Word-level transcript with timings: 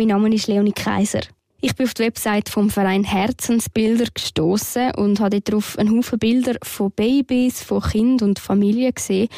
Mein 0.00 0.08
Name 0.08 0.34
ist 0.34 0.46
Leonie 0.46 0.72
Kaiser. 0.72 1.20
Ich 1.60 1.76
bin 1.76 1.84
auf 1.84 1.92
die 1.92 2.04
Website 2.04 2.48
vom 2.48 2.70
Verein 2.70 3.04
Herzensbilder 3.04 4.06
gestoßen 4.14 4.92
und 4.92 5.20
habe 5.20 5.42
darauf 5.42 5.78
einen 5.78 5.94
Haufen 5.94 6.18
Bilder 6.18 6.54
von 6.62 6.90
Babys, 6.90 7.62
von 7.62 7.82
Kind 7.82 8.22
und 8.22 8.38
Familie 8.38 8.94
gesehen. 8.94 9.28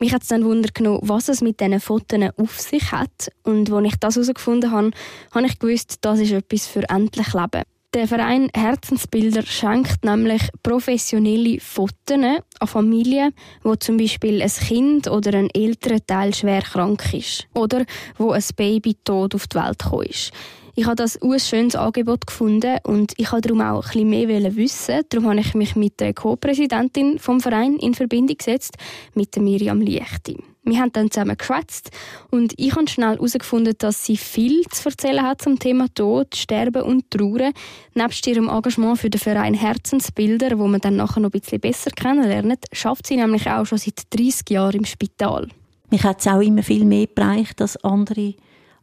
Mich 0.00 0.12
hat 0.12 0.22
es 0.22 0.28
dann 0.28 0.44
Wunder 0.44 0.70
genommen, 0.74 0.98
was 1.02 1.28
es 1.28 1.40
mit 1.40 1.60
diesen 1.60 1.78
Fotos 1.78 2.30
auf 2.36 2.58
sich 2.58 2.90
hat. 2.90 3.30
Und 3.44 3.70
als 3.70 3.86
ich 3.86 3.96
das 4.00 4.16
herausgefunden 4.16 4.72
habe, 4.72 4.90
habe 5.32 5.46
ich 5.46 5.56
gewusst, 5.60 5.98
das 6.00 6.18
ist 6.18 6.32
etwas 6.32 6.66
für 6.66 6.82
endlich 6.90 7.32
Leben. 7.32 7.62
Der 7.94 8.06
Verein 8.06 8.50
Herzensbilder 8.54 9.42
schenkt 9.44 10.04
nämlich 10.04 10.42
professionelle 10.62 11.58
Fotos 11.58 12.18
an 12.18 12.68
Familien, 12.68 13.32
wo 13.62 13.76
zum 13.76 13.96
Beispiel 13.96 14.42
ein 14.42 14.50
Kind 14.50 15.08
oder 15.08 15.32
ein 15.38 15.48
älterer 15.54 16.04
Teil 16.06 16.34
schwer 16.34 16.60
krank 16.60 17.14
ist 17.14 17.48
oder 17.54 17.86
wo 18.18 18.32
ein 18.32 18.44
Baby 18.56 18.94
tot 19.04 19.34
auf 19.34 19.46
die 19.46 19.56
Welt 19.56 19.78
gekommen 19.78 20.04
ist. 20.04 20.32
Ich 20.74 20.84
habe 20.84 20.96
das 20.96 21.20
ein 21.22 21.40
schönes 21.40 21.76
Angebot 21.76 22.26
gefunden 22.26 22.76
und 22.84 23.14
ich 23.16 23.32
wollte 23.32 23.48
darum 23.48 23.62
auch 23.62 23.86
ein 23.86 24.10
bisschen 24.10 24.10
mehr 24.10 24.56
wissen. 24.56 25.00
Darum 25.08 25.26
habe 25.26 25.40
ich 25.40 25.54
mich 25.54 25.74
mit 25.74 25.98
der 25.98 26.12
Co-Präsidentin 26.12 27.18
vom 27.18 27.40
Verein 27.40 27.76
in 27.76 27.94
Verbindung 27.94 28.36
gesetzt, 28.36 28.76
mit 29.14 29.34
Miriam 29.38 29.80
Liechti. 29.80 30.36
Wir 30.68 30.80
haben 30.80 30.92
dann 30.92 31.10
zusammen 31.10 31.36
geschwätzt 31.36 31.90
und 32.30 32.54
ich 32.56 32.74
habe 32.74 32.88
schnell 32.88 33.16
herausgefunden, 33.16 33.74
dass 33.78 34.04
sie 34.04 34.16
viel 34.16 34.62
zu 34.70 34.88
erzählen 34.88 35.22
hat 35.22 35.42
zum 35.42 35.58
Thema 35.58 35.86
Tod, 35.94 36.36
Sterben 36.36 36.82
und 36.82 37.10
Trauern. 37.10 37.52
Nebst 37.94 38.26
ihrem 38.26 38.48
Engagement 38.48 38.98
für 38.98 39.10
den 39.10 39.20
Verein 39.20 39.54
Herzensbilder, 39.54 40.58
wo 40.58 40.66
man 40.66 40.80
dann 40.80 40.96
nachher 40.96 41.20
noch 41.20 41.32
ein 41.32 41.40
bisschen 41.40 41.60
besser 41.60 41.90
kennenlernt, 41.90 42.64
schafft 42.72 43.06
sie 43.06 43.16
nämlich 43.16 43.48
auch 43.48 43.64
schon 43.64 43.78
seit 43.78 44.02
30 44.10 44.50
Jahren 44.50 44.76
im 44.76 44.84
Spital. 44.84 45.48
Mich 45.90 46.04
hat 46.04 46.20
es 46.20 46.26
auch 46.26 46.40
immer 46.40 46.62
viel 46.62 46.84
mehr 46.84 47.06
bereicht 47.06 47.60
als 47.62 47.82
andere 47.84 48.34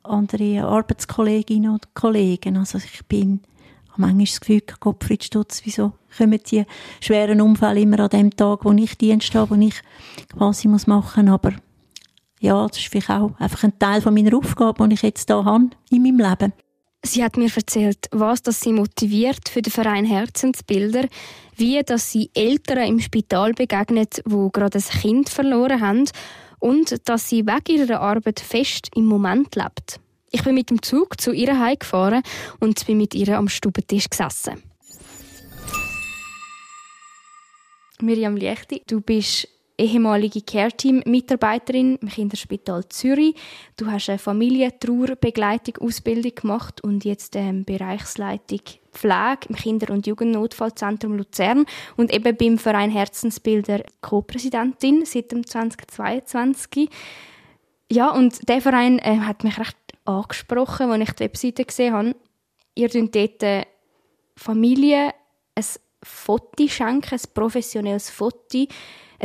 andere 0.08 0.63
Arbeitskolleginnen 0.63 1.72
und 1.72 1.95
Kollegen. 1.95 2.58
Also 2.58 2.78
ich 2.78 3.06
bin 3.08 3.41
habe 3.95 4.02
manchmal 4.02 4.25
das 4.25 4.39
Gefühl, 4.39 4.61
Gottfried 4.80 5.23
Stutz, 5.23 5.61
wieso 5.63 5.94
kommen 6.17 6.39
die 6.52 6.66
schweren 7.02 7.41
Unfälle 7.41 7.81
immer 7.81 8.00
an 8.02 8.09
dem 8.09 8.36
Tag, 8.36 8.66
wo 8.66 8.72
ich 8.73 8.97
Dienst 8.97 9.33
habe, 9.36 9.56
wo 9.56 9.61
ich 9.61 9.81
quasi 10.36 10.67
muss 10.67 10.88
machen 10.88 11.30
Aber 11.30 11.53
ja, 12.45 12.67
das 12.67 12.77
ist 12.77 12.88
vielleicht 12.88 13.09
auch 13.09 13.31
einfach 13.39 13.63
ein 13.63 13.77
Teil 13.79 14.01
von 14.01 14.13
meiner 14.13 14.38
Aufgabe, 14.38 14.88
die 14.88 14.93
ich 14.93 15.01
jetzt 15.01 15.29
hier 15.29 15.43
habe 15.43 15.69
in 15.89 16.03
meinem 16.03 16.19
Leben. 16.19 16.53
Sie 17.03 17.23
hat 17.23 17.38
mir 17.38 17.49
erzählt, 17.55 18.07
was 18.11 18.41
das 18.41 18.61
sie 18.61 18.73
motiviert 18.73 19.49
für 19.49 19.61
den 19.61 19.71
Verein 19.71 20.05
Herzensbilder, 20.05 21.07
wie 21.55 21.81
dass 21.83 22.11
sie 22.11 22.31
Eltern 22.33 22.88
im 22.88 22.99
Spital 22.99 23.53
begegnet, 23.53 24.21
wo 24.25 24.49
gerade 24.49 24.79
ein 24.79 25.01
Kind 25.01 25.29
verloren 25.29 25.81
haben 25.81 26.05
und 26.59 27.07
dass 27.07 27.29
sie 27.29 27.45
wegen 27.45 27.79
ihrer 27.79 27.99
Arbeit 28.01 28.39
fest 28.39 28.89
im 28.95 29.05
Moment 29.05 29.55
lebt. 29.55 29.99
Ich 30.31 30.43
bin 30.43 30.55
mit 30.55 30.69
dem 30.69 30.81
Zug 30.81 31.21
zu 31.21 31.31
ihr 31.31 31.59
heimgefahren 31.59 32.23
und 32.59 32.85
bin 32.88 32.97
mit 32.97 33.13
ihr 33.13 33.38
am 33.38 33.49
Stubentisch 33.49 34.09
gesessen. 34.09 34.63
Miriam 38.01 38.35
Liechti, 38.35 38.81
du 38.88 39.00
bist 39.00 39.47
ehemalige 39.78 40.41
Care-Team-Mitarbeiterin 40.41 41.97
im 41.97 42.08
Kinderspital 42.08 42.88
Zürich. 42.90 43.36
Du 43.78 43.86
hast 43.88 44.09
eine 44.09 44.18
Familientrauerbegleitung-Ausbildung 44.18 46.34
gemacht 46.36 46.84
und 46.84 47.06
jetzt 47.06 47.36
ähm, 47.36 47.63
Bereichsleitung 47.66 48.62
Pflege 48.91 49.50
im 49.50 49.56
Kinder- 49.56 49.94
und 49.94 50.08
Jugendnotfallzentrum 50.08 51.18
Luzern 51.18 51.66
und 51.97 52.12
eben 52.13 52.38
beim 52.38 52.58
Verein 52.58 52.91
Herzensbilder 52.91 53.84
Co-Präsidentin 54.02 55.06
seit 55.06 55.31
dem 55.31 55.46
2022. 55.46 56.90
Ja, 57.92 58.09
und 58.12 58.47
der 58.47 58.62
Verein 58.62 59.00
äh, 59.00 59.19
hat 59.19 59.44
mich 59.44 59.59
recht 59.59 59.75
angesprochen, 60.06 60.92
als 60.92 61.09
ich 61.09 61.12
die 61.12 61.24
Webseite 61.24 61.66
gesehen 61.66 61.94
habe. 61.94 62.16
Ihr 62.75 62.90
schenkt 62.90 63.16
dort 63.16 63.44
äh, 63.44 63.66
Familie 64.36 65.13
ein 65.56 65.66
Foto 66.03 66.68
schenken, 66.68 67.16
ein 67.16 67.22
professionelles 67.34 68.09
Foto 68.09 68.68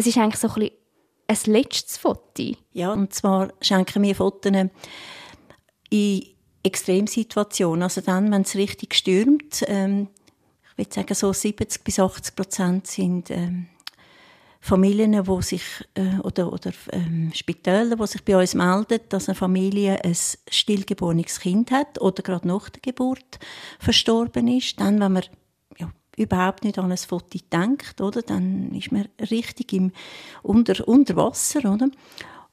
es 0.01 0.07
ist 0.07 0.19
eigentlich 0.19 0.41
so 0.41 0.49
ein, 0.49 0.71
ein 1.27 1.39
letztes 1.53 1.99
Foto. 1.99 2.55
Ja, 2.73 2.93
und 2.93 3.13
zwar 3.13 3.53
schenken 3.61 4.03
wir 4.03 4.15
Fotos 4.15 4.53
in 5.91 6.25
Extremsituationen. 6.63 7.83
Also 7.83 8.01
dann, 8.01 8.31
wenn 8.33 8.43
es 8.43 8.55
richtig 8.55 8.95
stürmt, 8.95 9.65
ähm, 9.67 10.09
ich 10.73 10.79
würde 10.79 10.95
sagen, 10.95 11.15
so 11.15 11.33
70 11.33 11.85
bis 11.85 11.99
80 11.99 12.35
Prozent 12.35 12.87
sind 12.87 13.31
ähm, 13.31 13.67
Familien, 14.63 15.27
wo 15.27 15.41
sich 15.41 15.63
äh, 15.95 16.19
oder, 16.23 16.53
oder 16.53 16.73
ähm, 16.93 17.33
Spitäler, 17.35 17.99
wo 17.99 18.07
sich 18.07 18.25
bei 18.25 18.39
uns 18.39 18.55
melden, 18.55 19.01
dass 19.09 19.29
eine 19.29 19.35
Familie 19.35 20.03
ein 20.05 20.17
stillgeborenes 20.51 21.41
Kind 21.41 21.71
hat 21.71 22.01
oder 22.01 22.23
gerade 22.23 22.49
nach 22.49 22.69
der 22.71 22.83
Geburt 22.83 23.39
verstorben 23.79 24.49
ist. 24.49 24.81
Dann, 24.81 25.01
wenn 25.01 25.13
wir 25.13 25.23
überhaupt 26.21 26.65
nicht 26.65 26.79
an 26.79 26.91
ein 26.91 26.99
Foto 26.99 27.39
denkt, 27.53 28.01
oder? 28.01 28.23
Dann 28.23 28.73
ist 28.73 28.93
man 28.93 29.09
richtig 29.31 29.73
im, 29.73 29.93
unter, 30.43 30.87
unter 30.87 31.17
Wasser, 31.17 31.73
oder? 31.73 31.89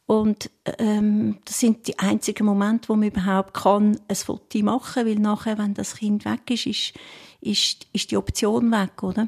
Und 0.06 0.50
ähm, 0.80 1.40
das 1.44 1.60
sind 1.60 1.86
die 1.88 2.00
einzigen 2.00 2.46
Momente, 2.46 2.88
wo 2.88 2.96
man 2.96 3.10
überhaupt 3.10 3.54
kann 3.54 4.00
ein 4.08 4.16
Foto 4.16 4.60
machen 4.60 4.94
kann, 4.94 5.06
weil 5.06 5.20
nachher, 5.20 5.58
wenn 5.58 5.74
das 5.74 5.98
Kind 5.98 6.24
weg 6.24 6.50
ist, 6.50 6.66
ist, 6.66 6.94
ist, 7.42 7.88
ist 7.92 8.12
die 8.12 8.18
Option 8.18 8.72
weg, 8.72 9.04
oder? 9.04 9.28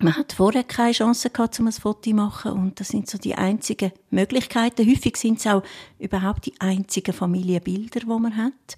Man 0.00 0.16
hat 0.16 0.32
vorher 0.32 0.64
keine 0.64 0.92
Chance 0.92 1.30
gehabt, 1.30 1.58
um 1.60 1.66
ein 1.66 1.72
Foto 1.72 2.10
zu 2.10 2.14
machen 2.14 2.52
und 2.52 2.80
das 2.80 2.88
sind 2.88 3.08
so 3.08 3.18
die 3.18 3.34
einzigen 3.34 3.92
Möglichkeiten. 4.10 4.88
Häufig 4.88 5.16
sind 5.16 5.38
es 5.38 5.46
auch 5.46 5.62
überhaupt 5.98 6.46
die 6.46 6.60
einzigen 6.60 7.12
Familienbilder, 7.12 8.00
die 8.00 8.06
man 8.06 8.36
hat. 8.36 8.76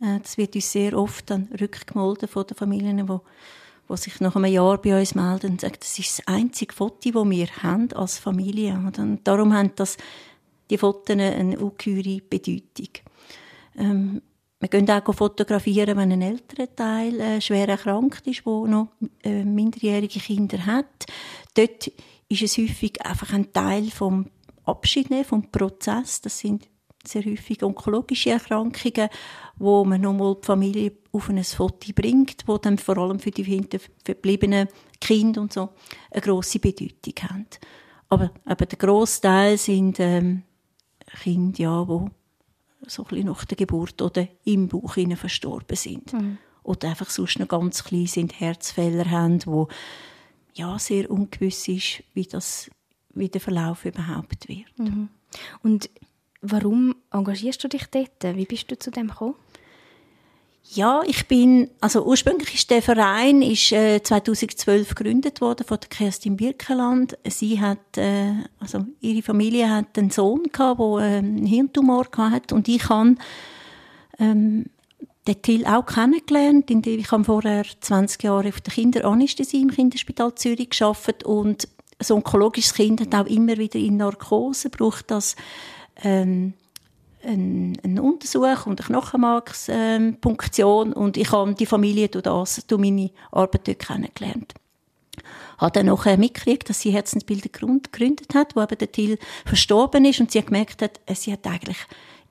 Äh, 0.00 0.20
das 0.20 0.38
wird 0.38 0.54
uns 0.54 0.72
sehr 0.72 0.96
oft 0.98 1.30
dann 1.30 1.48
rückgemolden 1.60 2.28
von 2.28 2.46
den 2.46 2.56
Familien, 2.56 3.06
die 3.06 3.18
die 3.88 3.96
sich 3.96 4.20
nach 4.20 4.36
einem 4.36 4.52
Jahr 4.52 4.80
bei 4.80 4.98
uns 4.98 5.14
melden 5.14 5.52
und 5.52 5.60
sagen, 5.60 5.76
das 5.78 5.98
ist 5.98 6.18
das 6.18 6.26
einzige 6.26 6.74
Foto, 6.74 7.10
das 7.10 7.30
wir 7.30 7.46
haben 7.62 7.92
als 7.92 8.18
Familie. 8.18 8.74
Und 8.74 9.26
darum 9.26 9.52
haben 9.52 9.72
das, 9.76 9.96
die 10.70 10.78
Fotos 10.78 11.16
eine 11.16 11.58
ungeheure 11.58 12.20
Bedeutung. 12.28 12.88
Ähm, 13.76 14.22
wir 14.58 14.68
können 14.68 14.90
auch 14.90 15.14
fotografieren, 15.14 15.96
wenn 15.98 16.12
ein 16.12 16.22
älterer 16.22 16.74
Teil 16.74 17.20
äh, 17.20 17.40
schwer 17.40 17.68
erkrankt 17.68 18.26
ist, 18.26 18.46
der 18.46 18.52
noch 18.52 18.88
äh, 19.22 19.44
minderjährige 19.44 20.18
Kinder 20.18 20.64
hat. 20.64 21.06
Dort 21.54 21.88
ist 22.28 22.42
es 22.42 22.56
häufig 22.56 23.04
einfach 23.04 23.32
ein 23.32 23.52
Teil 23.52 23.90
vom 23.90 24.26
Abschied 24.64 25.10
nehmen, 25.10 25.24
vom 25.24 25.50
Prozess. 25.50 26.20
Das 26.22 26.38
sind 26.38 26.68
sehr 27.08 27.24
häufig 27.24 27.62
onkologische 27.62 28.30
Erkrankungen, 28.30 29.08
wo 29.56 29.84
man 29.84 30.00
nochmal 30.00 30.36
die 30.40 30.46
Familie 30.46 30.92
auf 31.12 31.28
ein 31.28 31.42
Foto 31.42 31.92
bringt, 31.94 32.44
wo 32.46 32.58
dann 32.58 32.78
vor 32.78 32.98
allem 32.98 33.18
für 33.18 33.30
die 33.30 33.68
verbliebenen 34.04 34.68
Kinder 35.00 35.40
und 35.40 35.52
so 35.52 35.70
eine 36.10 36.20
grosse 36.20 36.58
Bedeutung 36.58 37.14
haben. 37.22 37.46
Aber, 38.08 38.30
aber 38.44 38.66
der 38.66 38.78
grosse 38.78 39.20
Teil 39.20 39.58
sind 39.58 39.98
ähm, 40.00 40.42
Kinder, 41.22 41.58
ja, 41.58 41.88
wo 41.88 42.10
so 42.86 43.02
ein 43.02 43.08
bisschen 43.08 43.26
nach 43.26 43.44
der 43.44 43.56
Geburt 43.56 44.00
oder 44.02 44.28
im 44.44 44.68
Bauch 44.68 44.96
verstorben 45.16 45.76
sind. 45.76 46.12
Mhm. 46.12 46.38
Oder 46.62 46.90
einfach 46.90 47.10
sonst 47.10 47.38
noch 47.38 47.48
ganz 47.48 47.84
klein 47.84 48.06
sind, 48.06 48.40
Herzfehler 48.40 49.10
haben, 49.10 49.44
wo 49.46 49.68
ja, 50.54 50.78
sehr 50.78 51.10
ungewiss 51.10 51.68
ist, 51.68 52.02
wie, 52.14 52.26
das, 52.26 52.70
wie 53.14 53.28
der 53.28 53.40
Verlauf 53.40 53.84
überhaupt 53.84 54.48
wird. 54.48 54.78
Mhm. 54.78 55.08
Und 55.62 55.90
warum 56.40 56.94
engagierst 57.12 57.62
du 57.64 57.68
dich 57.68 57.86
dort? 57.86 58.36
Wie 58.36 58.46
bist 58.46 58.70
du 58.70 58.78
zu 58.78 58.90
dem 58.90 59.08
gekommen? 59.08 59.34
Ja, 60.74 61.02
ich 61.06 61.28
bin, 61.28 61.70
also 61.80 62.04
ursprünglich 62.04 62.54
ist 62.54 62.70
der 62.70 62.82
Verein 62.82 63.40
ist, 63.40 63.70
äh, 63.70 64.02
2012 64.02 64.94
gegründet 64.96 65.40
worden 65.40 65.64
von 65.64 65.78
der 65.80 65.88
Kerstin 65.88 66.36
Birkeland. 66.36 67.16
Sie 67.28 67.60
hat, 67.60 67.96
äh, 67.96 68.32
also 68.58 68.84
ihre 69.00 69.22
Familie 69.22 69.70
hat 69.70 69.96
einen 69.96 70.10
Sohn 70.10 70.42
gehabt, 70.52 70.80
der 70.80 70.98
äh, 70.98 71.18
einen 71.18 71.46
Hirntumor 71.46 72.06
hatte 72.16 72.54
und 72.54 72.66
ich 72.66 72.88
habe 72.88 73.14
ähm, 74.18 74.66
den 75.26 75.42
Till 75.42 75.66
auch 75.66 75.86
kennengelernt. 75.86 76.68
Ich 76.70 77.12
habe 77.12 77.24
vorher 77.24 77.64
20 77.80 78.22
Jahre 78.24 78.48
auf 78.48 78.60
der 78.60 78.74
Kinderanästhesie 78.74 79.62
im 79.62 79.70
Kinderspital 79.70 80.34
Zürich 80.34 80.70
geschafft 80.70 81.22
und 81.24 81.68
ein 81.98 82.12
onkologisches 82.12 82.74
Kind 82.74 83.00
hat 83.00 83.14
auch 83.14 83.26
immer 83.26 83.56
wieder 83.56 83.78
in 83.78 83.96
Narkose, 83.96 84.68
braucht 84.68 85.10
das 85.10 85.36
ähm, 86.02 86.54
einen, 87.24 87.78
einen 87.82 87.98
Untersuch 87.98 88.66
und 88.66 88.80
eine 88.80 88.86
Knochenmarkspunktion. 88.86 90.92
Und 90.92 91.16
ich 91.16 91.32
habe 91.32 91.54
die 91.54 91.66
Familie 91.66 92.08
durch 92.08 92.24
das, 92.24 92.66
durch 92.66 92.80
meine 92.80 93.10
Arbeit 93.32 93.68
dort 93.68 93.78
kennengelernt. 93.78 94.54
Habe 95.58 95.72
dann 95.72 95.86
nachher 95.86 96.18
mitgekriegt, 96.18 96.68
dass 96.68 96.80
sie 96.80 96.90
Herzensbilder 96.90 97.48
gegründet 97.48 98.34
hat, 98.34 98.54
wo 98.54 98.62
eben 98.62 98.78
der 98.78 98.92
Till 98.92 99.18
verstorben 99.44 100.04
ist. 100.04 100.20
Und 100.20 100.30
sie 100.30 100.38
hat 100.38 100.46
gemerkt 100.46 100.82
hat, 100.82 101.00
äh, 101.06 101.14
sie 101.14 101.32
hat 101.32 101.46
eigentlich 101.46 101.78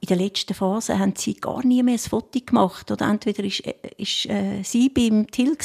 in 0.02 0.08
der 0.08 0.18
letzten 0.18 0.54
Phase 0.54 1.00
haben 1.00 1.14
sie 1.16 1.36
gar 1.36 1.66
nie 1.66 1.82
mehr 1.82 1.96
ein 1.96 2.00
Foto 2.00 2.40
gemacht. 2.40 2.92
Oder 2.92 3.10
entweder 3.10 3.44
ist, 3.44 3.66
äh, 3.66 3.74
ist 3.98 4.28
äh, 4.28 4.62
sie 4.64 4.90
beim 4.90 5.30
Till 5.32 5.58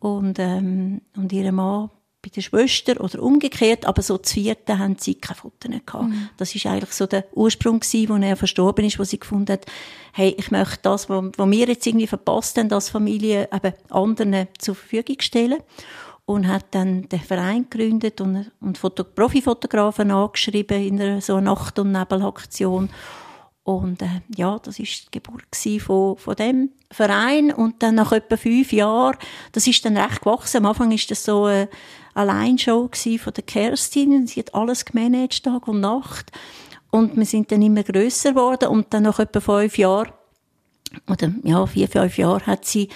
und 0.00 0.38
ähm, 0.40 1.00
und 1.16 1.32
ihr 1.32 1.52
Mann 1.52 1.90
bei 2.22 2.30
der 2.30 2.40
Schwester 2.40 3.00
oder 3.00 3.20
umgekehrt, 3.20 3.84
aber 3.84 4.00
so 4.00 4.16
zu 4.16 4.34
vierten 4.34 4.78
haben 4.78 4.96
sie 4.98 5.16
keine 5.16 5.36
Fotos 5.36 5.70
gehabt. 5.84 6.08
Mhm. 6.08 6.28
Das 6.36 6.54
ist 6.54 6.66
eigentlich 6.66 6.92
so 6.92 7.06
der 7.06 7.26
Ursprung 7.32 7.80
gewesen, 7.80 8.08
wo 8.08 8.16
er 8.16 8.36
verstorben 8.36 8.84
ist, 8.84 8.98
wo 8.98 9.04
sie 9.04 9.18
gefunden 9.18 9.52
hat, 9.52 9.66
hey, 10.12 10.34
ich 10.38 10.50
möchte 10.52 10.78
das, 10.82 11.08
was 11.08 11.32
wir 11.36 11.66
jetzt 11.66 11.86
irgendwie 11.86 12.06
verpasst 12.06 12.56
haben, 12.58 12.72
als 12.72 12.90
Familie, 12.90 13.48
eben 13.52 13.74
anderen 13.90 14.46
zur 14.58 14.76
Verfügung 14.76 15.16
stellen. 15.20 15.58
Und 16.24 16.46
hat 16.46 16.66
dann 16.70 17.08
den 17.08 17.18
Verein 17.18 17.66
gegründet 17.68 18.20
und, 18.20 18.52
und 18.60 18.78
Foto 18.78 19.02
Profifotografen 19.02 20.12
angeschrieben 20.12 20.80
in 20.80 21.00
einer 21.00 21.20
so 21.20 21.40
Nacht- 21.40 21.80
und 21.80 21.90
Nebelaktion. 21.90 22.90
Und 23.64 24.02
äh, 24.02 24.20
ja, 24.36 24.58
das 24.60 24.78
ist 24.78 25.06
die 25.06 25.18
Geburt 25.18 25.44
von, 25.80 26.16
von 26.16 26.36
dem 26.36 26.70
Verein. 26.92 27.52
Und 27.52 27.82
dann 27.82 27.96
nach 27.96 28.12
etwa 28.12 28.36
fünf 28.36 28.72
Jahren, 28.72 29.16
das 29.50 29.66
ist 29.66 29.84
dann 29.84 29.96
recht 29.96 30.20
gewachsen. 30.20 30.58
Am 30.58 30.66
Anfang 30.66 30.92
ist 30.92 31.10
das 31.10 31.24
so 31.24 31.44
eine 31.44 31.68
Alleinshow 32.14 32.90
von 33.18 33.32
der 33.32 33.44
Kerstin. 33.44 34.26
Sie 34.26 34.40
hat 34.40 34.54
alles 34.54 34.84
gemanagt, 34.84 35.44
Tag 35.44 35.68
und 35.68 35.80
Nacht. 35.80 36.30
Und 36.90 37.16
wir 37.16 37.24
sind 37.24 37.50
dann 37.50 37.62
immer 37.62 37.82
grösser 37.82 38.30
geworden. 38.30 38.68
Und 38.68 38.92
dann 38.92 39.04
nach 39.04 39.18
etwa 39.18 39.40
fünf 39.40 39.78
Jahren, 39.78 40.12
oder 41.08 41.32
ja, 41.42 41.64
vier, 41.66 41.88
fünf 41.88 42.18
Jahren, 42.18 42.46
hat 42.46 42.66
sie 42.66 42.88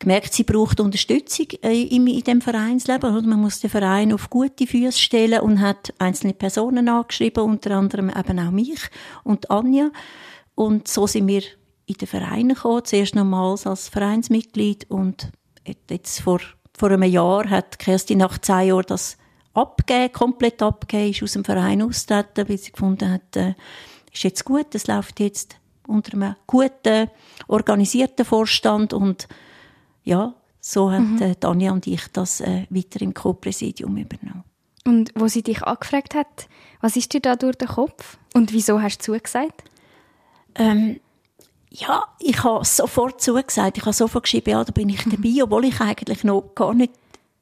gemerkt, 0.00 0.34
sie 0.34 0.42
braucht 0.42 0.80
Unterstützung 0.80 1.46
äh, 1.62 1.82
in, 1.82 2.06
in 2.06 2.22
dem 2.22 2.40
Vereinsleben. 2.40 3.16
Oder? 3.16 3.26
Man 3.26 3.40
muss 3.40 3.60
den 3.60 3.70
Verein 3.70 4.12
auf 4.12 4.28
gute 4.28 4.66
Füße 4.66 4.98
stellen 4.98 5.40
und 5.40 5.60
hat 5.60 5.94
einzelne 5.98 6.34
Personen 6.34 6.88
angeschrieben, 6.88 7.44
unter 7.44 7.72
anderem 7.72 8.10
eben 8.10 8.38
auch 8.40 8.50
mich 8.50 8.80
und 9.22 9.50
Anja. 9.50 9.90
Und 10.54 10.88
so 10.88 11.06
sind 11.06 11.28
wir 11.28 11.42
in 11.86 11.94
den 11.94 12.08
Verein 12.08 12.48
gekommen, 12.50 12.84
zuerst 12.84 13.14
nochmals 13.14 13.66
als 13.66 13.88
Vereinsmitglied 13.88 14.90
und 14.90 15.30
jetzt 15.88 16.20
vor, 16.20 16.40
vor 16.76 16.90
einem 16.90 17.02
Jahr 17.04 17.48
hat 17.48 17.78
Kerstin 17.78 18.18
nach 18.18 18.38
zehn 18.38 18.68
Jahren 18.68 18.84
das 18.86 19.16
abgegeben, 19.54 20.12
komplett 20.12 20.62
abgegeben, 20.62 21.10
ist 21.10 21.22
aus 21.22 21.32
dem 21.32 21.44
Verein 21.44 21.82
austreten, 21.82 22.48
weil 22.48 22.58
sie 22.58 22.72
gefunden 22.72 23.10
hat, 23.10 23.36
äh, 23.36 23.54
ist 24.12 24.24
jetzt 24.24 24.44
gut, 24.44 24.74
es 24.74 24.86
läuft 24.86 25.20
jetzt 25.20 25.56
unter 25.86 26.14
einem 26.14 26.34
guten, 26.46 27.08
organisierten 27.46 28.24
Vorstand 28.24 28.92
und 28.92 29.28
ja, 30.02 30.34
so 30.60 30.90
haben 30.90 31.16
mhm. 31.16 31.22
äh, 31.22 31.34
Tanja 31.34 31.72
und 31.72 31.86
ich 31.86 32.08
das 32.12 32.40
äh, 32.40 32.66
weiter 32.70 33.02
im 33.02 33.14
Co-Präsidium 33.14 33.96
übernommen. 33.96 34.44
Und 34.86 35.12
wo 35.14 35.28
sie 35.28 35.42
dich 35.42 35.62
angefragt 35.62 36.14
hat, 36.14 36.48
was 36.80 36.96
ist 36.96 37.12
dir 37.12 37.20
da 37.20 37.36
durch 37.36 37.56
den 37.56 37.68
Kopf 37.68 38.18
und 38.34 38.52
wieso 38.52 38.82
hast 38.82 38.98
du 38.98 39.12
zugesagt? 39.12 39.64
Ähm, 40.56 41.00
ja, 41.76 42.04
ich 42.20 42.42
habe 42.44 42.64
sofort 42.64 43.20
zugesagt. 43.20 43.78
Ich 43.78 43.84
habe 43.84 43.92
sofort 43.92 44.24
geschrieben, 44.24 44.50
ja, 44.50 44.62
da 44.62 44.72
bin 44.72 44.88
ich 44.88 45.02
dabei, 45.04 45.28
mhm. 45.28 45.42
obwohl 45.42 45.64
ich 45.64 45.80
eigentlich 45.80 46.22
noch 46.22 46.54
gar 46.54 46.72
nicht 46.72 46.92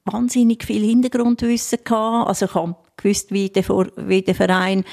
wahnsinnig 0.05 0.63
viel 0.63 0.83
Hintergrundwissen 0.83 1.79
hatte. 1.79 2.27
Also 2.27 2.45
ich 2.45 2.55
habe 2.55 2.75
gewusst, 2.97 3.31
wie 3.31 3.49
der, 3.49 3.63
wie 3.67 4.21
der 4.23 4.35
Verein 4.35 4.83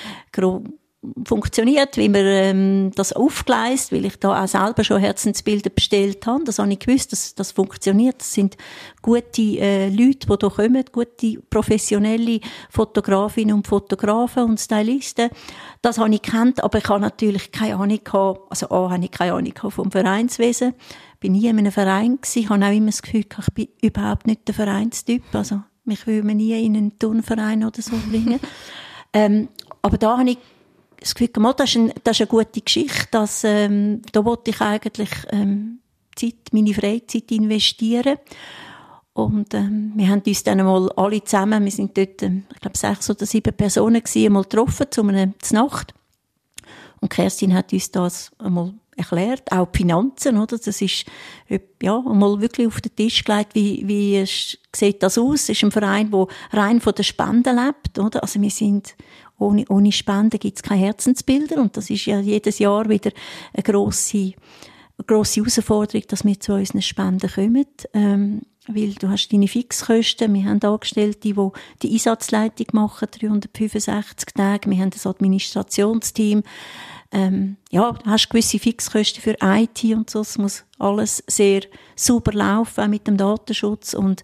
funktioniert, 1.25 1.97
wie 1.97 2.11
man 2.11 2.27
ähm, 2.27 2.91
das 2.95 3.15
aufgleist, 3.15 3.91
weil 3.91 4.05
ich 4.05 4.19
da 4.19 4.45
auch 4.45 4.49
selber 4.49 4.85
schon 4.85 5.01
Herzensbilder 5.01 5.71
bestellt 5.71 6.27
habe. 6.27 6.45
Das 6.45 6.59
habe 6.59 6.71
ich 6.73 6.79
gewusst, 6.79 7.13
dass 7.13 7.35
das 7.35 7.53
funktioniert. 7.53 8.21
Das 8.21 8.35
sind 8.35 8.59
gute 9.01 9.41
äh, 9.41 9.89
Leute, 9.89 10.27
die 10.27 10.37
hier 10.39 10.51
kommen, 10.51 10.85
gute 10.93 11.41
professionelle 11.49 12.41
Fotografinnen 12.69 13.55
und 13.55 13.67
Fotografen 13.67 14.45
und 14.45 14.61
Stylisten. 14.61 15.31
Das 15.81 15.97
habe 15.97 16.15
ich 16.15 16.21
kennt, 16.21 16.63
aber 16.63 16.79
ich 16.79 16.89
habe 16.89 17.01
natürlich 17.01 17.51
keine 17.51 17.77
Ahnung 17.77 18.01
gehabt, 18.05 18.41
also 18.51 18.69
A, 18.71 18.91
habe 18.91 19.05
ich 19.05 19.11
keine 19.11 19.33
Ahnung 19.33 19.55
vom 19.71 19.91
Vereinswesen. 19.91 20.75
Ich 21.15 21.21
bin 21.21 21.33
nie 21.33 21.47
in 21.47 21.59
einem 21.59 21.73
Verein 21.73 22.17
gewesen. 22.17 22.41
Ich 22.41 22.51
habe 22.51 22.65
auch 22.65 22.73
immer 22.73 22.87
das 22.87 23.01
Gefühl, 23.01 23.25
ich 23.39 23.55
bin 23.55 23.69
überhaupt 23.81 24.27
nicht 24.27 24.47
der 24.47 24.55
Vereinstyp. 24.55 25.23
Also, 25.33 25.63
mich 25.85 26.07
will 26.07 26.23
man 26.23 26.37
nie 26.37 26.63
in 26.63 26.77
einen 26.77 26.99
Turnverein 26.99 27.65
oder 27.65 27.81
so 27.81 27.97
bringen. 28.11 28.39
ähm, 29.15 29.49
aber 29.83 29.97
da 29.97 30.19
habe 30.19 30.31
ich 30.31 30.39
das 31.01 31.15
Gefühl, 31.15 31.31
das 31.57 31.71
ist, 31.71 31.77
ein, 31.77 31.93
das 32.05 32.17
ist 32.17 32.21
eine 32.21 32.29
gute 32.29 32.61
Geschichte, 32.61 33.09
dass, 33.11 33.45
ähm, 33.45 34.03
da 34.13 34.25
wollte 34.25 34.51
ich 34.51 34.61
eigentlich 34.61 35.11
ähm, 35.31 35.81
Zeit, 36.15 36.35
meine 36.53 36.75
Freizeit 36.75 37.31
investieren. 37.31 38.19
Und 39.13 39.55
ähm, 39.55 39.93
wir 39.97 40.09
haben 40.09 40.23
uns 40.25 40.43
dann 40.45 40.61
einmal 40.61 40.91
alle 40.93 41.23
zusammen, 41.25 41.65
wir 41.65 41.73
sind 41.73 41.97
dort, 41.97 42.23
ähm, 42.23 42.45
ich 42.53 42.61
glaube, 42.61 42.79
sechs 42.79 43.11
oder 43.11 43.27
sieben 43.27 43.55
Personen 43.55 44.03
gewesen, 44.03 44.27
einmal 44.27 44.43
getroffen, 44.45 44.87
zu 44.91 45.03
einer 45.03 45.33
Nacht. 45.53 45.95
Und 47.01 47.11
Kerstin 47.11 47.55
hat 47.55 47.73
uns 47.73 47.91
das 47.91 48.31
einmal 48.39 48.75
erklärt, 48.97 49.51
auch 49.51 49.67
die 49.69 49.79
Finanzen, 49.79 50.37
oder? 50.37 50.59
Das 50.59 50.81
ist, 50.81 51.07
ja, 51.83 51.99
einmal 51.99 52.41
wirklich 52.41 52.67
auf 52.67 52.81
den 52.81 52.95
Tisch 52.95 53.25
gelegt, 53.25 53.55
wie, 53.55 53.83
wie 53.87 54.25
sieht 54.27 55.03
das 55.03 55.19
aus? 55.19 55.43
Es 55.45 55.49
ist 55.51 55.65
ein 55.65 55.71
Verein, 55.71 56.11
der 56.11 56.27
rein 56.53 56.81
von 56.81 56.95
den 56.95 57.05
Spenden 57.05 57.57
lebt, 57.57 57.99
oder? 57.99 58.23
Also 58.23 58.41
wir 58.41 58.51
sind 58.51 58.95
ohne, 59.41 59.65
ohne 59.69 59.93
Spenden 59.93 60.39
gibt 60.39 60.59
es 60.59 60.63
keine 60.63 60.83
Herzensbilder 60.83 61.61
und 61.61 61.77
das 61.77 61.91
ist 61.91 62.07
ja 62.07 62.21
jedes 62.21 62.59
Jahr 62.59 62.89
wieder 62.89 63.11
eine 63.53 63.63
grosse, 63.63 64.35
eine 64.99 65.07
grosse 65.07 65.41
Herausforderung, 65.41 66.05
dass 66.09 66.25
wir 66.25 66.39
zu 66.39 66.55
unseren 66.55 66.83
Spenden 66.83 67.31
kommen. 67.31 67.67
Ähm, 67.95 68.43
weil 68.67 68.93
du 68.93 69.09
hast 69.09 69.29
deine 69.29 69.49
Fixkosten, 69.49 70.33
wir 70.35 70.45
haben 70.45 70.63
Angestellte, 70.63 71.21
die 71.21 71.35
die 71.83 71.93
Einsatzleitung 71.93 72.67
machen, 72.73 73.09
365 73.11 74.35
Tage, 74.35 74.71
wir 74.71 74.79
haben 74.79 74.91
das 74.91 75.07
Administrationsteam, 75.07 76.43
ähm, 77.13 77.57
ja, 77.71 77.91
du 77.93 78.09
hast 78.09 78.29
gewisse 78.29 78.59
Fixkosten 78.59 79.23
für 79.23 79.37
IT 79.43 79.83
und 79.85 80.11
so, 80.11 80.21
es 80.21 80.39
muss 80.39 80.65
alles 80.79 81.25
sehr 81.27 81.63
sauber 81.97 82.33
laufen, 82.33 82.85
auch 82.85 82.89
mit 82.89 83.07
dem 83.07 83.17
Datenschutz 83.17 83.95
und 83.95 84.23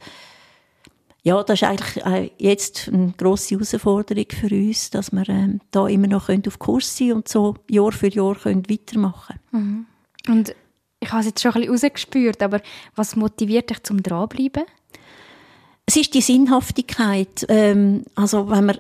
ja, 1.27 1.43
das 1.43 1.61
ist 1.61 1.69
eigentlich 1.69 2.07
äh, 2.07 2.31
jetzt 2.39 2.89
eine 2.89 3.13
grosse 3.17 3.57
Herausforderung 3.57 4.27
für 4.31 4.55
uns, 4.55 4.91
dass 4.91 5.11
wir 5.11 5.29
ähm, 5.29 5.61
da 5.73 5.89
immer 5.89 6.07
noch 6.07 6.29
auf 6.29 6.59
Kurs 6.61 6.97
sein 6.97 7.15
und 7.15 7.27
so 7.27 7.57
Jahr 7.69 7.91
für 7.91 8.07
Jahr 8.07 8.37
können 8.37 8.71
weitermachen 8.71 9.35
mhm. 9.51 9.87
Und 10.29 10.55
ich 11.01 11.11
habe 11.11 11.21
es 11.21 11.27
jetzt 11.27 11.43
schon 11.43 11.53
ein 11.55 11.63
bisschen 11.63 11.73
rausgespürt, 11.73 12.43
aber 12.45 12.61
was 12.95 13.17
motiviert 13.17 13.71
dich 13.71 13.83
zum 13.83 14.05
dranbleiben? 14.05 14.63
Es 15.85 15.97
ist 15.97 16.15
die 16.15 16.21
Sinnhaftigkeit. 16.21 17.45
Ähm, 17.49 18.05
also 18.15 18.49
wenn 18.49 18.67
man 18.67 18.79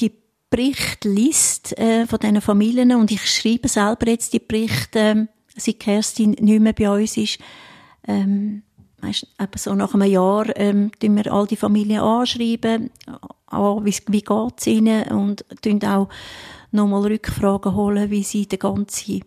die 0.00 0.12
Berichte 0.50 1.08
liest 1.08 1.78
äh, 1.78 2.06
von 2.06 2.18
diesen 2.18 2.42
Familien 2.42 2.94
und 2.94 3.10
ich 3.10 3.24
schreibe 3.24 3.68
selber 3.68 4.06
jetzt 4.06 4.34
die 4.34 4.38
Berichte, 4.38 4.98
äh, 4.98 5.26
seit 5.56 5.80
Kerstin 5.80 6.32
nicht 6.32 6.60
mehr 6.60 6.74
bei 6.74 6.90
uns 6.90 7.16
ist, 7.16 7.38
ähm, 8.06 8.64
weißt, 9.02 9.26
eben 9.40 9.50
so 9.56 9.74
nach 9.74 9.94
einem 9.94 10.10
Jahr 10.10 10.46
ähm, 10.56 10.90
tun 11.00 11.16
wir 11.16 11.32
all 11.32 11.46
die 11.46 11.56
Familien 11.56 12.00
anschreiben, 12.00 12.90
an, 13.46 13.84
wie, 13.84 13.94
wie 14.08 14.22
geht's 14.22 14.66
ihnen 14.66 15.04
und 15.08 15.44
tun 15.62 15.82
auch 15.84 16.08
nochmal 16.72 17.02
Rückfragen 17.02 17.74
holen, 17.74 18.10
wie 18.10 18.22
sie 18.22 18.46
den 18.46 18.58
ganzen 18.58 19.24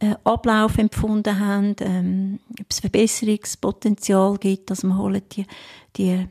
äh, 0.00 0.14
Ablauf 0.24 0.78
empfunden 0.78 1.38
haben, 1.38 1.76
ähm, 1.80 2.40
ob 2.60 2.66
es 2.68 2.80
Verbesserungspotenzial 2.80 4.36
gibt, 4.38 4.70
dass 4.70 4.82
wir 4.82 4.96
holen 4.96 5.22
die, 5.32 5.46
die 5.96 6.28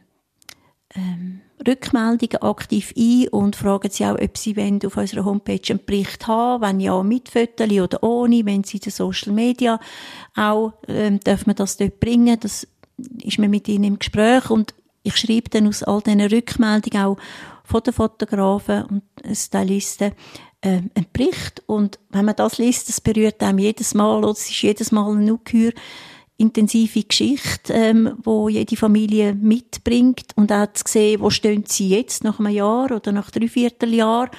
ähm, 0.96 1.42
Rückmeldungen 1.66 2.42
aktiv 2.42 2.94
ein 2.98 3.28
und 3.30 3.56
fragen 3.56 3.90
sie 3.90 4.06
auch, 4.06 4.20
ob 4.20 4.38
sie 4.38 4.80
auf 4.86 4.98
unserer 4.98 5.26
Homepage 5.26 5.62
einen 5.70 5.86
Bericht 5.86 6.28
haben, 6.28 6.62
wenn 6.62 6.80
ja 6.80 7.02
mit 7.04 7.30
Fotos 7.30 7.72
oder 7.72 8.04
ohne, 8.04 8.46
wenn 8.46 8.64
sie 8.64 8.78
in 8.78 8.82
den 8.82 8.92
Social 8.92 9.34
Media 9.34 9.80
auch, 10.36 10.74
ähm, 10.88 11.20
dürfen 11.20 11.48
wir 11.48 11.54
das 11.54 11.78
dort 11.78 12.00
bringen, 12.00 12.38
das 12.40 12.68
ist 13.24 13.40
man 13.40 13.50
mit 13.50 13.68
ihnen 13.68 13.84
im 13.84 14.00
Gespräch 14.00 14.50
und 14.50 14.74
ich 15.04 15.18
schreibe 15.18 15.50
dann 15.50 15.68
aus 15.68 15.84
all 15.84 16.02
diesen 16.02 16.22
Rückmeldungen 16.22 17.06
auch 17.06 17.18
von 17.64 17.84
den 17.84 17.94
Fotografen 17.94 18.84
und 18.86 19.04
Stylisten 19.36 20.14
äh, 20.62 20.70
einen 20.70 21.06
Bericht 21.12 21.62
und 21.66 22.00
wenn 22.10 22.26
man 22.26 22.36
das 22.36 22.58
liest, 22.58 22.90
das 22.90 23.02
berührt 23.02 23.42
einem 23.44 23.60
jedes 23.60 23.94
Mal, 23.94 24.20
oder 24.20 24.32
es 24.32 24.50
ist 24.50 24.62
jedes 24.62 24.92
Mal 24.92 25.12
eine 25.12 25.34
ungeheuer 25.34 25.72
intensive 26.38 27.04
Geschichte, 27.04 27.74
ähm, 27.74 28.18
wo 28.24 28.50
jede 28.50 28.76
Familie 28.76 29.34
mitbringt 29.34 30.32
und 30.36 30.52
auch 30.52 30.72
zu 30.74 30.84
sehen, 30.88 31.22
wo 31.22 31.30
stehen 31.30 31.64
sie 31.68 31.90
jetzt 31.90 32.24
nach 32.24 32.40
einem 32.40 32.54
Jahr 32.54 32.92
oder 32.92 33.12
nach 33.12 33.30
drei 33.32 33.48
Vierteljahr. 33.48 34.30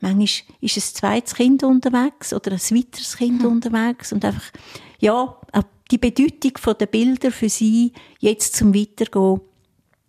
Manchmal 0.00 0.56
ist 0.60 0.76
ein 0.76 0.82
zweites 0.82 1.34
Kind 1.34 1.62
unterwegs 1.62 2.32
oder 2.32 2.52
ein 2.52 2.60
weiteres 2.60 3.16
Kind 3.16 3.40
mhm. 3.40 3.48
unterwegs 3.48 4.12
und 4.12 4.24
einfach, 4.24 4.52
ja, 5.00 5.36
die 5.90 5.98
Bedeutung 5.98 6.76
der 6.78 6.86
Bilder 6.86 7.30
für 7.30 7.48
sie 7.48 7.92
jetzt 8.18 8.56
zum 8.56 8.74
Weitergehen, 8.74 9.40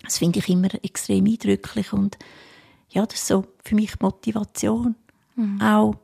das 0.04 0.18
finde 0.18 0.40
ich 0.40 0.50
immer 0.50 0.70
extrem 0.84 1.26
eindrücklich 1.26 1.94
und 1.94 2.18
ja, 2.90 3.06
das 3.06 3.20
ist 3.20 3.28
so 3.28 3.46
für 3.64 3.76
mich 3.76 4.00
Motivation. 4.00 4.96
Mhm. 5.36 5.62
Auch 5.62 5.96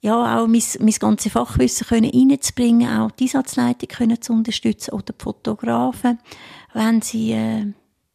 ja, 0.00 0.38
auch 0.38 0.46
mein, 0.46 0.62
mein 0.78 0.92
ganzes 0.92 1.32
Fachwissen 1.32 1.86
können 1.86 2.10
reinzubringen, 2.14 2.88
auch 3.00 3.10
die 3.10 3.24
Einsatzleitung 3.24 3.88
können 3.88 4.22
zu 4.22 4.32
unterstützen 4.32 4.94
oder 4.94 5.12
die 5.12 5.22
Fotografen, 5.22 6.20
wenn 6.74 7.02
sie, 7.02 7.32
äh, 7.32 7.72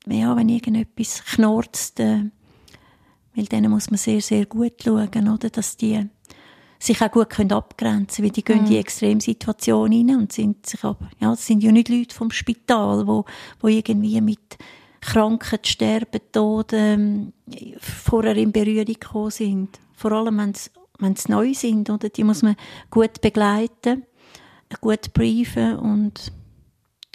ja, 0.07 0.35
wenn 0.35 0.47
irgendetwas 0.47 1.25
knurzt, 1.25 1.99
äh, 1.99 2.29
weil 3.35 3.45
denen 3.45 3.71
muss 3.71 3.89
man 3.89 3.97
sehr, 3.97 4.21
sehr 4.21 4.45
gut 4.45 4.75
schauen, 4.83 5.27
oder, 5.27 5.49
dass 5.49 5.75
die 5.75 6.07
sich 6.81 7.01
auch 7.01 7.11
gut 7.11 7.29
können 7.29 7.51
abgrenzen 7.51 8.23
weil 8.23 8.31
die 8.31 8.43
gehen 8.43 8.59
in 8.59 8.65
die 8.65 8.73
mhm. 8.73 8.79
Extremsituation 8.79 9.93
rein 9.93 10.15
und 10.17 10.31
sind 10.31 10.65
sich 10.65 10.83
aber, 10.83 11.09
ja, 11.19 11.29
das 11.29 11.45
sind 11.45 11.61
ja 11.63 11.71
nicht 11.71 11.89
Leute 11.89 12.15
vom 12.15 12.31
Spital, 12.31 13.07
wo, 13.07 13.25
wo 13.59 13.67
irgendwie 13.67 14.19
mit 14.21 14.57
Krankheit, 14.99 15.67
Sterben, 15.67 16.21
ähm, 16.71 17.33
vorher 17.79 18.35
in 18.35 18.51
Berührung 18.51 18.85
gekommen 18.85 19.31
sind. 19.31 19.79
Vor 19.95 20.11
allem, 20.11 20.37
wenn 20.37 20.53
sie 20.53 20.69
wenn 21.01 21.15
sie 21.15 21.31
neu 21.31 21.53
sind, 21.53 21.89
oder? 21.89 22.09
Die 22.09 22.23
muss 22.23 22.43
man 22.43 22.55
gut 22.89 23.21
begleiten, 23.21 24.05
gut 24.79 25.13
briefen 25.13 25.77
und 25.77 26.31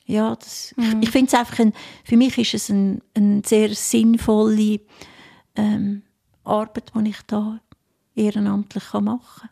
ja, 0.04 0.36
das, 0.36 0.74
mhm. 0.76 1.02
ich 1.02 1.10
finde 1.10 1.28
es 1.28 1.34
einfach 1.34 1.58
ein, 1.60 1.72
für 2.04 2.16
mich 2.16 2.36
ist 2.38 2.54
es 2.54 2.70
eine 2.70 3.00
ein 3.16 3.42
sehr 3.44 3.74
sinnvolle 3.74 4.80
ähm, 5.56 6.02
Arbeit, 6.44 6.92
die 6.94 7.08
ich 7.08 7.22
da 7.26 7.60
ehrenamtlich 8.14 8.92
machen 8.92 9.20
kann. 9.40 9.50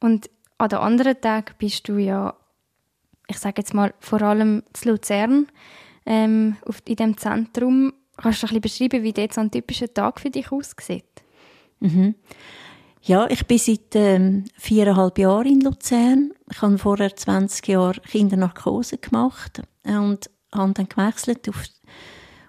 Und 0.00 0.30
an 0.58 0.68
den 0.68 0.78
anderen 0.78 1.20
Tagen 1.20 1.54
bist 1.58 1.88
du 1.88 1.98
ja, 1.98 2.34
ich 3.28 3.38
sage 3.38 3.56
jetzt 3.58 3.74
mal, 3.74 3.94
vor 4.00 4.22
allem 4.22 4.62
zu 4.72 4.90
Luzern, 4.90 5.46
ähm, 6.04 6.56
auf, 6.66 6.82
in 6.86 6.96
diesem 6.96 7.16
Zentrum. 7.16 7.92
Kannst 8.16 8.42
du 8.42 8.46
ein 8.46 8.60
bisschen 8.60 8.88
beschreiben, 8.88 9.04
wie 9.04 9.12
dort 9.12 9.34
so 9.34 9.40
ein 9.40 9.50
typischer 9.50 9.92
Tag 9.92 10.20
für 10.20 10.30
dich 10.30 10.50
aussieht? 10.50 11.04
Mhm. 11.80 12.14
Ja, 13.02 13.28
ich 13.28 13.46
bin 13.46 13.58
seit 13.58 13.94
ähm, 13.94 14.44
viereinhalb 14.56 15.18
Jahren 15.18 15.46
in 15.46 15.60
Luzern. 15.60 16.32
Ich 16.50 16.60
habe 16.62 16.78
vorher 16.78 17.14
20 17.14 17.68
Jahre 17.68 18.00
Kindernarkose 18.00 18.98
gemacht 18.98 19.62
und 19.84 20.30
habe 20.52 20.72
dann 20.72 20.88
gewechselt 20.88 21.48
auf, 21.48 21.62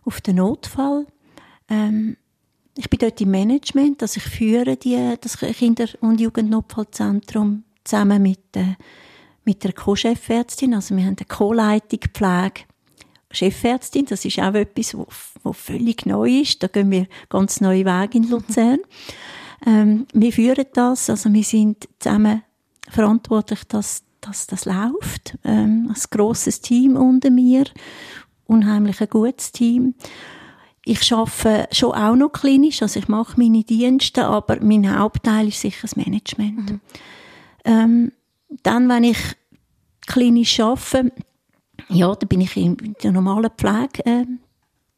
auf 0.05 0.21
den 0.21 0.37
Notfall. 0.37 1.05
Ähm, 1.69 2.17
ich 2.77 2.89
bin 2.89 2.99
dort 2.99 3.19
im 3.21 3.31
Management, 3.31 4.01
also 4.01 4.17
ich 4.17 4.23
führe 4.23 4.77
die, 4.77 5.15
das 5.19 5.37
Kinder- 5.37 5.89
und 6.01 6.21
Jugendnotfallzentrum 6.21 7.63
zusammen 7.83 8.21
mit, 8.21 8.55
äh, 8.55 8.75
mit 9.43 9.63
der 9.63 9.73
Co-Chefärztin. 9.73 10.73
Also 10.73 10.95
wir 10.95 11.05
haben 11.05 11.15
eine 11.17 11.27
Co-Leitung 11.27 11.99
Pflege. 12.13 12.65
Chefärztin, 13.31 14.05
das 14.05 14.23
ist 14.23 14.39
auch 14.39 14.53
etwas, 14.53 14.95
was 15.43 15.57
völlig 15.57 16.05
neu 16.05 16.41
ist. 16.41 16.63
Da 16.63 16.67
gehen 16.67 16.91
wir 16.91 17.07
ganz 17.29 17.61
neue 17.61 17.85
Wege 17.85 18.17
in 18.17 18.29
Luzern. 18.29 18.79
Ähm, 19.65 20.05
wir 20.13 20.31
führen 20.31 20.67
das, 20.73 21.09
also 21.09 21.33
wir 21.33 21.43
sind 21.43 21.89
zusammen 21.97 22.43
verantwortlich, 22.89 23.63
dass, 23.63 24.03
dass 24.21 24.45
das 24.45 24.65
läuft. 24.65 25.35
Ähm, 25.43 25.89
ein 25.89 26.01
grosses 26.11 26.61
Team 26.61 26.95
unter 26.95 27.31
mir, 27.31 27.65
unheimlich 28.45 29.01
ein 29.01 29.09
gutes 29.09 29.51
Team. 29.51 29.95
Ich 30.89 31.11
arbeite 31.11 31.67
schon 31.75 31.91
auch 31.91 32.15
noch 32.15 32.31
klinisch, 32.31 32.81
also 32.81 32.99
ich 32.99 33.09
mache 33.09 33.37
meine 33.37 33.65
Dienste, 33.65 34.25
aber 34.25 34.57
mein 34.61 34.97
Hauptteil 34.97 35.49
ist 35.49 35.59
sicher 35.59 35.81
das 35.81 35.97
Management. 35.97 36.71
Mhm. 36.71 36.81
Ähm, 37.65 38.11
dann, 38.63 38.87
wenn 38.87 39.03
ich 39.03 39.17
klinisch 40.05 40.61
arbeite, 40.61 41.11
ja, 41.89 42.15
dann 42.15 42.29
bin 42.29 42.39
ich 42.39 42.55
in 42.55 42.95
der 43.03 43.11
normalen 43.11 43.51
Pflege 43.57 44.05
äh, 44.05 44.25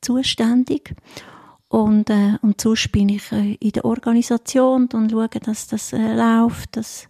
zuständig. 0.01 0.93
Und, 1.69 2.11
äh, 2.11 2.37
und 2.43 2.61
sonst 2.61 2.91
bin 2.91 3.09
ich 3.09 3.31
äh, 3.31 3.55
in 3.55 3.71
der 3.71 3.83
Organisation 3.83 4.89
und 4.93 5.11
schaue, 5.11 5.27
dass 5.29 5.67
das 5.69 5.91
äh, 5.91 6.13
läuft, 6.13 6.77
dass, 6.77 7.07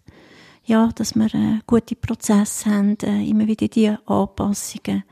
ja, 0.64 0.88
dass 0.96 1.16
wir 1.16 1.34
äh, 1.34 1.60
gute 1.68 1.98
Prozesse 1.98 2.70
haben, 2.70 2.98
äh, 3.04 3.28
immer 3.30 3.46
wieder 3.46 3.68
die 3.68 3.94
Anpassungen 4.06 5.04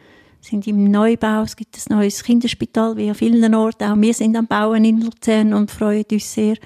sind 0.47 0.67
im 0.67 0.85
Neubau. 0.85 1.43
Es 1.43 1.55
gibt 1.55 1.77
ein 1.77 1.97
neues 1.97 2.23
Kinderspital, 2.23 2.97
wie 2.97 3.09
an 3.09 3.15
vielen 3.15 3.53
Orten. 3.53 3.83
Auch 3.83 3.97
wir 3.97 4.13
sind 4.13 4.35
am 4.35 4.47
Bauen 4.47 4.85
in 4.85 5.01
Luzern 5.01 5.53
und 5.53 5.71
freuen 5.71 6.05
uns 6.11 6.33
sehr. 6.33 6.57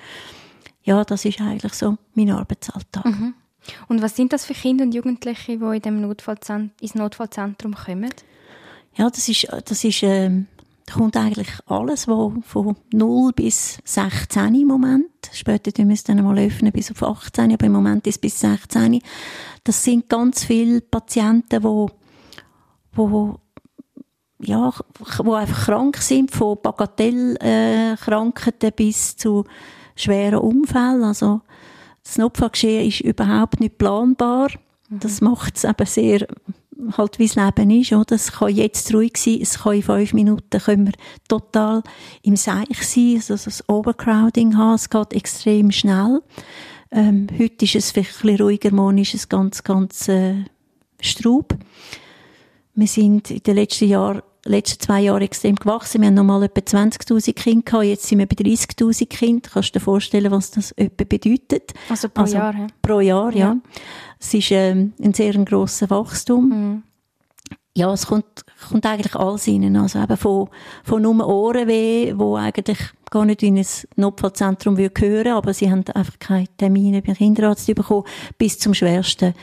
Ja, 0.84 1.04
das 1.04 1.26
ist 1.26 1.42
eigentlich 1.42 1.74
so 1.74 1.98
mein 2.14 2.32
Arbeitsalltag. 2.32 3.06
Mhm. 3.06 3.34
Und 3.88 4.02
was 4.02 4.16
sind 4.16 4.34
das 4.34 4.46
für 4.46 4.54
Kinder 4.54 4.84
und 4.84 4.94
Jugendliche, 4.94 5.58
die 5.58 5.76
in 5.76 5.82
dem 5.82 6.02
Notfallzentrum, 6.02 6.72
ins 6.82 6.96
Notfallzentrum 6.96 7.76
kommen? 7.76 8.14
Ja, 8.96 9.10
das 9.10 9.30
ist, 9.30 9.48
das 9.66 9.84
ist, 9.84 10.04
ähm, 10.04 10.48
da 10.86 10.96
kommt 10.96 11.16
eigentlich 11.16 11.50
alles, 11.68 12.08
wo 12.08 12.34
von 12.42 12.76
0 12.92 13.32
bis 13.34 13.80
16 13.86 14.56
im 14.56 14.68
Moment. 14.68 15.10
Später 15.32 15.72
müssen 15.84 15.90
wir 15.90 15.94
es 15.94 16.04
dann 16.04 16.24
mal 16.24 16.38
öffnen 16.40 16.72
bis 16.72 16.92
auf 16.92 17.04
18, 17.04 17.54
aber 17.54 17.66
im 17.66 17.72
Moment 17.72 18.08
ist 18.08 18.16
es 18.16 18.20
bis 18.20 18.40
16. 18.40 19.02
Das 19.64 19.84
sind 19.84 20.10
ganz 20.10 20.44
viele 20.44 20.82
Patienten, 20.82 21.62
die, 21.62 21.86
die 22.98 23.34
ja, 24.43 24.71
wo 25.19 25.33
einfach 25.33 25.65
krank 25.65 25.98
sind, 25.98 26.31
von 26.31 26.57
Bagatellkrankheiten 26.62 28.71
bis 28.75 29.17
zu 29.17 29.45
schweren 29.95 30.39
Unfällen. 30.39 31.03
Also 31.03 31.41
das 32.03 32.17
Notfallgeschehen 32.17 32.88
ist 32.88 33.01
überhaupt 33.01 33.60
nicht 33.60 33.77
planbar. 33.77 34.50
Das 34.89 35.21
macht 35.21 35.57
es 35.57 35.63
eben 35.63 35.86
sehr, 35.86 36.27
halt 36.98 37.19
wie 37.19 37.27
das 37.27 37.36
Leben 37.36 37.71
ist, 37.71 37.93
oder? 37.93 38.15
Es 38.15 38.31
kann 38.31 38.50
jetzt 38.50 38.93
ruhig 38.93 39.13
sein, 39.15 39.39
es 39.41 39.60
kann 39.60 39.75
in 39.75 39.83
fünf 39.83 40.13
Minuten 40.13 40.60
können 40.60 40.88
wir 40.88 40.93
total 41.27 41.83
im 42.24 42.36
Seich 42.36 42.81
sein, 42.81 43.15
also 43.15 43.36
das 43.36 43.67
Overcrowding 43.69 44.57
haben, 44.57 44.75
es 44.75 44.89
geht 44.89 45.13
extrem 45.13 45.71
schnell. 45.71 46.21
Ähm, 46.91 47.27
heute 47.39 47.65
ist 47.65 47.75
es 47.75 47.91
vielleicht 47.91 48.17
ein 48.17 48.21
bisschen 48.21 48.41
ruhiger, 48.41 48.74
morgen 48.74 48.98
ist 48.98 49.13
es 49.13 49.29
ganz, 49.29 49.63
ganz 49.63 50.10
äh, 50.10 50.43
straub. 51.00 51.55
Wir 52.75 52.88
sind 52.88 53.31
in 53.31 53.43
den 53.43 53.55
letzten 53.55 53.88
Jahren 53.88 54.21
letzten 54.45 54.79
zwei 54.79 55.01
Jahren 55.01 55.21
extrem 55.21 55.55
gewachsen. 55.55 56.01
Wir 56.01 56.07
haben 56.07 56.15
nochmal 56.15 56.43
etwa 56.43 56.62
20.000 56.62 57.33
Kinder 57.33 57.63
gehabt. 57.63 57.86
Jetzt 57.86 58.07
sind 58.07 58.19
wir 58.19 58.25
bei 58.25 58.36
30.000 58.36 59.07
Kindern. 59.07 59.51
Kannst 59.53 59.75
du 59.75 59.79
dir 59.79 59.83
vorstellen, 59.83 60.31
was 60.31 60.51
das 60.51 60.71
etwa 60.74 61.03
bedeutet? 61.03 61.74
Also 61.89 62.10
pro 62.10 62.24
also, 62.24 62.38
Jahr, 62.38 62.53
ja. 62.53 62.67
Pro 62.81 63.00
Jahr, 63.00 63.31
ja. 63.33 63.39
ja. 63.39 63.57
Es 64.19 64.33
ist 64.33 64.51
ähm, 64.51 64.93
ein 65.01 65.13
sehr 65.13 65.33
grosser 65.45 65.89
Wachstum. 65.89 66.50
Mhm. 66.50 66.83
Ja, 67.74 67.93
es 67.93 68.05
kommt, 68.05 68.43
kommt 68.69 68.86
eigentlich 68.86 69.15
alles 69.15 69.48
rein. 69.48 69.75
Also 69.77 70.00
eben 70.00 70.17
von, 70.17 70.50
von 70.83 71.01
nur 71.01 71.25
Ohrenweh, 71.25 72.13
wo 72.17 72.36
eigentlich 72.36 72.79
gar 73.10 73.25
nicht 73.25 73.43
in 73.43 73.57
ein 73.57 73.65
Notfallzentrum 73.95 74.75
gehören 74.75 75.33
aber 75.33 75.53
sie 75.53 75.69
haben 75.69 75.83
einfach 75.93 76.17
keine 76.17 76.48
Termine 76.57 77.01
beim 77.01 77.15
Kinderarzt 77.15 77.67
bekommen, 77.67 78.05
bis 78.38 78.57
zum 78.57 78.74
schwersten 78.74 79.33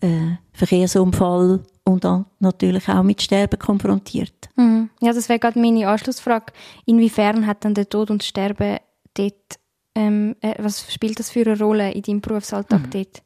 äh, 0.00 0.36
Verkehrsunfall 0.52 1.60
und 1.90 2.04
dann 2.04 2.26
natürlich 2.38 2.88
auch 2.88 3.02
mit 3.02 3.22
Sterben 3.22 3.58
konfrontiert. 3.58 4.48
Mhm. 4.56 4.90
Ja, 5.00 5.12
das 5.12 5.28
wäre 5.28 5.38
gerade 5.38 5.58
meine 5.58 5.88
Anschlussfrage. 5.88 6.52
Inwiefern 6.86 7.46
hat 7.46 7.64
dann 7.64 7.74
der 7.74 7.88
Tod 7.88 8.10
und 8.10 8.22
Sterben 8.22 8.78
dort, 9.14 9.58
ähm, 9.94 10.36
äh, 10.40 10.54
was 10.58 10.92
spielt 10.92 11.18
das 11.18 11.30
für 11.30 11.46
eine 11.46 11.58
Rolle 11.58 11.92
in 11.92 12.02
deinem 12.02 12.20
Berufsalltag 12.20 12.82
mhm. 12.82 12.90
dort? 12.90 13.22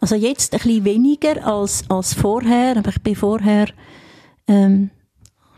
Also 0.00 0.14
jetzt 0.14 0.54
ein 0.54 0.60
bisschen 0.60 0.84
weniger 0.84 1.44
als, 1.44 1.84
als 1.88 2.14
vorher, 2.14 2.76
aber 2.76 2.90
ich 2.90 3.02
bin 3.02 3.16
vorher, 3.16 3.68
ähm, 4.46 4.90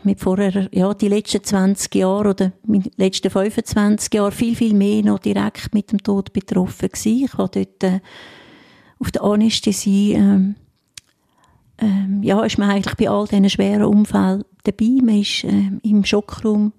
mit 0.03 0.19
vorher, 0.19 0.67
ja, 0.71 0.93
die 0.95 1.09
letzten 1.09 1.43
20 1.43 1.93
Jahre 1.93 2.29
oder 2.29 2.51
die 2.63 2.91
letzten 2.97 3.29
25 3.29 4.11
Jahre 4.13 4.31
viel, 4.31 4.55
viel 4.55 4.73
mehr 4.73 5.03
noch 5.03 5.19
direkt 5.19 5.75
mit 5.75 5.91
dem 5.91 6.01
Tod 6.01 6.33
betroffen 6.33 6.89
gewesen. 6.89 7.25
Ich 7.25 7.37
war 7.37 7.49
dort 7.49 7.83
äh, 7.83 7.99
auf 8.97 9.11
der 9.11 9.23
Anästhesie, 9.23 10.13
ähm, 10.13 10.55
ähm, 11.81 12.21
ja, 12.23 12.43
ist 12.43 12.57
man 12.57 12.69
eigentlich 12.69 12.95
bei 12.95 13.09
all 13.09 13.27
diesen 13.27 13.49
schweren 13.49 13.83
Unfällen 13.83 14.43
dabei. 14.63 14.89
Man 15.01 15.19
ist 15.19 15.43
ähm, 15.43 15.79
im 15.83 16.05
Schockraum 16.05 16.73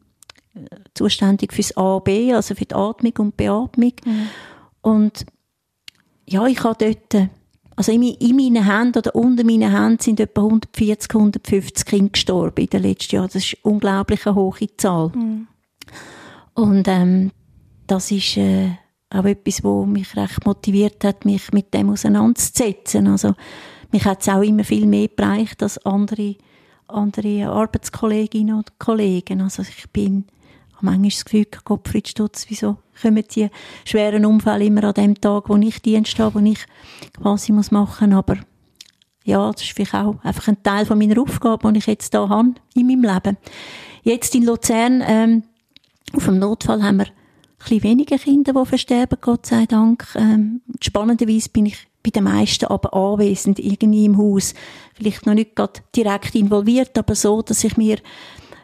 äh, 0.54 0.60
zuständig 0.94 1.52
fürs 1.52 1.76
A, 1.76 1.98
B, 1.98 2.32
also 2.32 2.54
für 2.54 2.64
die 2.64 2.74
Atmung 2.74 3.12
und 3.18 3.36
Beatmung. 3.36 3.92
Mhm. 4.04 4.28
Und 4.80 5.26
ja, 6.26 6.46
ich 6.46 6.62
habe 6.62 6.84
dort, 6.84 7.14
äh, 7.14 7.28
also 7.74 7.90
in, 7.90 8.02
in 8.02 8.36
meinen 8.36 8.64
Händen 8.64 8.98
oder 8.98 9.14
unter 9.14 9.44
meinen 9.44 9.76
Händen 9.76 10.00
sind 10.00 10.20
etwa 10.20 10.42
140, 10.42 11.10
150 11.12 11.84
Kinder 11.84 12.10
gestorben 12.10 12.62
in 12.62 12.70
den 12.70 12.82
letzten 12.82 13.16
Jahren. 13.16 13.26
Das 13.32 13.36
ist 13.36 13.56
eine 13.62 13.72
unglaublich 13.72 14.24
hohe 14.24 14.76
Zahl. 14.76 15.10
Mhm. 15.14 15.48
Und 16.54 16.86
ähm, 16.86 17.32
das 17.86 18.10
ist 18.12 18.36
äh, 18.36 18.70
auch 19.10 19.24
etwas, 19.24 19.64
was 19.64 19.86
mich 19.86 20.16
recht 20.16 20.46
motiviert 20.46 21.04
hat, 21.04 21.24
mich 21.24 21.50
mit 21.52 21.74
dem 21.74 21.90
auseinanderzusetzen. 21.90 23.08
Also 23.08 23.34
mich 23.92 24.04
hat 24.04 24.22
es 24.22 24.28
auch 24.28 24.42
immer 24.42 24.64
viel 24.64 24.86
mehr 24.86 25.08
bereicht 25.08 25.62
als 25.62 25.78
andere, 25.84 26.36
andere 26.88 27.48
Arbeitskolleginnen 27.48 28.56
und 28.56 28.78
Kollegen. 28.78 29.40
Also 29.40 29.62
ich 29.62 29.88
bin 29.90 30.24
manchmal 30.80 31.10
das 31.10 31.24
Gefühl, 31.24 31.46
Gottfried 31.64 32.08
Stutz, 32.08 32.46
wieso 32.48 32.78
kommen 33.00 33.24
die 33.34 33.48
schweren 33.84 34.26
Unfälle 34.26 34.64
immer 34.64 34.84
an 34.84 34.94
dem 34.94 35.20
Tag, 35.20 35.48
wo 35.48 35.56
ich 35.56 35.80
Dienst 35.80 36.18
habe, 36.18 36.40
wo 36.40 36.44
ich 36.44 36.64
quasi 37.20 37.52
muss 37.52 37.70
machen 37.70 38.12
aber 38.12 38.36
ja, 39.24 39.52
das 39.52 39.62
ist 39.62 39.72
vielleicht 39.72 39.94
auch 39.94 40.16
einfach 40.24 40.48
ein 40.48 40.62
Teil 40.64 40.84
von 40.84 40.98
meiner 40.98 41.20
Aufgabe, 41.20 41.72
die 41.72 41.78
ich 41.78 41.86
jetzt 41.86 42.12
da 42.12 42.28
habe 42.28 42.54
in 42.74 42.88
meinem 42.88 43.02
Leben. 43.02 43.36
Jetzt 44.02 44.34
in 44.34 44.44
Luzern, 44.44 45.00
ähm, 45.06 45.44
auf 46.12 46.24
dem 46.24 46.40
Notfall 46.40 46.82
haben 46.82 46.96
wir 46.96 47.06
bisschen 47.62 47.82
weniger 47.82 48.18
Kinder, 48.18 48.52
die 48.52 48.66
versterben, 48.66 49.18
Gott 49.20 49.46
sei 49.46 49.66
Dank. 49.66 50.06
Ähm, 50.14 50.62
spannenderweise 50.80 51.48
bin 51.50 51.66
ich 51.66 51.86
bei 52.02 52.10
den 52.10 52.24
meisten 52.24 52.66
aber 52.66 52.94
anwesend, 52.94 53.58
irgendwie 53.58 54.04
im 54.04 54.18
Haus. 54.18 54.54
Vielleicht 54.94 55.26
noch 55.26 55.34
nicht 55.34 55.56
gerade 55.56 55.80
direkt 55.94 56.34
involviert, 56.34 56.96
aber 56.98 57.14
so, 57.14 57.42
dass 57.42 57.64
ich 57.64 57.76
mir, 57.76 57.98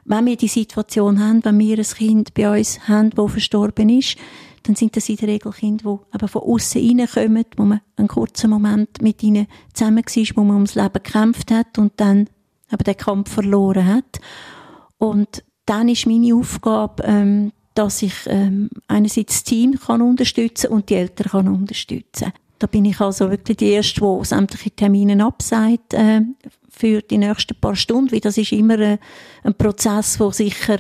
wenn 0.05 0.27
wir 0.27 0.37
die 0.37 0.49
Situation 0.49 1.21
haben, 1.21 1.45
wenn 1.45 1.59
wir 1.59 1.79
ein 1.79 1.85
Kind 1.85 2.35
bei 2.35 2.59
uns 2.59 2.89
haben, 2.89 3.11
das 3.11 3.31
verstorben 3.31 3.91
ist, 3.91 4.17
dann 4.65 4.77
sind 4.77 4.97
das 4.97 5.09
in 5.09 5.17
der 5.17 5.29
Regel 5.29 5.53
Kinder, 5.53 6.01
die 6.13 6.17
eben 6.17 6.29
von 6.29 6.43
außen 6.43 7.01
reinkommen, 7.01 7.45
wo 7.57 7.65
man 7.65 7.81
einen 7.97 8.09
kurzen 8.09 8.51
Moment 8.51 9.01
mit 9.01 9.23
ihnen 9.23 9.47
zusammen 9.73 10.05
war, 10.05 10.37
wo 10.37 10.45
man 10.45 10.57
ums 10.57 10.75
Leben 10.75 10.93
gekämpft 10.93 11.51
hat 11.51 11.79
und 11.79 11.93
dann 11.97 12.29
eben 12.73 12.85
den 12.85 12.97
Kampf 12.97 13.33
verloren 13.33 13.87
hat. 13.87 14.21
Und 14.99 15.45
dann 15.65 15.89
ist 15.89 16.07
meine 16.07 16.35
Aufgabe, 16.35 17.03
ähm, 17.05 17.53
dass 17.75 18.03
ich 18.03 18.15
ähm, 18.27 18.71
einerseits 18.89 19.35
das 19.35 19.45
Team 19.45 19.79
kann 19.79 20.03
unterstützen 20.03 20.71
und 20.71 20.91
die 20.91 20.95
Eltern 20.95 21.31
kann 21.31 21.49
unterstützen. 21.49 22.33
Da 22.59 22.67
bin 22.67 22.85
ich 22.85 23.01
also 23.01 23.31
wirklich 23.31 23.57
die 23.59 23.71
erste, 23.71 24.01
die 24.01 24.25
sämtliche 24.25 24.71
Termine 24.71 25.25
absagt 25.25 25.95
äh, 25.95 26.23
für 26.69 27.03
die 27.03 27.19
nächsten 27.19 27.59
paar 27.61 27.77
Stunden, 27.77 28.13
weil 28.13 28.21
das 28.21 28.37
ist 28.37 28.53
immer 28.53 28.79
äh, 28.79 28.99
ein 29.45 29.55
Prozess, 29.55 30.19
wo 30.19 30.31
sicher 30.31 30.79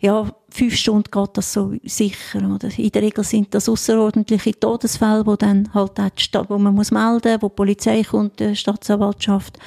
ja, 0.00 0.34
fünf 0.48 0.74
Stunden 0.76 1.10
geht 1.10 1.30
das 1.34 1.52
so 1.52 1.74
sicher. 1.84 2.38
Oder? 2.50 2.68
In 2.78 2.90
der 2.90 3.02
Regel 3.02 3.22
sind 3.22 3.54
das 3.54 3.68
außerordentliche 3.68 4.58
Todesfälle, 4.58 5.26
wo 5.26 5.36
dann 5.36 5.72
halt 5.74 6.00
auch 6.00 6.10
Stadt, 6.16 6.48
wo 6.48 6.58
man 6.58 6.74
muss 6.74 6.90
melden, 6.90 7.40
wo 7.40 7.48
die 7.48 7.54
Polizei 7.54 8.02
kommt, 8.02 8.40
die 8.40 8.56
Staatsanwaltschaft. 8.56 9.58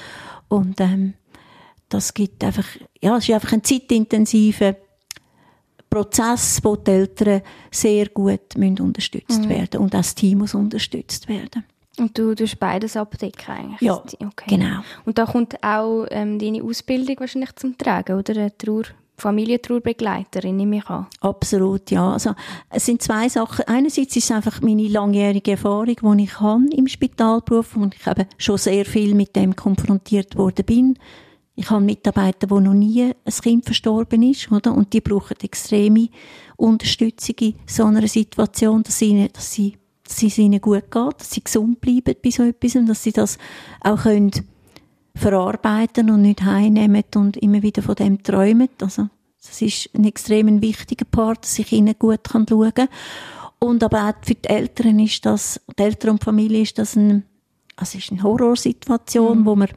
Und 0.48 0.82
ähm, 0.82 1.14
das 1.90 2.14
gibt 2.14 2.44
einfach, 2.44 2.66
ja, 3.00 3.18
es 3.18 3.30
ist 3.30 3.36
einfach 3.36 3.54
ein 3.54 3.64
zeitintensiver 3.64 4.76
Prozess, 5.94 6.60
wo 6.64 6.76
die 6.76 6.92
Eltern 6.92 7.42
sehr 7.72 8.08
gut 8.10 8.58
müssen 8.58 8.80
unterstützt 8.82 9.42
mhm. 9.42 9.50
werden 9.50 9.82
und 9.82 9.96
auch 9.96 10.00
das 10.00 10.16
Team 10.16 10.40
muss 10.40 10.56
unterstützt 10.56 11.28
werden. 11.28 11.64
Und 12.00 12.18
du 12.18 12.34
tust 12.34 12.60
beides 12.60 12.98
abdecken 12.98 13.54
eigentlich? 13.54 13.82
Ja, 13.82 13.96
okay. 13.96 14.46
genau. 14.48 14.80
Und 15.06 15.20
da 15.20 15.26
kommt 15.26 15.64
auch 15.64 16.08
ähm, 16.10 16.40
deine 16.40 16.64
Ausbildung 16.64 17.18
wahrscheinlich 17.20 17.56
zum 17.56 17.78
Tragen, 17.78 18.18
oder? 18.18 18.58
Trauer 18.58 18.86
Familientrauerbegleiterin, 19.16 20.58
nehme 20.58 20.78
ich 20.78 20.90
an. 20.90 21.06
Absolut, 21.22 21.92
ja. 21.92 22.14
Also, 22.14 22.34
es 22.72 22.86
sind 22.86 23.02
zwei 23.02 23.30
Sachen. 23.30 23.66
Einerseits 23.68 24.16
ist 24.16 24.26
es 24.26 24.32
einfach 24.32 24.62
meine 24.62 24.88
langjährige 24.88 25.52
Erfahrung, 25.52 26.18
die 26.18 26.24
ich 26.24 26.40
habe 26.40 26.66
im 26.76 26.88
Spitalberuf 26.88 27.76
und 27.76 27.94
ich 27.96 28.08
eben 28.08 28.26
schon 28.38 28.58
sehr 28.58 28.86
viel 28.86 29.14
mit 29.14 29.36
dem 29.36 29.56
konfrontiert 29.56 30.36
worden 30.36 30.66
bin. 30.66 31.00
Ich 31.56 31.70
habe 31.70 31.86
Mitarbeiter, 31.86 32.50
wo 32.50 32.60
noch 32.60 32.74
nie 32.74 33.04
ein 33.04 33.34
Kind 33.42 33.66
verstorben 33.66 34.24
ist, 34.24 34.52
oder? 34.52 34.74
Und 34.74 34.92
die 34.94 35.02
brauchen 35.02 35.38
extreme 35.42 36.10
Unterstützung 36.58 37.36
in 37.42 37.56
so 37.68 37.86
einer 37.86 38.08
Situation, 38.08 38.82
dass, 38.82 39.02
ihnen, 39.02 39.30
dass, 39.32 39.54
sie, 39.54 39.78
dass 40.04 40.24
es 40.24 40.38
ihnen 40.38 40.60
gut 40.60 40.90
geht, 40.90 41.20
dass 41.20 41.32
sie 41.32 41.44
gesund 41.44 41.80
bleiben 41.80 42.16
bei 42.24 42.32
so 42.32 42.44
etwas 42.44 42.76
und 42.76 42.88
dass 42.88 43.04
sie 43.04 43.12
das 43.12 43.38
auch 43.82 44.02
können 44.02 44.32
verarbeiten 45.16 46.10
und 46.10 46.24
nicht 46.24 46.44
heimnehmen 46.44 47.04
und 47.16 47.38
immer 47.38 47.62
wieder 47.62 47.84
von 47.84 47.96
dem 47.96 48.24
träumen. 48.24 48.70
Also, 48.82 49.10
das 49.46 49.62
ist 49.62 49.90
ein 49.94 50.06
extrem 50.06 50.62
wichtiger 50.62 51.06
Part, 51.06 51.44
dass 51.44 51.60
ich 51.60 51.72
ihnen 51.72 51.96
gut 52.00 52.22
schauen 52.32 52.74
kann. 52.74 52.88
Und 53.60 53.84
aber 53.84 54.10
auch 54.10 54.14
für 54.26 54.36
die 54.36 54.50
Eltern 54.50 55.00
ist 55.00 55.26
das, 55.26 55.62
die 55.78 55.84
Eltern 55.84 56.12
und 56.12 56.22
die 56.22 56.26
Familie 56.26 56.62
ist 56.62 56.78
das 56.78 56.96
ein, 56.96 57.24
also 57.76 57.98
ist 57.98 58.12
eine 58.12 58.24
Horrorsituation, 58.24 59.42
mhm. 59.42 59.46
wo 59.46 59.56
man 59.56 59.70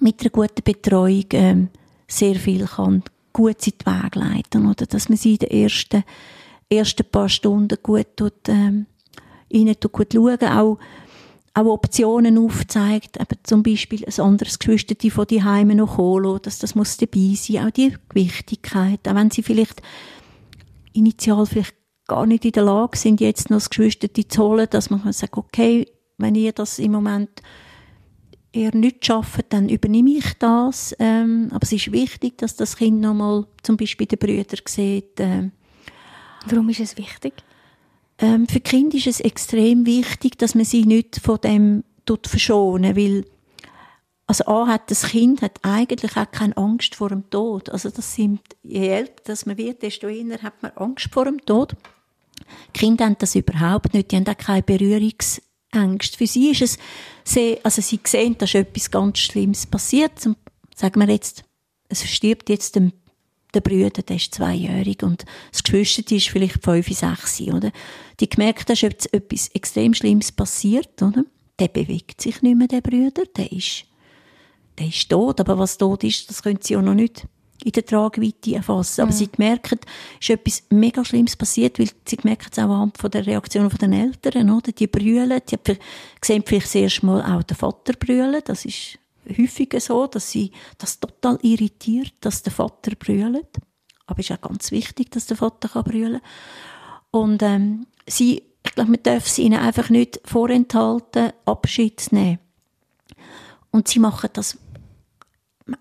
mit 0.00 0.20
einer 0.20 0.30
guten 0.30 0.62
Betreuung 0.64 1.24
ähm, 1.32 1.68
sehr 2.06 2.36
viel 2.36 2.66
kann 2.66 3.02
gut 3.32 3.66
in 3.66 3.72
die 3.80 3.86
Wege 3.86 4.18
leiten 4.18 4.66
oder? 4.66 4.86
Dass 4.86 5.08
man 5.08 5.18
sie 5.18 5.32
in 5.32 5.38
den 5.38 5.50
ersten, 5.50 6.04
ersten 6.70 7.04
paar 7.10 7.28
Stunden 7.28 7.78
gut 7.82 8.16
tut, 8.16 8.48
ähm, 8.48 8.86
ihnen 9.48 9.78
tut 9.78 9.92
gut 9.92 10.12
schauen, 10.12 10.38
auch 10.42 10.78
auch 11.56 11.66
Optionen 11.66 12.36
aufzeigt, 12.36 13.16
eben 13.16 13.38
zum 13.44 13.62
Beispiel 13.62 14.04
ein 14.04 14.24
anderes 14.24 14.58
Geschwister 14.58 14.96
von 15.10 15.26
die 15.26 15.44
Heime 15.44 15.76
noch 15.76 15.98
holen, 15.98 16.40
dass 16.42 16.58
das 16.58 16.74
muss 16.74 16.96
dabei 16.96 17.34
sein, 17.36 17.64
auch 17.64 17.70
die 17.70 17.94
Gewichtigkeit, 18.08 19.06
auch 19.06 19.14
wenn 19.14 19.30
sie 19.30 19.44
vielleicht 19.44 19.80
initial 20.92 21.46
vielleicht 21.46 21.76
gar 22.08 22.26
nicht 22.26 22.44
in 22.44 22.52
der 22.52 22.64
Lage 22.64 22.98
sind, 22.98 23.20
jetzt 23.20 23.50
noch 23.50 23.58
das 23.58 23.70
Geschwister 23.70 24.08
zu 24.12 24.42
holen, 24.42 24.66
dass 24.68 24.90
man 24.90 25.12
sagen, 25.12 25.38
okay, 25.38 25.86
wenn 26.18 26.34
ihr 26.34 26.52
das 26.52 26.80
im 26.80 26.92
Moment 26.92 27.40
eher 28.54 28.74
nicht 28.74 29.04
schafft, 29.04 29.46
dann 29.50 29.68
übernehme 29.68 30.10
ich 30.10 30.34
das. 30.38 30.94
Ähm, 30.98 31.48
aber 31.50 31.62
es 31.62 31.72
ist 31.72 31.92
wichtig, 31.92 32.38
dass 32.38 32.56
das 32.56 32.76
Kind 32.76 33.00
nochmal 33.00 33.46
zum 33.62 33.76
Beispiel 33.76 34.06
den 34.06 34.18
Brüder 34.18 34.56
sieht. 34.66 35.18
Ähm, 35.18 35.52
Warum 36.46 36.68
ist 36.68 36.80
es 36.80 36.96
wichtig? 36.96 37.34
Ähm, 38.18 38.46
für 38.46 38.60
Kinder 38.60 38.96
ist 38.96 39.06
es 39.06 39.20
extrem 39.20 39.86
wichtig, 39.86 40.38
dass 40.38 40.54
man 40.54 40.64
sie 40.64 40.84
nicht 40.84 41.20
von 41.20 41.40
dem 41.40 41.84
verschonen, 42.26 42.96
weil 42.96 43.24
also 44.26 44.46
A 44.46 44.66
hat 44.66 44.90
das 44.90 45.02
Kind 45.08 45.42
hat 45.42 45.58
eigentlich 45.62 46.16
auch 46.16 46.30
keine 46.30 46.56
Angst 46.56 46.94
vor 46.94 47.10
dem 47.10 47.28
Tod. 47.28 47.68
Also 47.68 47.90
das 47.90 48.14
sind, 48.14 48.40
je 48.62 48.88
älter 48.88 49.22
das 49.26 49.44
man 49.46 49.58
wird, 49.58 49.82
desto 49.82 50.08
eher 50.08 50.42
hat 50.42 50.62
man 50.62 50.72
Angst 50.76 51.08
vor 51.12 51.26
dem 51.26 51.44
Tod. 51.44 51.74
Die 52.74 52.78
Kinder 52.78 53.04
haben 53.04 53.16
das 53.18 53.34
überhaupt 53.34 53.92
nicht, 53.92 54.10
die 54.10 54.16
haben 54.16 54.26
auch 54.26 54.36
keine 54.36 54.62
Berührungsängste. 55.74 56.16
Für 56.16 56.26
sie 56.26 56.50
ist 56.50 56.62
es 56.62 56.78
sehr, 57.24 57.58
also 57.62 57.82
sie 57.82 58.00
sehen, 58.04 58.36
dass 58.38 58.54
etwas 58.54 58.90
ganz 58.90 59.18
Schlimmes 59.18 59.66
passiert. 59.66 60.18
Zum, 60.18 60.36
sagen 60.74 61.00
wir 61.00 61.12
jetzt, 61.12 61.44
es 61.88 62.08
stirbt 62.08 62.48
jetzt 62.48 62.76
ein 62.76 62.92
der 63.52 63.60
Brüder, 63.60 64.02
der 64.02 64.16
ist 64.16 64.34
zweijährig 64.34 65.04
und 65.04 65.24
das 65.52 65.62
Geschwister 65.62 66.16
ist 66.16 66.28
vielleicht 66.28 66.64
fünf, 66.64 66.88
sechs, 66.88 67.40
oder? 67.40 67.70
Die 68.18 68.28
gemerkt, 68.28 68.68
dass 68.68 68.82
etwas 68.82 69.46
extrem 69.54 69.94
Schlimmes 69.94 70.32
passiert, 70.32 71.00
oder? 71.00 71.24
Der 71.60 71.68
bewegt 71.68 72.20
sich 72.20 72.42
nicht 72.42 72.56
mehr, 72.56 72.66
der 72.66 72.80
Brüder, 72.80 73.22
der 73.36 73.52
ist, 73.52 73.84
der 74.76 74.88
ist 74.88 75.08
tot, 75.08 75.38
aber 75.38 75.56
was 75.56 75.78
tot 75.78 76.02
ist, 76.02 76.28
das 76.28 76.42
können 76.42 76.58
sie 76.60 76.76
auch 76.76 76.82
noch 76.82 76.94
nicht 76.94 77.28
in 77.62 77.72
der 77.72 77.84
Tragweite 77.84 78.56
erfassen. 78.56 79.02
Aber 79.02 79.12
mhm. 79.12 79.16
sie 79.16 79.30
merken, 79.38 79.78
es 80.20 80.28
ist 80.28 80.30
etwas 80.30 80.62
mega 80.70 81.04
Schlimmes 81.04 81.36
passiert, 81.36 81.78
weil 81.78 81.88
sie 82.06 82.18
merken 82.22 82.48
es 82.50 82.58
auch 82.58 82.64
anhand 82.64 82.98
von 82.98 83.10
der 83.10 83.26
Reaktion 83.26 83.68
der 83.68 83.92
Eltern, 83.92 84.50
oder? 84.50 84.72
Die 84.72 84.86
brüllen, 84.86 85.40
die 85.48 85.56
sehen 86.22 86.42
vielleicht 86.44 86.66
das 86.66 86.74
erste 86.74 87.06
Mal 87.06 87.22
auch 87.22 87.42
den 87.42 87.56
Vater 87.56 87.92
brüllen, 87.94 88.42
das 88.44 88.64
ist 88.64 88.98
häufiger 89.38 89.80
so, 89.80 90.06
dass 90.06 90.30
sie 90.30 90.50
das 90.78 91.00
total 91.00 91.38
irritiert, 91.42 92.12
dass 92.20 92.42
der 92.42 92.52
Vater 92.52 92.92
brüllt. 92.96 93.58
Aber 94.06 94.20
es 94.20 94.28
ist 94.28 94.36
auch 94.36 94.48
ganz 94.48 94.70
wichtig, 94.70 95.10
dass 95.10 95.26
der 95.26 95.36
Vater 95.36 95.68
kann 95.68 95.84
brüllen 95.84 96.20
Und 97.10 97.42
ähm, 97.42 97.86
sie, 98.06 98.42
ich 98.62 98.74
glaube, 98.74 98.90
man 98.90 99.02
darf 99.02 99.26
sie 99.26 99.42
ihnen 99.42 99.58
einfach 99.58 99.88
nicht 99.88 100.20
vorenthalten, 100.24 101.32
Abschied 101.46 102.08
nehmen. 102.10 102.38
Und 103.70 103.88
sie 103.88 103.98
machen 103.98 104.30
das 104.32 104.58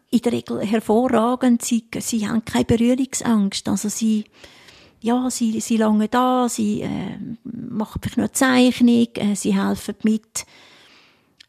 in 0.10 0.20
der 0.20 0.32
Regel 0.32 0.62
hervorragend. 0.62 1.64
Sie, 1.64 1.86
sie 2.00 2.28
haben 2.28 2.46
keine 2.46 2.66
Berührungsangst. 2.66 3.68
Also 3.68 3.90
sie, 3.90 4.26
ja, 5.02 5.30
sie, 5.30 5.60
sie 5.60 5.78
lange 5.78 6.08
da, 6.08 6.48
sie 6.48 6.82
äh, 6.82 7.18
machen 7.44 8.00
vielleicht 8.02 8.18
nur 8.18 8.26
eine 8.26 8.32
Zeichnung, 8.32 9.08
äh, 9.16 9.36
sie 9.36 9.54
helfen 9.54 9.96
mit, 10.04 10.46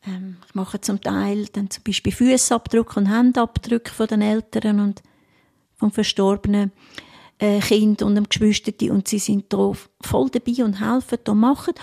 ähm, 0.06 0.36
ich 0.48 0.54
mache 0.54 0.80
zum 0.80 1.00
Teil 1.00 1.46
dann 1.52 1.70
zum 1.70 1.84
Beispiel 1.84 2.12
Fußabdrücke 2.12 2.98
und 2.98 3.08
Handabdrücke 3.08 3.92
von 3.92 4.06
den 4.08 4.22
Eltern 4.22 4.80
und 4.80 5.02
vom 5.76 5.92
verstorbenen 5.92 6.72
äh, 7.38 7.60
Kind 7.60 8.02
und 8.02 8.14
dem 8.14 8.28
Geschwisterti 8.28 8.90
und 8.90 9.08
sie 9.08 9.18
sind 9.18 9.52
da 9.52 9.72
voll 10.00 10.30
dabei 10.30 10.64
und 10.64 10.80
helfen 10.80 11.18
und 11.28 11.38
machen. 11.38 11.74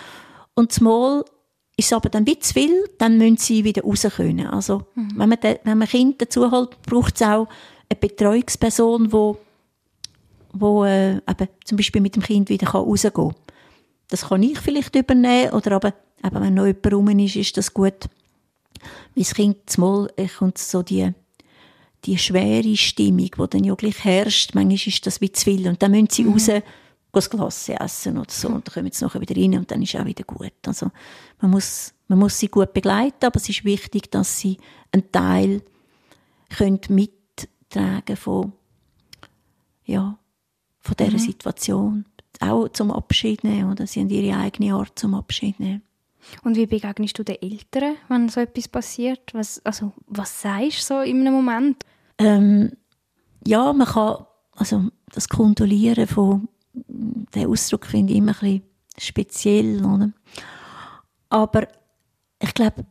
Und 0.56 0.72
zumal 0.72 1.24
ist 1.78 1.86
es 1.86 1.94
aber 1.94 2.10
dann 2.10 2.28
wie 2.28 2.38
zu 2.40 2.54
viel, 2.54 2.90
dann 2.98 3.18
müssen 3.18 3.38
sie 3.38 3.64
wieder 3.64 3.84
raus 3.84 4.06
können. 4.16 4.48
Also, 4.48 4.84
mhm. 4.96 5.14
wenn 5.16 5.30
man, 5.30 5.40
de, 5.40 5.60
wenn 5.64 5.78
man 5.78 5.88
Kind 5.88 6.22
dazu 6.22 6.52
holt, 6.52 6.82
braucht 6.84 7.16
es 7.16 7.22
auch 7.22 7.48
eine 7.90 8.00
Betreuungsperson, 8.00 9.12
wo, 9.12 9.38
wo 10.54 10.86
äh, 10.86 11.16
eben 11.16 11.48
zum 11.66 11.78
Beispiel 11.78 12.02
mit 12.02 12.16
dem 12.16 12.24
Kind 12.24 12.50
wieder 12.50 12.70
rausgehen 12.70 13.14
kann. 13.14 13.36
Das 14.10 14.28
kann 14.28 14.44
ich 14.44 14.60
vielleicht 14.60 14.96
übernehmen, 14.96 15.52
oder 15.54 15.74
aber 15.74 15.94
aber 16.22 16.42
wenn 16.42 16.54
noch 16.54 16.66
jemand 16.66 16.94
rum 16.94 17.20
ist, 17.20 17.36
ist 17.36 17.58
das 17.58 17.74
gut. 17.74 18.10
Weil 19.16 19.24
das 19.24 19.34
Kind 19.34 19.78
mal 19.78 20.10
kommt 20.38 20.58
so 20.58 20.84
die, 20.84 21.12
die 22.06 22.18
schwere 22.18 22.76
Stimmung, 22.76 23.30
die 23.38 23.50
dann 23.50 23.64
ja 23.64 23.76
gleich 23.76 24.04
herrscht. 24.04 24.56
Manchmal 24.56 24.76
ist 24.76 25.06
das 25.06 25.22
wie 25.22 25.32
zu 25.32 25.46
viel. 25.46 25.68
Und 25.68 25.82
dann 25.82 25.92
müssen 25.92 26.10
sie 26.10 26.24
mhm. 26.24 26.34
raus, 26.34 26.50
das 27.20 27.30
Glas 27.30 27.70
essen 27.70 28.18
oder 28.18 28.32
so. 28.32 28.48
Und 28.48 28.68
dann 28.68 28.74
kommen 28.74 28.92
sie 28.92 29.04
nachher 29.04 29.22
wieder 29.22 29.36
rein 29.36 29.56
und 29.56 29.70
dann 29.72 29.82
ist 29.82 29.96
auch 29.96 30.06
wieder 30.06 30.24
gut. 30.24 30.54
Also, 30.66 30.92
man 31.42 31.52
muss, 31.52 31.94
man 32.08 32.20
muss 32.20 32.40
sie 32.40 32.48
gut 32.48 32.74
begleiten, 32.74 33.26
aber 33.26 33.38
es 33.38 33.50
ist 33.50 33.66
wichtig, 33.66 34.12
dass 34.12 34.40
sie 34.40 34.58
einen 34.92 35.12
Teil 35.12 35.62
können 36.50 36.80
mittragen 36.90 38.16
von, 38.16 38.54
ja, 39.86 40.18
von 40.80 40.96
dieser 40.98 41.12
mhm. 41.12 41.20
Situation. 41.20 42.06
Auch 42.40 42.70
zum 42.70 42.92
Abschied 42.92 43.44
nehmen, 43.44 43.72
oder? 43.72 43.86
Sie 43.86 44.00
haben 44.00 44.10
ihre 44.10 44.38
eigene 44.38 44.74
Art 44.74 44.98
zum 44.98 45.14
Abschied 45.14 45.60
nehmen. 45.60 45.84
Und 46.44 46.56
wie 46.56 46.66
begegnest 46.66 47.18
du 47.18 47.24
den 47.24 47.42
Eltern, 47.42 47.96
wenn 48.08 48.30
so 48.30 48.42
etwas 48.42 48.68
passiert? 48.68 49.34
Was, 49.34 49.64
also, 49.66 49.94
was 50.08 50.42
sagst 50.42 50.90
du 50.90 50.96
so 50.96 51.02
in 51.02 51.22
einem 51.22 51.34
Moment? 51.34 51.84
Ähm, 52.18 52.72
ja, 53.46 53.74
man 53.74 53.88
kann 53.88 54.26
also 54.56 54.90
das 55.12 55.30
Kondolieren 55.30 56.08
von, 56.08 56.48
den 56.74 57.48
Ausdruck 57.48 57.86
finde 57.86 58.14
ich 58.14 58.20
immer 58.20 58.34
ein 58.34 58.40
bisschen 58.40 58.64
speziell, 58.98 59.86
oder? 59.86 60.12
Aber 61.30 61.68
ich 62.40 62.54
glaube, 62.54 62.86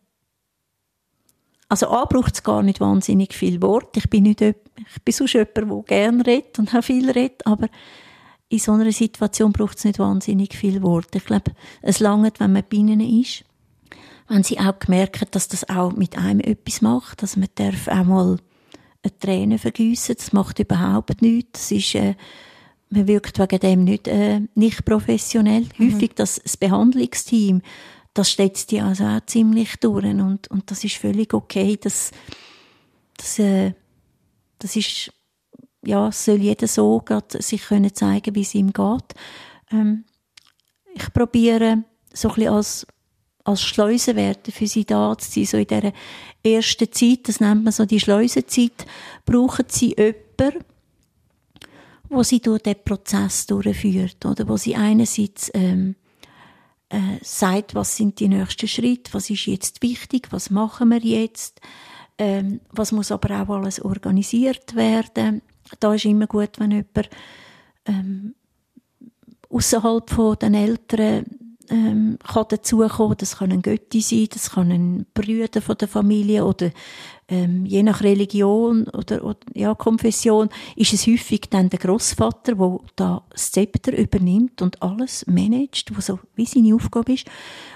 also 1.68 1.88
A 1.88 2.04
braucht 2.04 2.34
es 2.34 2.42
gar 2.42 2.62
nicht 2.62 2.80
wahnsinnig 2.80 3.32
viel 3.32 3.62
Wort. 3.62 3.96
Ich 3.96 4.10
bin 4.10 4.24
nicht, 4.24 4.40
ich 4.40 4.56
bin 5.04 5.14
sonst 5.14 5.34
jemand, 5.34 5.56
der 5.56 5.82
gerne 5.86 6.26
redet 6.26 6.58
und 6.58 6.74
auch 6.74 6.82
viel 6.82 7.10
redet, 7.10 7.46
aber 7.46 7.68
in 8.48 8.58
so 8.58 8.72
einer 8.72 8.90
Situation 8.90 9.52
braucht 9.52 9.78
es 9.78 9.84
nicht 9.84 10.00
wahnsinnig 10.00 10.56
viel 10.56 10.82
Wort. 10.82 11.14
Ich 11.14 11.24
glaube, 11.24 11.52
es 11.82 12.00
langt, 12.00 12.40
wenn 12.40 12.52
man 12.52 12.64
bei 12.68 12.78
ihnen 12.78 13.00
ist. 13.00 13.44
Wenn 14.26 14.42
sie 14.42 14.58
auch 14.58 14.78
gemerkt 14.78 15.34
dass 15.34 15.48
das 15.48 15.68
auch 15.70 15.92
mit 15.92 16.18
einem 16.18 16.40
etwas 16.40 16.82
macht, 16.82 17.22
dass 17.22 17.36
man 17.36 17.48
darf 17.54 17.88
auch 17.88 18.04
mal 18.04 18.38
eine 19.02 19.18
Träne 19.18 19.58
vergießen, 19.58 20.16
das 20.16 20.32
macht 20.32 20.58
überhaupt 20.58 21.22
nichts. 21.22 21.68
Das 21.68 21.70
ist, 21.70 21.94
äh, 21.94 22.14
man 22.90 23.06
wirkt 23.06 23.38
wegen 23.38 23.60
dem 23.60 23.84
nicht, 23.84 24.08
äh, 24.08 24.40
nicht 24.54 24.84
professionell. 24.84 25.66
Mhm. 25.78 25.94
Häufig 25.94 26.14
das, 26.14 26.40
das 26.42 26.56
Behandlungsteam, 26.56 27.62
das 28.14 28.30
steht 28.30 28.70
die 28.70 28.80
also 28.80 29.04
auch 29.04 29.24
ziemlich 29.26 29.76
durch 29.76 30.04
und, 30.04 30.50
und 30.50 30.70
das 30.70 30.84
ist 30.84 30.96
völlig 30.96 31.32
okay. 31.32 31.78
Das, 31.80 32.10
das, 33.16 33.38
äh, 33.38 33.72
das 34.58 34.76
ist, 34.76 35.12
ja, 35.84 36.10
soll 36.12 36.40
jeder 36.40 36.66
so 36.66 37.02
sich 37.38 37.62
können 37.62 37.94
zeigen, 37.94 38.34
wie 38.34 38.42
es 38.42 38.54
ihm 38.54 38.72
geht. 38.72 39.14
Ähm, 39.70 40.04
ich 40.92 41.12
probiere 41.12 41.84
so 42.12 42.28
ein 42.28 42.34
bisschen 42.34 42.52
als 42.52 42.86
als 43.44 43.62
Schleusenwärter 43.62 44.52
für 44.52 44.66
sie 44.66 44.84
da 44.84 45.16
zu 45.16 45.30
sein. 45.30 45.44
So 45.44 45.56
in 45.56 45.66
dieser 45.66 45.92
ersten 46.42 46.92
Zeit, 46.92 47.28
das 47.28 47.40
nennt 47.40 47.64
man 47.64 47.72
so 47.72 47.84
die 47.86 48.00
Schleusenzeit, 48.00 48.86
brauchen 49.24 49.66
sie 49.68 49.94
jemanden, 49.96 50.64
wo 52.10 52.22
sie 52.22 52.40
durch 52.40 52.62
den 52.62 52.82
Prozess 52.84 53.46
durchführt, 53.46 54.26
oder 54.26 54.46
wo 54.48 54.56
sie 54.56 54.76
einerseits 54.76 55.50
ähm, 55.54 55.94
äh, 56.90 57.18
sagt, 57.22 57.74
was 57.74 57.96
sind 57.96 58.18
die 58.20 58.28
nächsten 58.28 58.68
Schritte, 58.68 59.14
was 59.14 59.30
ist 59.30 59.46
jetzt 59.46 59.80
wichtig, 59.80 60.28
was 60.30 60.50
machen 60.50 60.90
wir 60.90 60.98
jetzt, 60.98 61.60
ähm, 62.18 62.60
was 62.70 62.92
muss 62.92 63.12
aber 63.12 63.40
auch 63.40 63.48
alles 63.56 63.80
organisiert 63.80 64.74
werden. 64.74 65.40
Da 65.78 65.94
ist 65.94 66.04
immer 66.04 66.26
gut, 66.26 66.58
wenn 66.58 66.72
jemand 66.72 67.10
ähm, 67.86 68.34
außerhalb 69.48 70.38
den 70.40 70.54
Eltern 70.54 71.26
ähm, 71.70 72.18
kann 72.26 72.46
dazukommen. 72.48 73.16
Das 73.16 73.38
kann 73.38 73.52
ein 73.52 73.62
Götti 73.62 74.00
sein, 74.00 74.28
das 74.32 74.50
kann 74.50 74.72
ein 74.72 75.06
Brüder 75.14 75.62
von 75.62 75.78
der 75.78 75.88
Familie 75.88 76.44
oder 76.44 76.70
ähm, 77.30 77.64
je 77.64 77.82
nach 77.82 78.02
Religion 78.02 78.88
oder, 78.88 79.24
oder 79.24 79.38
ja, 79.54 79.74
Konfession 79.74 80.48
ist 80.76 80.92
es 80.92 81.06
häufig 81.06 81.42
dann 81.48 81.70
der 81.70 81.78
Großvater, 81.78 82.56
der 82.56 82.78
da 82.96 83.22
das 83.30 83.52
Zepter 83.52 83.96
übernimmt 83.96 84.60
und 84.62 84.82
alles 84.82 85.24
managt, 85.26 85.96
was 85.96 86.06
so 86.06 86.18
wie 86.34 86.46
seine 86.46 86.74
Aufgabe 86.74 87.12
ist. 87.12 87.26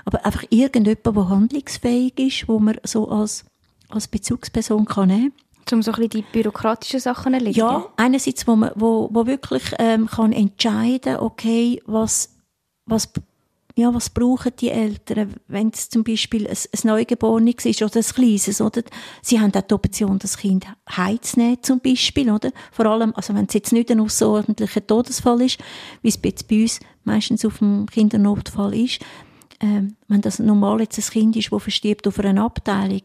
Aber 0.05 0.27
einfach 0.27 0.45
irgendjemand, 0.51 1.07
der 1.07 1.29
handlungsfähig 1.29 2.19
ist, 2.19 2.49
wo 2.49 2.59
man 2.59 2.79
so 2.83 3.09
als, 3.09 3.45
als 3.89 4.09
Bezugsperson 4.09 4.85
kann 4.85 5.09
nehmen 5.09 5.33
um 5.73 5.83
so 5.83 5.93
ein 5.93 5.97
bisschen 5.97 6.11
die 6.11 6.23
bürokratischen 6.31 7.01
Sachen 7.01 7.33
zu 7.33 7.39
erledigen? 7.39 7.59
Ja, 7.59 7.87
einerseits, 7.97 8.47
wo 8.47 8.55
man 8.55 8.73
wo, 8.75 9.09
wo 9.11 9.27
wirklich 9.27 9.63
ähm, 9.79 10.07
kann 10.07 10.33
entscheiden 10.33 11.17
okay, 11.17 11.81
was, 11.87 12.37
was 12.85 13.11
ja, 13.77 13.93
was 13.93 14.11
brauchen 14.11 14.53
die 14.61 14.71
Eltern, 14.71 15.35
wenn 15.49 15.71
es 15.71 15.89
zum 15.89 16.05
Beispiel 16.05 16.47
ein, 16.47 16.57
ein 16.57 16.81
Neugeborenes 16.85 17.65
ist 17.65 17.83
oder 17.83 17.97
ein 17.97 18.05
Kleines, 18.05 18.61
oder? 18.61 18.83
Sie 19.21 19.41
haben 19.41 19.53
auch 19.55 19.63
die 19.63 19.75
Option, 19.75 20.19
das 20.19 20.37
Kind 20.37 20.67
heimzunehmen, 20.89 21.59
zum 21.63 21.81
Beispiel, 21.81 22.31
oder? 22.31 22.53
Vor 22.71 22.87
allem, 22.87 23.13
also 23.17 23.35
wenn 23.35 23.47
es 23.47 23.55
jetzt 23.55 23.73
nicht 23.73 23.91
ein 23.91 24.01
außerordentlicher 24.01 24.87
Todesfall 24.87 25.43
ist, 25.43 25.59
wie 26.03 26.09
es 26.09 26.21
jetzt 26.23 26.47
bei 26.47 26.63
uns 26.63 26.79
meistens 27.03 27.45
auf 27.45 27.59
dem 27.59 27.87
Kindernotfall 27.87 28.75
ist, 28.75 29.01
ähm, 29.61 29.97
wenn 30.07 30.21
das 30.21 30.39
normal 30.39 30.81
jetzt 30.81 30.99
ein 30.99 31.11
Kind 31.11 31.37
ist, 31.37 31.51
das 31.51 31.63
verstirbt 31.63 32.07
auf 32.07 32.19
einer 32.21 32.45
Abteilung, 32.45 33.03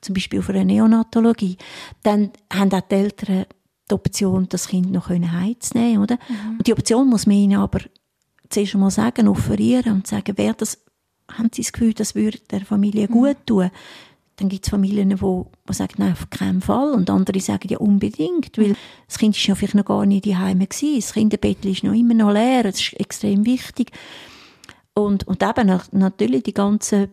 zum 0.00 0.14
Beispiel 0.14 0.38
auf 0.38 0.48
einer 0.48 0.64
Neonatologie, 0.64 1.58
dann 2.02 2.30
haben 2.50 2.72
auch 2.72 2.80
die 2.80 2.94
Eltern 2.94 3.44
die 3.90 3.94
Option, 3.94 4.48
das 4.48 4.68
Kind 4.68 4.92
noch 4.92 5.08
heimzunehmen, 5.08 6.02
oder? 6.02 6.18
Mhm. 6.28 6.58
Und 6.58 6.66
die 6.66 6.72
Option 6.72 7.08
muss 7.08 7.26
man 7.26 7.36
ihnen 7.36 7.58
aber 7.58 7.80
zuerst 8.50 8.74
einmal 8.74 8.90
sagen, 8.90 9.28
offerieren 9.28 9.92
und 9.92 10.06
sagen, 10.06 10.34
wer 10.36 10.54
das, 10.54 10.78
haben 11.30 11.50
sie 11.52 11.62
das 11.62 11.72
Gefühl, 11.72 11.94
das 11.94 12.14
würde 12.14 12.38
der 12.50 12.64
Familie 12.64 13.08
mhm. 13.08 13.12
gut 13.12 13.36
tun. 13.46 13.70
Dann 14.36 14.48
gibt 14.48 14.66
es 14.66 14.70
Familien, 14.70 15.10
die, 15.10 15.16
die 15.16 15.72
sagen, 15.72 15.94
nein, 15.96 16.12
auf 16.12 16.30
keinen 16.30 16.60
Fall. 16.60 16.92
Und 16.92 17.10
andere 17.10 17.40
sagen, 17.40 17.68
ja, 17.68 17.78
unbedingt. 17.78 18.56
Weil 18.56 18.76
das 19.08 19.18
Kind 19.18 19.36
ist 19.36 19.44
ja 19.44 19.56
vielleicht 19.56 19.74
noch 19.74 19.84
gar 19.84 20.06
nicht 20.06 20.26
daheim 20.26 20.60
gewesen. 20.60 21.00
Das 21.00 21.12
Kinderbett 21.12 21.64
ist 21.64 21.82
noch 21.82 21.92
immer 21.92 22.14
noch 22.14 22.32
leer. 22.32 22.62
Das 22.62 22.80
ist 22.80 22.92
extrem 23.00 23.44
wichtig. 23.44 23.90
Und, 24.94 25.26
und 25.26 25.42
eben 25.42 25.80
natürlich 25.90 26.44
die 26.44 26.54
ganzen 26.54 27.08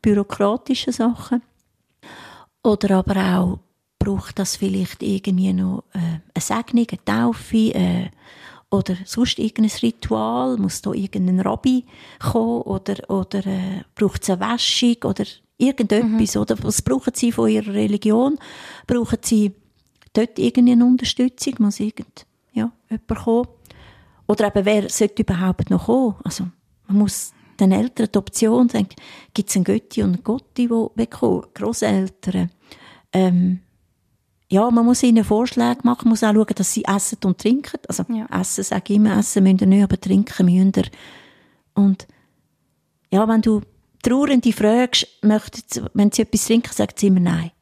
bürokratischen 0.00 0.94
Sachen. 0.94 1.42
Oder 2.62 2.98
aber 2.98 3.38
auch, 3.38 3.58
braucht 3.98 4.38
das 4.38 4.56
vielleicht 4.56 5.02
irgendwie 5.02 5.52
noch 5.52 5.84
äh, 5.92 5.98
eine 5.98 6.40
Segnung, 6.40 6.86
eine 6.90 7.04
Taufe, 7.04 7.74
äh, 7.74 8.10
oder 8.70 8.96
sonst 9.04 9.38
irgendein 9.38 9.76
Ritual? 9.82 10.56
Muss 10.56 10.80
da 10.82 10.92
irgendein 10.92 11.40
Rabbi 11.40 11.84
kommen? 12.20 12.62
Oder, 12.62 13.10
oder 13.10 13.46
äh, 13.46 13.82
braucht 13.94 14.22
es 14.22 14.30
eine 14.30 14.40
Wäschung? 14.40 14.96
Oder 15.04 15.24
irgendetwas? 15.58 16.34
Mhm. 16.34 16.40
Oder 16.40 16.56
was 16.62 16.82
brauchen 16.82 17.12
sie 17.14 17.32
von 17.32 17.48
ihrer 17.48 17.74
Religion? 17.74 18.38
Brauchen 18.86 19.18
sie 19.22 19.52
dort 20.12 20.38
irgendeine 20.38 20.84
Unterstützung? 20.84 21.54
Muss 21.58 21.80
irgend, 21.80 22.26
ja, 22.52 22.70
jemand 22.88 23.24
kommen? 23.24 23.48
Oder 24.26 24.46
eben, 24.46 24.64
wer 24.64 24.88
sollte 24.88 25.22
überhaupt 25.22 25.70
noch 25.70 25.86
kommen? 25.86 26.14
Also, 26.22 26.46
man 26.86 26.98
muss 26.98 27.32
den 27.58 27.72
Eltern 27.72 28.08
die 28.14 28.18
Option 28.18 28.68
denken, 28.68 28.94
gibt 29.34 29.50
es 29.50 29.56
einen 29.56 29.64
Götti 29.64 30.02
und 30.02 30.14
einen 30.14 30.24
Gotti, 30.24 30.68
die 30.96 31.06
kommen? 31.06 31.46
Grosseltern? 31.54 32.50
Ähm, 33.12 33.60
ja, 34.50 34.68
man 34.70 34.84
muss 34.84 35.02
ihnen 35.04 35.24
Vorschläge 35.24 35.80
machen, 35.84 36.08
muss 36.08 36.24
auch 36.24 36.34
schauen, 36.34 36.54
dass 36.56 36.72
sie 36.72 36.84
essen 36.84 37.18
und 37.24 37.38
trinken. 37.38 37.78
Also, 37.88 38.04
ja. 38.08 38.26
essen, 38.40 38.64
sage 38.64 38.82
ich 38.88 38.96
immer, 38.96 39.16
essen 39.16 39.44
müssen 39.44 39.68
nicht, 39.68 39.84
aber 39.84 39.98
trinken 39.98 40.46
müssen 40.46 40.72
sie. 40.74 40.90
Und, 41.74 42.08
ja, 43.10 43.26
wenn 43.28 43.42
du 43.42 43.62
Trauernde 44.02 44.52
fragst, 44.52 45.06
möchten, 45.22 45.86
wenn 45.94 46.10
sie 46.10 46.22
etwas 46.22 46.46
trinken, 46.46 46.72
sagt 46.72 46.98
sie 46.98 47.06
immer 47.06 47.20
nein. 47.20 47.52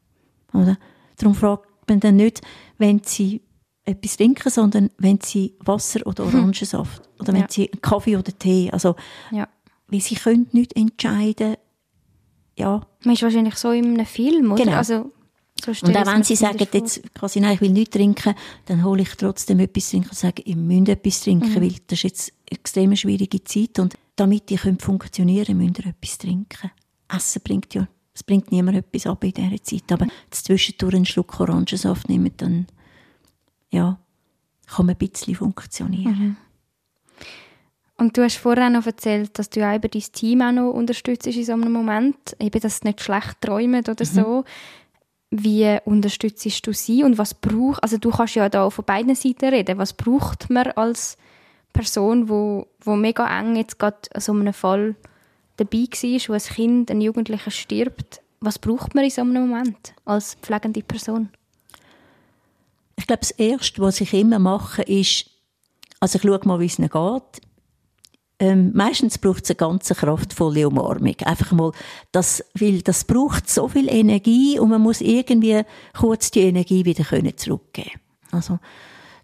Oder? 0.55 0.79
Darum 1.19 1.35
fragt 1.35 1.69
man 1.89 2.01
dann 2.01 2.17
nicht, 2.17 2.41
wenn 2.79 3.03
sie 3.05 3.43
etwas 3.85 4.17
trinken, 4.17 4.51
sondern 4.51 4.91
wenn 4.97 5.21
sie 5.21 5.57
Wasser 5.61 6.07
oder 6.07 6.25
hm. 6.25 6.35
Orangensaft 6.35 7.05
hm. 7.05 7.13
oder 7.21 7.33
wenn 7.35 7.43
ja. 7.43 7.47
sie 7.51 7.69
Kaffee 7.69 8.17
oder 8.17 8.37
Tee, 8.39 8.71
also, 8.71 8.97
ja. 9.31 9.47
weil 9.89 10.01
sie 10.01 10.15
können 10.15 10.49
nicht 10.53 10.75
entscheiden, 10.75 11.57
ja. 12.57 12.81
Man 13.05 13.15
ist 13.15 13.23
wahrscheinlich 13.23 13.55
so 13.57 13.71
in 13.73 13.95
einem 13.95 14.07
Film, 14.07 14.53
oder? 14.53 14.65
Genau. 14.65 14.77
Also, 14.77 15.13
so 15.65 15.87
und 15.87 15.97
auch 15.97 16.07
wenn 16.07 16.23
sie 16.23 16.37
sagen, 16.37 16.67
jetzt 16.73 17.15
quasi, 17.15 17.41
nein, 17.41 17.55
ich 17.55 17.61
will 17.61 17.71
nichts 17.71 17.97
trinken, 17.97 18.35
dann 18.67 18.85
hole 18.85 19.03
ich 19.03 19.15
trotzdem 19.17 19.61
etwas 19.61 19.91
trinken 19.91 20.11
und 20.11 20.19
sage, 20.19 20.43
ihr 20.43 20.57
müsst 20.57 20.89
etwas 20.89 21.21
trinken, 21.21 21.51
mhm. 21.51 21.61
weil 21.61 21.75
das 21.87 21.99
ist 21.99 22.03
jetzt 22.05 22.33
eine 22.33 22.59
extrem 22.59 22.97
schwierige 22.97 23.43
Zeit 23.45 23.79
und 23.79 23.95
damit 24.17 24.51
ihr 24.51 24.59
könnt 24.59 24.83
funktionieren, 24.83 25.57
müsst 25.57 25.79
ihr 25.79 25.87
etwas 25.87 26.19
trinken. 26.19 26.71
Essen 27.09 27.43
bringt 27.43 27.75
ja, 27.75 27.89
es 28.15 28.23
bringt 28.23 28.51
niemand 28.53 28.77
etwas 28.77 29.07
ab 29.07 29.23
in 29.25 29.33
dieser 29.33 29.63
Zeit, 29.63 29.93
aber 29.93 30.07
zwischendurch 30.31 30.95
einen 30.95 31.07
Schluck 31.07 31.39
Orangensaft 31.41 32.09
nehmen, 32.09 32.33
dann, 32.37 32.67
ja, 33.71 33.99
kann 34.67 34.87
man 34.87 34.95
ein 34.95 34.99
bisschen 34.99 35.35
funktionieren. 35.35 36.19
Mhm. 36.19 36.37
Und 38.01 38.17
du 38.17 38.23
hast 38.23 38.37
vorher 38.37 38.71
noch 38.71 38.87
erzählt, 38.87 39.37
dass 39.39 39.51
du 39.51 39.59
ja 39.61 39.75
über 39.75 39.89
dein 39.89 40.03
Team 40.03 40.41
auch 40.41 40.53
noch 40.53 40.71
unterstützt 40.71 41.27
in 41.27 41.45
so 41.45 41.53
einem 41.53 41.73
Moment, 41.73 42.37
eben, 42.39 42.61
dass 42.61 42.77
es 42.77 42.85
nicht 42.85 43.01
schlecht 43.01 43.41
träumt 43.41 43.89
oder 43.89 44.05
mhm. 44.05 44.09
so 44.09 44.45
wie 45.31 45.79
unterstützt 45.85 46.67
du 46.67 46.73
sie 46.73 47.05
und 47.05 47.19
was 47.19 47.35
braucht, 47.35 47.83
also 47.83 47.99
du 47.99 48.11
kannst 48.11 48.35
ja 48.35 48.49
da 48.49 48.71
von 48.71 48.85
beiden 48.85 49.15
Seiten 49.15 49.51
reden, 49.51 49.79
was 49.79 49.93
braucht 49.93 50.49
man 50.49 50.69
als 50.73 51.19
Person, 51.73 52.29
wo, 52.29 52.67
wo 52.81 52.97
mega 52.97 53.39
eng 53.39 53.57
jetzt 53.57 53.79
gerade 53.79 53.99
an 54.15 54.21
so 54.21 54.33
einem 54.33 54.55
Fall 54.55 54.97
dabei 55.59 55.79
war, 55.79 56.29
wo 56.29 56.33
ein 56.33 56.41
Kind, 56.41 56.91
ein 56.91 57.01
Jugendlicher 57.01 57.51
stirbt, 57.51 58.23
was 58.41 58.59
braucht 58.59 58.95
man 58.95 59.05
in 59.05 59.11
so 59.11 59.21
einem 59.23 59.49
Moment 59.49 59.95
als 60.05 60.37
pflegende 60.37 60.83
Person? 60.83 61.29
Ich 62.97 63.07
glaube, 63.07 63.21
das 63.21 63.31
Erste, 63.33 63.81
was 63.83 64.01
ich 64.01 64.13
immer 64.15 64.39
mache, 64.39 64.83
ist, 64.83 65.31
also 66.01 66.17
ich 66.17 66.23
schaue 66.23 66.41
mal, 66.45 66.61
wie 66.61 66.67
es 66.67 66.79
ihnen 66.79 66.89
geht. 66.89 67.43
Ähm, 68.41 68.71
meistens 68.73 69.19
braucht 69.19 69.45
es 69.45 69.51
eine 69.51 69.57
ganz 69.57 69.89
kraftvolle 69.89 70.69
Umarmung. 70.69 71.17
Einfach 71.25 71.51
mal, 71.53 71.73
das, 72.13 72.45
weil 72.55 72.83
das 72.83 73.05
braucht 73.05 73.51
so 73.51 73.67
viel 73.69 73.89
Energie 73.89 74.61
und 74.61 74.71
man 74.71 74.81
muss 74.81 75.01
irgendwie 75.01 75.63
kurz 75.97 76.31
die 76.31 76.43
Energie 76.43 76.85
wieder 76.85 77.05
können 77.05 77.37
zurückgeben. 77.37 78.01
Also, 78.31 78.59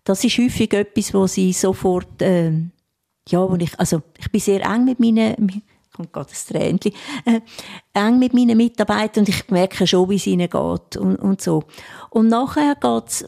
das 0.02 0.24
ist 0.24 0.38
häufig 0.38 0.72
etwas, 0.72 1.14
wo 1.14 1.26
sie 1.26 1.52
sofort, 1.52 2.20
ähm, 2.20 2.72
ja, 3.28 3.48
wo 3.48 3.54
ich, 3.54 3.78
also, 3.78 4.02
ich 4.18 4.30
bin 4.30 4.40
sehr 4.40 4.62
eng 4.62 4.84
mit 4.84 4.98
meinen, 4.98 5.62
kommt 5.92 6.12
gerade 6.12 6.30
das 6.30 6.46
Tränchen, 6.46 6.92
äh, 7.24 7.40
eng 7.92 8.18
mit 8.18 8.34
meinen 8.34 8.56
Mitarbeitern 8.56 9.22
und 9.22 9.28
ich 9.28 9.48
merke 9.48 9.86
schon, 9.86 10.10
wie 10.10 10.16
es 10.16 10.26
ihnen 10.26 10.50
geht 10.50 10.96
und, 10.96 11.16
und 11.16 11.40
so. 11.40 11.62
Und 12.10 12.28
nachher 12.28 12.74
geht's 12.74 13.24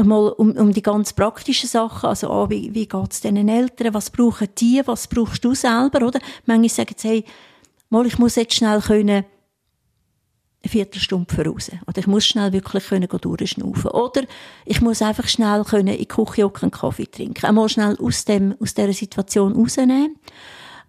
einmal 0.00 0.32
um, 0.32 0.52
um 0.52 0.72
die 0.72 0.82
ganz 0.82 1.12
praktischen 1.12 1.68
Sachen, 1.68 2.08
also 2.08 2.30
ah, 2.30 2.50
wie, 2.50 2.74
wie 2.74 2.86
geht's 2.86 3.20
diesen 3.20 3.48
Eltern, 3.48 3.94
was 3.94 4.10
brauchen 4.10 4.48
die, 4.58 4.82
was 4.84 5.06
brauchst 5.06 5.44
du 5.44 5.54
selber, 5.54 6.06
oder? 6.06 6.20
Manche 6.46 6.74
sagen 6.74 6.88
jetzt, 6.90 7.04
hey, 7.04 7.24
mal, 7.88 8.06
ich 8.06 8.18
muss 8.18 8.36
jetzt 8.36 8.54
schnell 8.54 8.80
können, 8.80 9.24
eine 10.62 10.70
Viertelstunde 10.70 11.34
voraus. 11.34 11.70
Oder 11.86 11.98
ich 11.98 12.06
muss 12.06 12.26
schnell 12.26 12.52
wirklich 12.52 12.86
können 12.86 13.08
durchschnaufen. 13.08 13.90
Oder 13.92 14.22
ich 14.66 14.80
muss 14.80 15.00
einfach 15.00 15.26
schnell 15.26 15.64
können 15.64 15.88
in 15.88 15.98
die 15.98 16.06
Küche 16.06 16.44
auch 16.44 16.62
einen 16.62 16.70
Kaffee 16.70 17.06
trinken. 17.06 17.46
Einmal 17.46 17.68
schnell 17.68 17.96
aus, 17.98 18.24
dem, 18.24 18.54
aus 18.60 18.74
dieser 18.74 18.92
Situation 18.92 19.54
rausnehmen. 19.54 20.16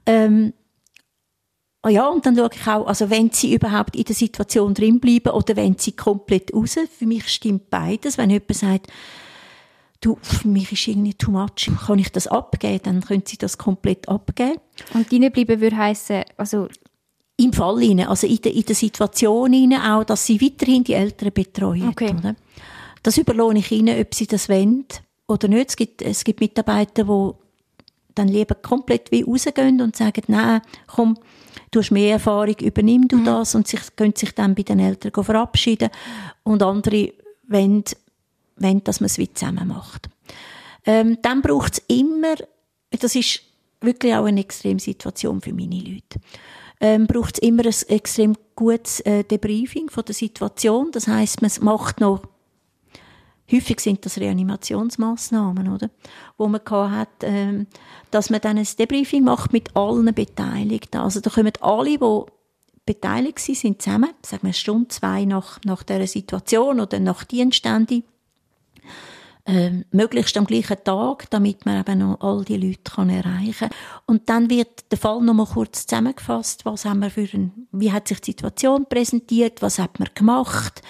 Ähm, 0.05 0.53
Oh 1.83 1.89
ja, 1.89 2.07
und 2.07 2.25
dann 2.25 2.35
schaue 2.35 2.49
ich 2.53 2.67
auch, 2.67 2.85
also 2.85 3.09
wenn 3.09 3.31
sie 3.31 3.55
überhaupt 3.55 3.95
in 3.95 4.03
der 4.03 4.15
Situation 4.15 4.73
drin 4.73 4.99
bleiben 4.99 5.31
oder 5.31 5.55
wenn 5.55 5.77
sie 5.77 5.93
komplett 5.93 6.53
raus. 6.53 6.77
Für 6.97 7.05
mich 7.07 7.27
stimmt 7.27 7.71
beides. 7.71 8.19
Wenn 8.19 8.29
jemand 8.29 8.53
sagt, 8.53 8.87
du, 9.99 10.17
für 10.21 10.47
mich 10.47 10.71
ist 10.71 10.87
irgendwie 10.87 11.15
too 11.15 11.31
much, 11.31 11.71
kann 11.85 11.99
ich 11.99 12.11
das 12.11 12.27
abgeben, 12.27 12.83
dann 12.83 13.01
können 13.01 13.23
sie 13.25 13.37
das 13.37 13.57
komplett 13.57 14.07
abgeben. 14.09 14.59
Und 14.93 15.09
bleiben 15.09 15.61
würde 15.61 15.77
heissen, 15.77 16.23
also 16.37 16.67
im 17.37 17.53
Fall 17.53 17.79
hinein, 17.79 18.07
also 18.07 18.27
in 18.27 18.37
der, 18.37 18.53
in 18.53 18.63
der 18.63 18.75
Situation 18.75 19.53
hinein 19.53 19.81
auch, 19.81 20.03
dass 20.03 20.25
sie 20.25 20.39
weiterhin 20.39 20.83
die 20.83 20.93
Eltern 20.93 21.31
betreuen. 21.33 21.89
Okay. 21.89 22.13
Oder? 22.15 22.35
Das 23.01 23.17
überlohne 23.17 23.59
ich 23.59 23.71
ihnen, 23.71 23.99
ob 23.99 24.13
sie 24.13 24.27
das 24.27 24.49
wollen 24.49 24.85
oder 25.27 25.47
nicht. 25.47 25.69
Es 25.69 25.75
gibt, 25.75 26.01
es 26.03 26.23
gibt 26.23 26.41
Mitarbeiter, 26.41 27.05
die 27.05 27.31
dann 28.13 28.27
lieber 28.27 28.55
komplett 28.55 29.11
wie 29.11 29.23
rausgehen 29.23 29.81
und 29.81 29.95
sagen, 29.95 30.23
nein, 30.27 30.61
komm, 30.85 31.17
du 31.71 31.79
hast 31.79 31.91
mehr 31.91 32.13
Erfahrung, 32.13 32.55
übernimm 32.61 33.07
du 33.07 33.17
mhm. 33.17 33.25
das 33.25 33.55
und 33.55 33.67
sich, 33.67 33.79
können 33.95 34.15
sich 34.15 34.35
dann 34.35 34.55
bei 34.55 34.63
den 34.63 34.79
Eltern 34.79 35.23
verabschieden 35.23 35.89
und 36.43 36.61
andere 36.61 37.13
wollen, 37.47 37.83
wollen 38.57 38.83
dass 38.83 38.99
man 38.99 39.05
es 39.07 39.17
wie 39.17 39.33
zusammen 39.33 39.67
macht. 39.69 40.09
Ähm, 40.85 41.17
dann 41.21 41.41
braucht 41.41 41.73
es 41.73 41.83
immer, 41.87 42.35
das 42.89 43.15
ist 43.15 43.41
wirklich 43.79 44.13
auch 44.13 44.25
eine 44.25 44.41
Extremsituation 44.41 45.41
für 45.41 45.53
meine 45.53 45.79
Leute, 45.79 46.19
ähm, 46.79 47.07
braucht 47.07 47.35
es 47.35 47.47
immer 47.47 47.65
ein 47.65 47.89
extrem 47.89 48.35
gutes 48.55 48.99
äh, 49.01 49.23
Debriefing 49.23 49.89
von 49.89 50.03
der 50.05 50.15
Situation. 50.15 50.91
Das 50.91 51.07
heißt, 51.07 51.41
man 51.41 51.51
macht 51.61 51.99
noch 51.99 52.21
häufig 53.51 53.79
sind 53.79 54.05
das 54.05 54.17
Reanimationsmaßnahmen, 54.17 55.73
oder, 55.73 55.89
wo 56.37 56.47
man 56.47 56.61
hat, 56.69 57.09
ähm, 57.23 57.67
dass 58.11 58.29
man 58.29 58.41
dann 58.41 58.57
ein 58.57 58.67
Debriefing 58.77 59.23
macht 59.23 59.53
mit 59.53 59.75
allen 59.75 60.13
Beteiligten. 60.13 60.97
Also 60.97 61.19
da 61.19 61.29
kommen 61.29 61.53
alle, 61.61 61.97
die 61.97 62.31
beteiligt 62.85 63.39
sind, 63.39 63.81
zusammen, 63.81 64.09
sagen 64.25 64.43
wir 64.43 64.47
eine 64.47 64.53
Stunde, 64.53 64.87
zwei 64.89 65.25
nach, 65.25 65.59
nach 65.63 65.83
dieser 65.83 66.07
Situation 66.07 66.79
oder 66.79 66.99
nach 66.99 67.23
Dienstende, 67.23 68.03
ähm, 69.45 69.85
möglichst 69.91 70.37
am 70.37 70.45
gleichen 70.45 70.77
Tag, 70.83 71.29
damit 71.31 71.65
man 71.65 71.79
eben 71.79 71.99
noch 71.99 72.21
all 72.21 72.43
die 72.45 72.57
Leute 72.57 72.79
kann 72.83 73.09
erreichen 73.09 73.69
kann. 73.69 73.69
Und 74.05 74.29
dann 74.29 74.49
wird 74.49 74.91
der 74.91 74.99
Fall 74.99 75.21
noch 75.21 75.33
mal 75.33 75.47
kurz 75.47 75.87
zusammengefasst. 75.87 76.63
Was 76.65 76.85
haben 76.85 76.99
wir 76.99 77.09
für 77.09 77.27
ein, 77.33 77.67
wie 77.71 77.91
hat 77.91 78.07
sich 78.07 78.21
die 78.21 78.31
Situation 78.31 78.85
präsentiert? 78.87 79.61
Was 79.61 79.79
hat 79.79 79.99
man 79.99 80.09
gemacht? 80.13 80.81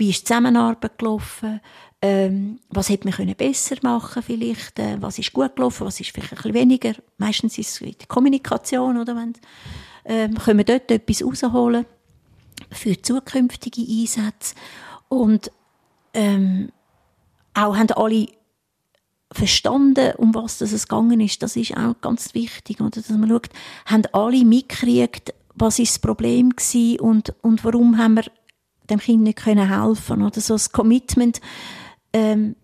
Wie 0.00 0.08
ist 0.08 0.22
die 0.22 0.24
Zusammenarbeit 0.24 0.98
gelaufen? 0.98 1.60
Ähm, 2.00 2.58
was 2.70 2.88
hätte 2.88 3.06
man 3.06 3.12
können 3.12 3.34
besser 3.36 3.76
machen 3.82 4.22
vielleicht? 4.22 4.78
Äh, 4.78 4.96
was 4.98 5.18
ist 5.18 5.34
gut 5.34 5.54
gelaufen? 5.54 5.86
Was 5.86 6.00
ist 6.00 6.10
vielleicht 6.10 6.42
ein 6.42 6.54
weniger? 6.54 6.94
Meistens 7.18 7.58
ist 7.58 7.82
es 7.82 7.98
die 7.98 8.06
Kommunikation, 8.08 8.96
oder? 8.96 9.14
Wenn, 9.14 9.34
ähm, 10.06 10.38
können 10.38 10.56
wir 10.56 10.64
dort 10.64 10.90
etwas 10.90 11.22
rausholen 11.22 11.84
für 12.70 13.02
zukünftige 13.02 13.82
Einsätze? 13.82 14.54
Und, 15.10 15.50
ähm, 16.14 16.72
auch 17.52 17.76
haben 17.76 17.90
alle 17.90 18.28
verstanden, 19.30 20.14
um 20.16 20.34
was 20.34 20.56
das 20.56 20.72
es 20.72 20.88
gegangen 20.88 21.20
ist. 21.20 21.42
Das 21.42 21.56
ist 21.56 21.76
auch 21.76 22.00
ganz 22.00 22.32
wichtig, 22.32 22.80
oder? 22.80 23.02
Dass 23.02 23.10
man 23.10 23.28
schaut, 23.28 23.50
haben 23.84 24.06
alle 24.14 24.46
mitgekriegt, 24.46 25.34
was 25.56 25.78
ist 25.78 25.92
das 25.92 25.98
Problem 25.98 26.56
gewesen 26.56 27.00
und, 27.00 27.34
und 27.42 27.62
warum 27.66 27.98
haben 27.98 28.14
wir 28.14 28.24
dem 28.90 28.98
Kind 28.98 29.22
nicht 29.22 29.38
können 29.38 29.68
helfen 29.68 30.22
oder 30.22 30.40
so 30.40 30.54
das 30.54 30.72
Commitment 30.72 31.40
ähm, 32.12 32.56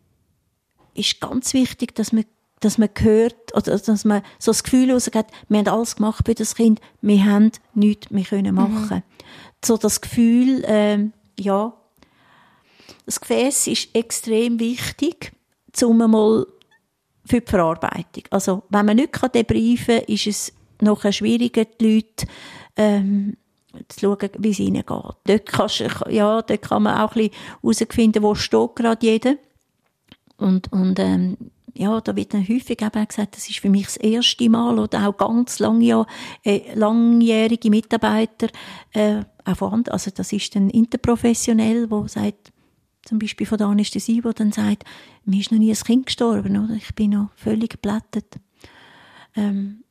ist 0.94 1.20
ganz 1.20 1.54
wichtig, 1.54 1.94
dass 1.94 2.12
man 2.12 2.24
dass 2.60 2.78
man 2.78 2.88
hört, 2.98 3.54
oder 3.54 3.78
dass 3.78 4.04
man 4.06 4.22
so 4.38 4.50
das 4.50 4.64
Gefühl 4.64 4.90
rausgeht, 4.90 5.26
wir 5.48 5.58
haben 5.58 5.68
alles 5.68 5.96
gemacht 5.96 6.24
für 6.24 6.34
das 6.34 6.54
Kind, 6.54 6.80
wir 7.02 7.24
haben 7.24 7.52
nichts 7.74 8.10
mehr 8.10 8.24
können 8.24 8.54
mhm. 8.54 8.62
machen. 8.62 8.96
Mhm. 8.96 9.24
So 9.62 9.76
das 9.76 10.00
Gefühl, 10.00 10.62
ähm, 10.66 11.12
ja, 11.38 11.74
das 13.04 13.20
Gefäß 13.20 13.66
ist 13.66 13.94
extrem 13.94 14.58
wichtig, 14.58 15.32
um 15.82 16.00
einmal 16.00 16.46
für 17.26 17.40
die 17.40 17.50
Verarbeitung. 17.50 18.24
Also, 18.30 18.62
wenn 18.70 18.86
man 18.86 18.96
nicht 18.96 19.34
debriefen 19.34 19.98
kann, 19.98 20.06
ist 20.06 20.26
es 20.26 20.52
noch 20.80 21.10
schwieriger, 21.12 21.64
die 21.64 21.96
Leute, 21.96 22.26
ähm, 22.76 23.36
zu 23.88 24.00
schauen, 24.00 24.30
wie 24.38 24.50
es 24.50 24.58
ihnen 24.58 24.84
geht. 24.84 24.86
Dort, 24.88 25.46
kannst, 25.46 25.84
ja, 26.08 26.42
dort 26.42 26.62
kann 26.62 26.82
man 26.84 26.98
auch 26.98 27.14
ein 27.14 27.30
bisschen 27.30 27.34
herausfinden, 27.62 28.22
wo 28.22 28.34
steht 28.34 28.76
gerade 28.76 29.06
jeder. 29.06 29.36
Und, 30.36 30.72
und, 30.72 30.98
ähm, 30.98 31.36
ja, 31.78 32.00
da 32.00 32.16
wird 32.16 32.32
dann 32.32 32.48
häufig 32.48 32.80
eben 32.80 33.08
gesagt, 33.08 33.36
das 33.36 33.48
ist 33.48 33.58
für 33.58 33.68
mich 33.68 33.84
das 33.84 33.96
erste 33.98 34.48
Mal 34.48 34.78
oder 34.78 35.08
auch 35.08 35.16
ganz 35.16 35.58
lange, 35.58 36.06
äh, 36.42 36.74
langjährige 36.74 37.70
Mitarbeiter, 37.70 38.48
äh, 38.92 39.22
auch 39.44 39.56
von 39.56 39.72
anderen, 39.72 39.92
also 39.92 40.10
das 40.10 40.32
ist 40.32 40.54
dann 40.54 40.70
interprofessionell, 40.70 41.90
wo 41.90 42.06
sagt, 42.06 42.52
zum 43.04 43.18
Beispiel 43.18 43.46
von 43.46 43.58
der 43.58 43.68
Anästhesie, 43.68 44.24
wo 44.24 44.32
dann 44.32 44.52
sagt, 44.52 44.84
mir 45.24 45.40
ist 45.40 45.52
noch 45.52 45.58
nie 45.58 45.70
ein 45.70 45.76
Kind 45.76 46.06
gestorben, 46.06 46.56
oder? 46.56 46.74
Ich 46.74 46.94
bin 46.94 47.10
noch 47.10 47.30
völlig 47.36 47.70
geblättet. 47.70 48.36
Ähm, 49.36 49.84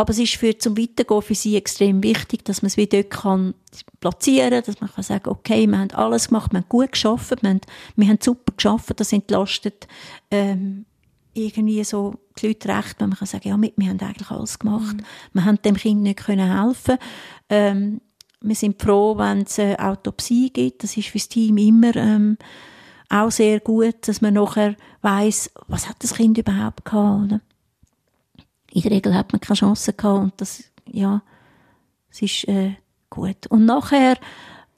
aber 0.00 0.10
es 0.10 0.18
ist 0.18 0.36
für 0.36 0.56
zum 0.56 0.78
Weitergehen 0.78 1.22
für 1.22 1.34
sie 1.34 1.56
extrem 1.56 2.02
wichtig, 2.02 2.44
dass 2.44 2.62
man 2.62 2.68
es 2.68 2.76
wieder 2.76 3.02
kann 3.02 3.54
platzieren, 4.00 4.62
dass 4.64 4.80
man 4.80 4.90
kann 4.90 5.04
sagen, 5.04 5.28
okay, 5.28 5.66
wir 5.66 5.78
haben 5.78 5.90
alles 5.92 6.28
gemacht, 6.28 6.52
wir 6.52 6.60
haben 6.60 6.68
gut 6.68 6.92
geschafft, 6.92 7.42
wir 7.42 7.50
haben, 7.50 7.60
wir 7.96 8.08
haben 8.08 8.18
super 8.20 8.52
geschafft, 8.56 8.98
das 8.98 9.12
entlastet 9.12 9.86
ähm, 10.30 10.86
irgendwie 11.34 11.84
so 11.84 12.14
die 12.38 12.48
Leute 12.48 12.68
recht, 12.68 12.96
wenn 12.98 13.10
man 13.10 13.18
kann 13.18 13.28
sagen, 13.28 13.48
ja, 13.48 13.56
wir, 13.60 13.72
wir 13.76 13.88
haben 13.88 14.00
eigentlich 14.00 14.30
alles 14.30 14.58
gemacht, 14.58 14.96
mhm. 14.96 15.04
wir 15.34 15.44
haben 15.44 15.62
dem 15.62 15.76
Kind 15.76 16.02
nicht 16.02 16.24
können 16.24 16.62
helfen. 16.62 16.96
Ähm, 17.48 18.00
wir 18.40 18.56
sind 18.56 18.80
froh, 18.80 19.18
wenn 19.18 19.42
es 19.42 19.58
eine 19.58 19.78
Autopsie 19.78 20.50
gibt. 20.50 20.82
Das 20.82 20.96
ist 20.96 21.08
für 21.08 21.18
das 21.18 21.28
Team 21.28 21.58
immer 21.58 21.94
ähm, 21.94 22.38
auch 23.10 23.30
sehr 23.30 23.60
gut, 23.60 24.08
dass 24.08 24.22
man 24.22 24.34
nachher 24.34 24.76
weiß, 25.02 25.50
was 25.68 25.88
hat 25.88 25.96
das 25.98 26.14
Kind 26.14 26.38
überhaupt 26.38 26.86
gehabt. 26.86 27.24
Oder? 27.24 27.40
In 28.72 28.82
der 28.82 28.90
Regel 28.90 29.14
hat 29.14 29.32
man 29.32 29.40
keine 29.40 29.56
Chance 29.56 29.92
gehabt 29.92 30.22
und 30.22 30.32
das, 30.38 30.64
ja, 30.86 31.22
es 32.10 32.22
ist 32.22 32.48
äh, 32.48 32.72
gut. 33.08 33.46
Und 33.48 33.64
nachher, 33.64 34.16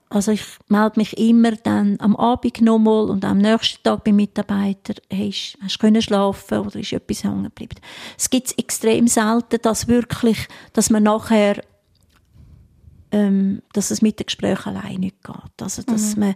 also 0.09 0.33
ich 0.33 0.43
melde 0.69 0.99
mich 0.99 1.17
immer 1.19 1.53
dann 1.53 1.99
am 2.01 2.17
Abend 2.17 2.61
nochmal 2.61 3.11
und 3.11 3.25
am 3.25 3.39
nächsten 3.39 3.83
Tag 3.83 4.05
beim 4.05 4.17
Mitarbeiter, 4.17 4.95
hey, 5.11 5.31
hast 5.31 5.77
du 5.77 5.79
können 5.79 6.03
schlafen 6.03 6.59
oder 6.59 6.77
ist 6.77 6.93
etwas 6.93 7.25
hängen 7.25 7.45
geblieben? 7.45 7.77
Es 8.19 8.31
gibt 8.31 8.59
extrem 8.59 9.09
selten, 9.09 9.59
dass 9.63 9.89
wirklich, 9.89 10.49
dass 10.73 10.91
man 10.91 11.05
nachher 11.05 11.63
ähm, 13.13 13.63
dass 13.75 13.91
es 13.91 14.03
mit 14.03 14.19
dem 14.19 14.27
Gespräch 14.27 14.67
allein 14.67 15.01
nicht 15.01 15.23
geht. 15.23 15.63
Also, 15.63 15.83
dass 15.83 16.17
mhm. 16.17 16.21
man 16.21 16.35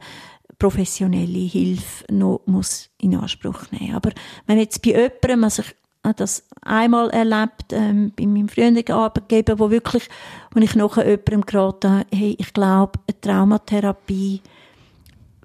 professionelle 0.59 1.39
Hilfe 1.39 2.05
noch 2.13 2.43
muss 2.47 2.91
in 2.99 3.17
Anspruch 3.17 3.71
nehmen 3.73 3.95
Aber 3.95 4.11
wenn 4.47 4.59
jetzt 4.59 4.83
bei 4.83 4.91
jemandem, 4.91 5.45
also 5.45 5.63
ich 5.63 5.75
habe 6.07 6.15
das 6.17 6.45
einmal 6.63 7.11
erlebt, 7.11 7.73
ähm, 7.73 8.13
bei 8.17 8.27
meinem 8.27 8.49
früheren 8.49 8.83
Arbeitgeber, 8.91 9.59
wo 9.59 9.71
wirklich, 9.71 10.09
wenn 10.53 10.63
ich 10.63 10.75
nachher 10.75 11.05
jemandem 11.05 11.43
geraten 11.43 11.91
habe, 11.91 12.07
hey, 12.13 12.37
ich 12.39 12.53
glaube, 12.53 12.99
eine 13.07 13.21
Traumatherapie 13.21 14.41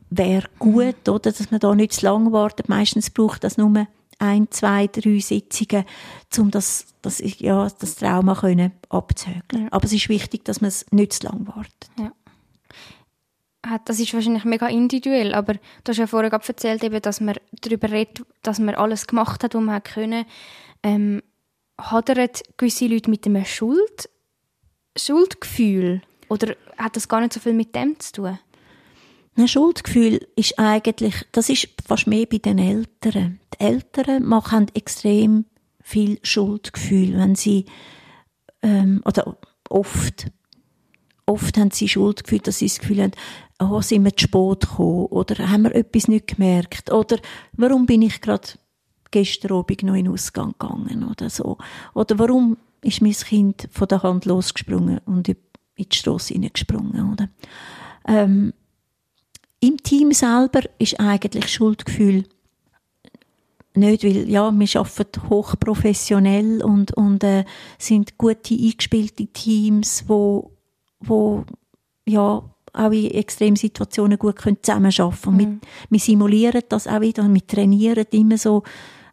wäre 0.10 0.47
gut, 0.60 1.08
oder? 1.10 1.32
Dass 1.32 1.52
man 1.52 1.60
da 1.60 1.74
nicht 1.74 1.93
zu 1.93 2.06
lange 2.06 2.32
wartet. 2.32 2.69
Meistens 2.69 3.10
braucht 3.10 3.43
das 3.43 3.58
nur 3.58 3.88
ein, 4.19 4.47
zwei, 4.52 4.88
drei 4.88 5.19
Sitzungen, 5.19 5.86
um 6.38 6.52
das, 6.52 6.86
das, 7.02 7.21
ja, 7.39 7.67
das 7.80 7.95
Trauma 7.95 8.36
können 8.36 8.71
abzuhökeln. 8.89 9.63
Ja. 9.63 9.67
Aber 9.71 9.86
es 9.86 9.93
ist 9.93 10.10
wichtig, 10.10 10.45
dass 10.45 10.62
man 10.62 10.67
es 10.67 10.86
nicht 10.91 11.13
zu 11.13 11.28
lange 11.28 11.47
wartet. 11.47 11.89
Ja. 11.97 12.12
Das 13.86 14.00
ist 14.00 14.13
wahrscheinlich 14.13 14.43
mega 14.43 14.67
individuell, 14.67 15.36
aber 15.36 15.54
du 15.54 15.89
hast 15.89 15.97
ja 15.97 16.08
vorher 16.08 16.32
gerade 16.32 16.47
erzählt, 16.47 16.84
eben, 16.84 17.02
dass 17.02 17.21
man 17.21 17.36
darüber 17.62 17.91
redet, 17.91 18.26
dass 18.41 18.60
man 18.60 18.74
alles 18.74 19.06
gemacht 19.06 19.43
hat, 19.43 19.54
was 19.54 19.62
man 19.62 19.84
können. 19.84 20.26
Ähm, 20.82 21.21
hadern 21.80 22.30
gewisse 22.58 22.88
Leute 22.88 23.10
mit 23.10 23.26
einem 23.26 23.45
Schuld, 23.45 24.10
Schuldgefühl? 24.97 26.02
Oder 26.28 26.56
hat 26.78 26.95
das 26.95 27.08
gar 27.08 27.21
nicht 27.21 27.34
so 27.34 27.39
viel 27.39 27.54
mit 27.54 27.76
dem 27.76 28.00
zu 28.00 28.13
tun? 28.13 28.39
Ein 29.36 29.47
Schuldgefühl 29.47 30.28
ist 30.36 30.60
eigentlich, 30.60 31.26
das 31.32 31.50
ist 31.50 31.69
fast 31.86 32.08
mehr 32.08 32.26
bei 32.26 32.38
den 32.38 32.58
Eltern. 32.58 33.39
Die 33.54 33.60
Eltern 33.60 34.24
machen 34.24 34.67
extrem 34.74 35.45
viel 35.82 36.19
Schuldgefühl, 36.21 37.17
wenn 37.17 37.36
sie, 37.36 37.65
ähm, 38.62 39.02
oder 39.06 39.38
oft. 39.69 40.28
Oft 41.26 41.58
haben 41.58 41.71
sie 41.71 41.88
Schuldgefühl, 41.88 42.39
dass 42.39 42.60
sie 42.60 42.67
das 42.67 42.80
Gefühl 42.80 43.04
haben, 43.04 43.13
oh, 43.62 43.82
sind 43.82 44.04
wir 44.04 44.15
zu 44.15 44.26
spät 44.26 44.62
gekommen 44.62 45.06
oder 45.08 45.50
haben 45.50 45.63
wir 45.63 45.76
etwas 45.76 46.08
nicht 46.08 46.28
gemerkt 46.28 46.91
oder 46.91 47.17
warum 47.54 47.86
bin 47.86 48.02
ich 48.02 48.21
gerade 48.21 48.47
gestern 49.12 49.58
Abend 49.58 49.84
noch 49.84 49.95
in 49.95 50.06
den 50.06 50.13
Ausgang 50.13 50.54
gegangen 50.58 51.08
oder 51.10 51.30
so. 51.30 51.58
Oder 51.93 52.17
warum 52.17 52.58
ist 52.82 53.02
mein 53.02 53.12
Kind 53.12 53.67
von 53.71 53.88
der 53.88 54.02
Hand 54.04 54.26
losgesprungen 54.26 55.00
und 55.06 55.28
in 55.30 55.36
die 55.78 55.88
Strasse 55.95 56.34
hineingesprungen, 56.34 57.13
oder? 57.13 57.30
Ähm, 58.08 58.54
Im 59.60 59.78
Team 59.78 60.12
selber 60.13 60.62
ist 60.80 61.00
eigentlich 61.00 61.54
Schuldgefühl 61.54 62.24
nicht, 63.74 64.04
weil 64.04 64.30
ja, 64.30 64.52
wir 64.52 64.80
arbeiten 64.80 65.30
hochprofessionell 65.30 66.62
und, 66.62 66.91
und 66.97 67.24
äh, 67.24 67.45
sind 67.78 68.17
gute 68.17 68.54
eingespielte 68.54 69.28
Teams, 69.28 70.06
wo, 70.08 70.52
wo 71.00 71.45
ja, 72.06 72.43
auch 72.73 72.91
in 72.91 73.12
Extremsituationen 73.12 74.17
gut 74.17 74.38
können 74.38 74.57
zusammenarbeiten 74.62 75.21
können. 75.21 75.38
Mhm. 75.38 75.39
Wir, 75.39 75.60
wir 75.89 75.99
simulieren 75.99 76.62
das 76.69 76.88
auch 76.88 77.01
wieder 77.01 77.23
und 77.23 77.34
wir 77.34 77.45
trainieren 77.45 78.05
immer 78.12 78.38
so 78.38 78.63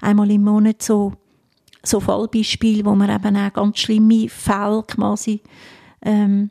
einmal 0.01 0.31
im 0.31 0.45
Monat 0.45 0.83
so, 0.83 1.13
so 1.83 2.01
Fallbeispiele, 2.01 2.85
wo 2.85 2.95
wir 2.95 3.09
eben 3.09 3.37
auch 3.37 3.53
ganz 3.53 3.79
schlimme 3.79 4.29
Fälle 4.29 4.83
quasi 4.87 5.43
ähm, 6.03 6.51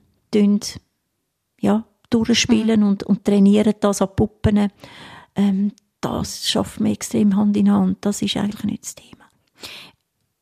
ja, 1.60 1.86
durchspielen 2.10 2.82
mhm. 2.82 2.88
und, 2.88 3.04
und 3.04 3.26
trainieren 3.26 3.74
das 3.80 4.02
an 4.02 4.10
Puppen. 4.16 4.70
Ähm, 5.36 5.72
das 6.02 6.48
schaffen 6.48 6.86
wir 6.86 6.92
extrem 6.92 7.36
Hand 7.36 7.58
in 7.58 7.72
Hand. 7.72 7.98
Das 8.02 8.22
ist 8.22 8.38
eigentlich 8.38 8.64
nicht 8.64 8.84
das 8.84 8.96
Thema. 8.96 9.26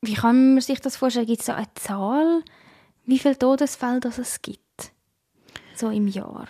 Wie 0.01 0.13
kann 0.13 0.54
man 0.54 0.62
sich 0.62 0.80
das 0.80 0.97
vorstellen? 0.97 1.25
Gibt 1.25 1.39
es 1.39 1.45
da 1.47 1.56
eine 1.56 1.73
Zahl, 1.75 2.43
wie 3.06 3.19
viele 3.19 3.38
Todesfälle 3.38 3.99
das 3.99 4.17
es 4.17 4.41
gibt? 4.41 4.64
So 5.75 5.89
im 5.89 6.07
Jahr? 6.07 6.47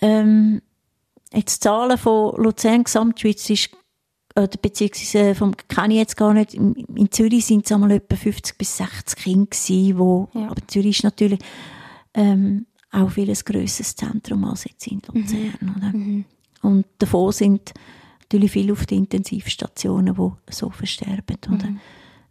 Ähm, 0.00 0.62
jetzt 1.32 1.62
Zahlen 1.62 1.98
von 1.98 2.36
Luzern 2.42 2.84
Gesamtschweiz 2.84 3.48
ist 3.50 3.70
oder 4.36 4.48
beziehungsweise 4.62 5.34
vom 5.34 5.56
kenne 5.68 5.94
ich 5.94 6.00
jetzt 6.00 6.16
gar 6.16 6.32
nicht. 6.32 6.54
In 6.54 7.10
Zürich 7.10 7.46
sind 7.46 7.66
es 7.66 7.72
einmal 7.72 7.90
etwa 7.92 8.16
50 8.16 8.56
bis 8.56 8.76
60 8.76 9.18
Kinder 9.18 9.46
gewesen, 9.46 9.98
wo, 9.98 10.28
ja. 10.34 10.48
aber 10.48 10.66
Zürich 10.68 10.98
ist 10.98 11.04
natürlich 11.04 11.40
ähm, 12.14 12.66
auch 12.92 13.10
viel 13.10 13.28
ein 13.28 13.38
grösseres 13.44 13.96
Zentrum 13.96 14.44
als 14.44 14.64
jetzt 14.64 14.86
in 14.86 15.02
Luzern, 15.06 15.54
mhm. 15.60 15.74
oder? 15.76 15.92
Mhm. 15.92 16.24
Und 16.62 16.86
davon 16.98 17.32
sind 17.32 17.72
natürlich 18.20 18.52
viele 18.52 18.72
auf 18.72 18.86
den 18.86 18.98
Intensivstationen, 18.98 20.14
die 20.14 20.52
so 20.52 20.70
versterben, 20.70 21.38
mhm. 21.48 21.54
oder? 21.54 21.68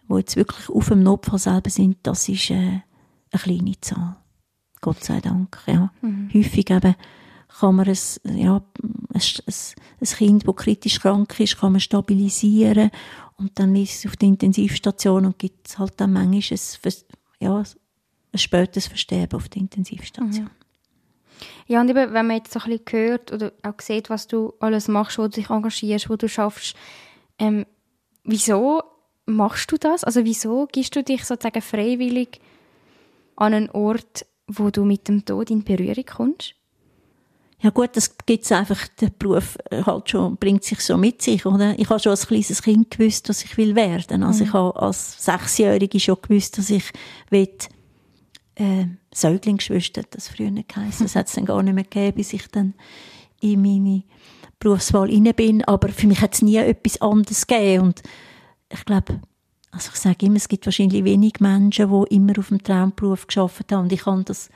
Wo 0.07 0.17
jetzt 0.17 0.35
wirklich 0.35 0.69
auf 0.69 0.87
dem 0.87 1.03
Notfall 1.03 1.39
selber 1.39 1.69
sind, 1.69 1.97
das 2.03 2.29
ist 2.29 2.49
äh, 2.49 2.55
eine 2.55 3.41
kleine 3.41 3.79
Zahl. 3.81 4.15
Gott 4.81 5.03
sei 5.03 5.19
Dank, 5.19 5.57
ja. 5.67 5.91
Mhm. 6.01 6.29
Häufig 6.33 6.69
eben 6.69 6.95
kann 7.59 7.75
man 7.75 7.87
ein, 7.87 8.37
ja, 8.37 8.61
ein, 9.13 9.21
ein 10.01 10.07
Kind, 10.07 10.47
das 10.47 10.55
kritisch 10.55 10.99
krank 10.99 11.39
ist, 11.39 11.57
kann 11.57 11.73
man 11.73 11.81
stabilisieren 11.81 12.91
und 13.37 13.57
dann 13.57 13.75
ist 13.75 13.99
es 13.99 14.05
auf 14.05 14.17
der 14.17 14.29
Intensivstation 14.29 15.25
und 15.25 15.39
gibt 15.39 15.67
es 15.67 15.79
halt 15.79 15.93
dann 15.97 16.13
manchmal 16.13 16.59
ein, 16.85 16.93
ja, 17.39 17.63
ein 18.31 18.37
spätes 18.37 18.87
Versterben 18.87 19.37
auf 19.37 19.49
der 19.49 19.61
Intensivstation. 19.61 20.43
Mhm. 20.43 20.49
Ja, 21.67 21.81
und 21.81 21.89
eben, 21.89 22.13
wenn 22.13 22.27
man 22.27 22.37
jetzt 22.37 22.51
so 22.51 22.59
ein 22.59 22.69
bisschen 22.69 22.85
hört 22.91 23.31
oder 23.31 23.53
auch 23.63 23.79
sieht, 23.79 24.09
was 24.09 24.27
du 24.27 24.53
alles 24.59 24.87
machst, 24.87 25.17
wo 25.17 25.23
du 25.23 25.29
dich 25.29 25.49
engagierst, 25.49 26.09
wo 26.09 26.15
du 26.15 26.27
schaffst, 26.27 26.75
ähm, 27.37 27.65
wieso 28.23 28.83
machst 29.25 29.71
du 29.71 29.77
das? 29.77 30.03
Also 30.03 30.25
wieso 30.25 30.67
gibst 30.71 30.95
du 30.95 31.03
dich 31.03 31.23
sozusagen 31.25 31.61
freiwillig 31.61 32.41
an 33.35 33.53
einen 33.53 33.69
Ort, 33.69 34.25
wo 34.49 34.69
du 34.69 34.83
mit 34.83 35.07
dem 35.07 35.23
Tod 35.23 35.49
in 35.49 35.63
Berührung 35.63 36.05
kommst? 36.05 36.55
Ja 37.61 37.71
gut, 37.71 37.89
das 37.93 38.15
gibt's 38.25 38.51
einfach, 38.53 38.87
der 39.01 39.09
Beruf 39.09 39.57
äh, 39.69 39.83
halt 39.83 40.09
schon, 40.09 40.37
bringt 40.37 40.63
sich 40.63 40.79
so 40.79 40.95
mit 40.95 41.21
sich, 41.21 41.45
oder? 41.45 41.77
Ich 41.77 41.89
habe 41.89 41.99
schon 41.99 42.11
als 42.11 42.27
kleines 42.27 42.61
Kind 42.61 42.91
gewusst, 42.91 43.27
was 43.27 43.43
ich 43.43 43.57
will 43.57 43.75
werden. 43.75 44.23
Also 44.23 44.43
mhm. 44.43 44.47
ich 44.47 44.53
habe 44.53 44.81
als 44.81 45.23
Sechsjährige 45.25 45.99
schon 45.99 46.17
gewusst, 46.21 46.57
dass 46.57 46.69
ich 46.69 46.85
will, 47.29 47.49
äh, 48.55 48.85
Säuglingsschwester, 49.13 50.03
das 50.09 50.29
früher 50.29 50.51
geheißen. 50.51 51.05
Das 51.05 51.15
hat 51.15 51.27
es 51.27 51.33
dann 51.33 51.45
gar 51.45 51.61
nicht 51.61 51.73
mehr 51.73 51.83
gegeben, 51.83 52.15
bis 52.15 52.31
ich 52.31 52.47
dann 52.47 52.75
in 53.41 53.61
meine 53.61 54.03
Berufswahl 54.59 55.09
inne 55.09 55.33
bin. 55.33 55.63
Aber 55.65 55.89
für 55.89 56.07
mich 56.07 56.21
hat 56.21 56.35
es 56.35 56.41
nie 56.41 56.57
etwas 56.57 57.01
anderes 57.01 57.45
gegeben. 57.45 57.83
Und 57.83 58.03
ich 58.71 58.85
glaube, 58.85 59.19
also 59.71 59.91
ich 59.93 59.99
sage 59.99 60.25
immer, 60.25 60.37
es 60.37 60.47
gibt 60.47 60.65
wahrscheinlich 60.65 61.03
wenig 61.03 61.39
Menschen, 61.39 61.89
die 61.89 62.15
immer 62.15 62.37
auf 62.39 62.49
dem 62.49 62.63
Traumberuf 62.63 63.27
geschafft 63.27 63.71
haben. 63.71 63.83
Und 63.83 63.91
ich 63.91 64.05
habe 64.05 64.23
das 64.23 64.49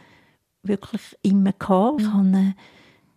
wirklich 0.63 1.01
immer 1.21 1.53
gehabt. 1.53 2.01
Ich 2.01 2.07
habe 2.07 2.37
äh, 2.37 2.53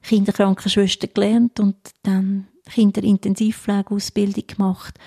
Kinderkrankenschwester 0.03 1.09
gelernt 1.09 1.59
und 1.59 1.77
dann 2.03 2.49
Kinderintensivpflegeausbildung 2.71 4.47
gemacht. 4.47 4.99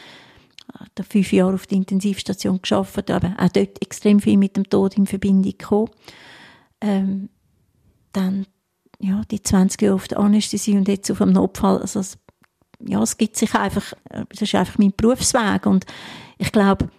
Da 0.95 1.04
fünf 1.04 1.34
Jahre 1.34 1.56
auf 1.56 1.67
der 1.67 1.78
Intensivstation 1.78 2.62
geschafft, 2.62 3.10
aber 3.10 3.36
auch 3.38 3.49
dort 3.49 3.82
extrem 3.82 4.19
viel 4.19 4.38
mit 4.38 4.56
dem 4.56 4.69
Tod 4.69 4.97
in 4.97 5.08
Verbindung 5.08 5.52
gekommen. 5.58 5.89
Ähm, 6.82 7.30
dann 8.13 8.45
ja, 8.99 9.21
die 9.32 9.41
20 9.41 9.82
Jahre 9.82 9.95
auf 9.95 10.08
der 10.08 10.19
Anästhesie 10.19 10.78
und 10.78 10.88
jetzt 10.88 11.10
auf 11.10 11.19
dem 11.19 11.32
Notfall. 11.32 11.80
Also 11.80 12.02
es, 12.02 12.17
ja, 12.86 13.02
es 13.02 13.18
gibt 13.18 13.36
sich 13.36 13.54
einfach, 13.56 13.94
das 14.10 14.42
ist 14.42 14.56
einfach 14.56 14.78
mein 14.78 14.94
Berufsweg 14.96 15.65
und 15.65 15.86
ich 16.38 16.52
glaube, 16.52 16.89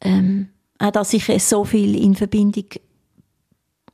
ähm, 0.00 0.48
auch 0.78 0.90
dass 0.90 1.12
ich 1.12 1.42
so 1.42 1.64
viel 1.64 1.96
in 1.96 2.14
Verbindung 2.14 2.64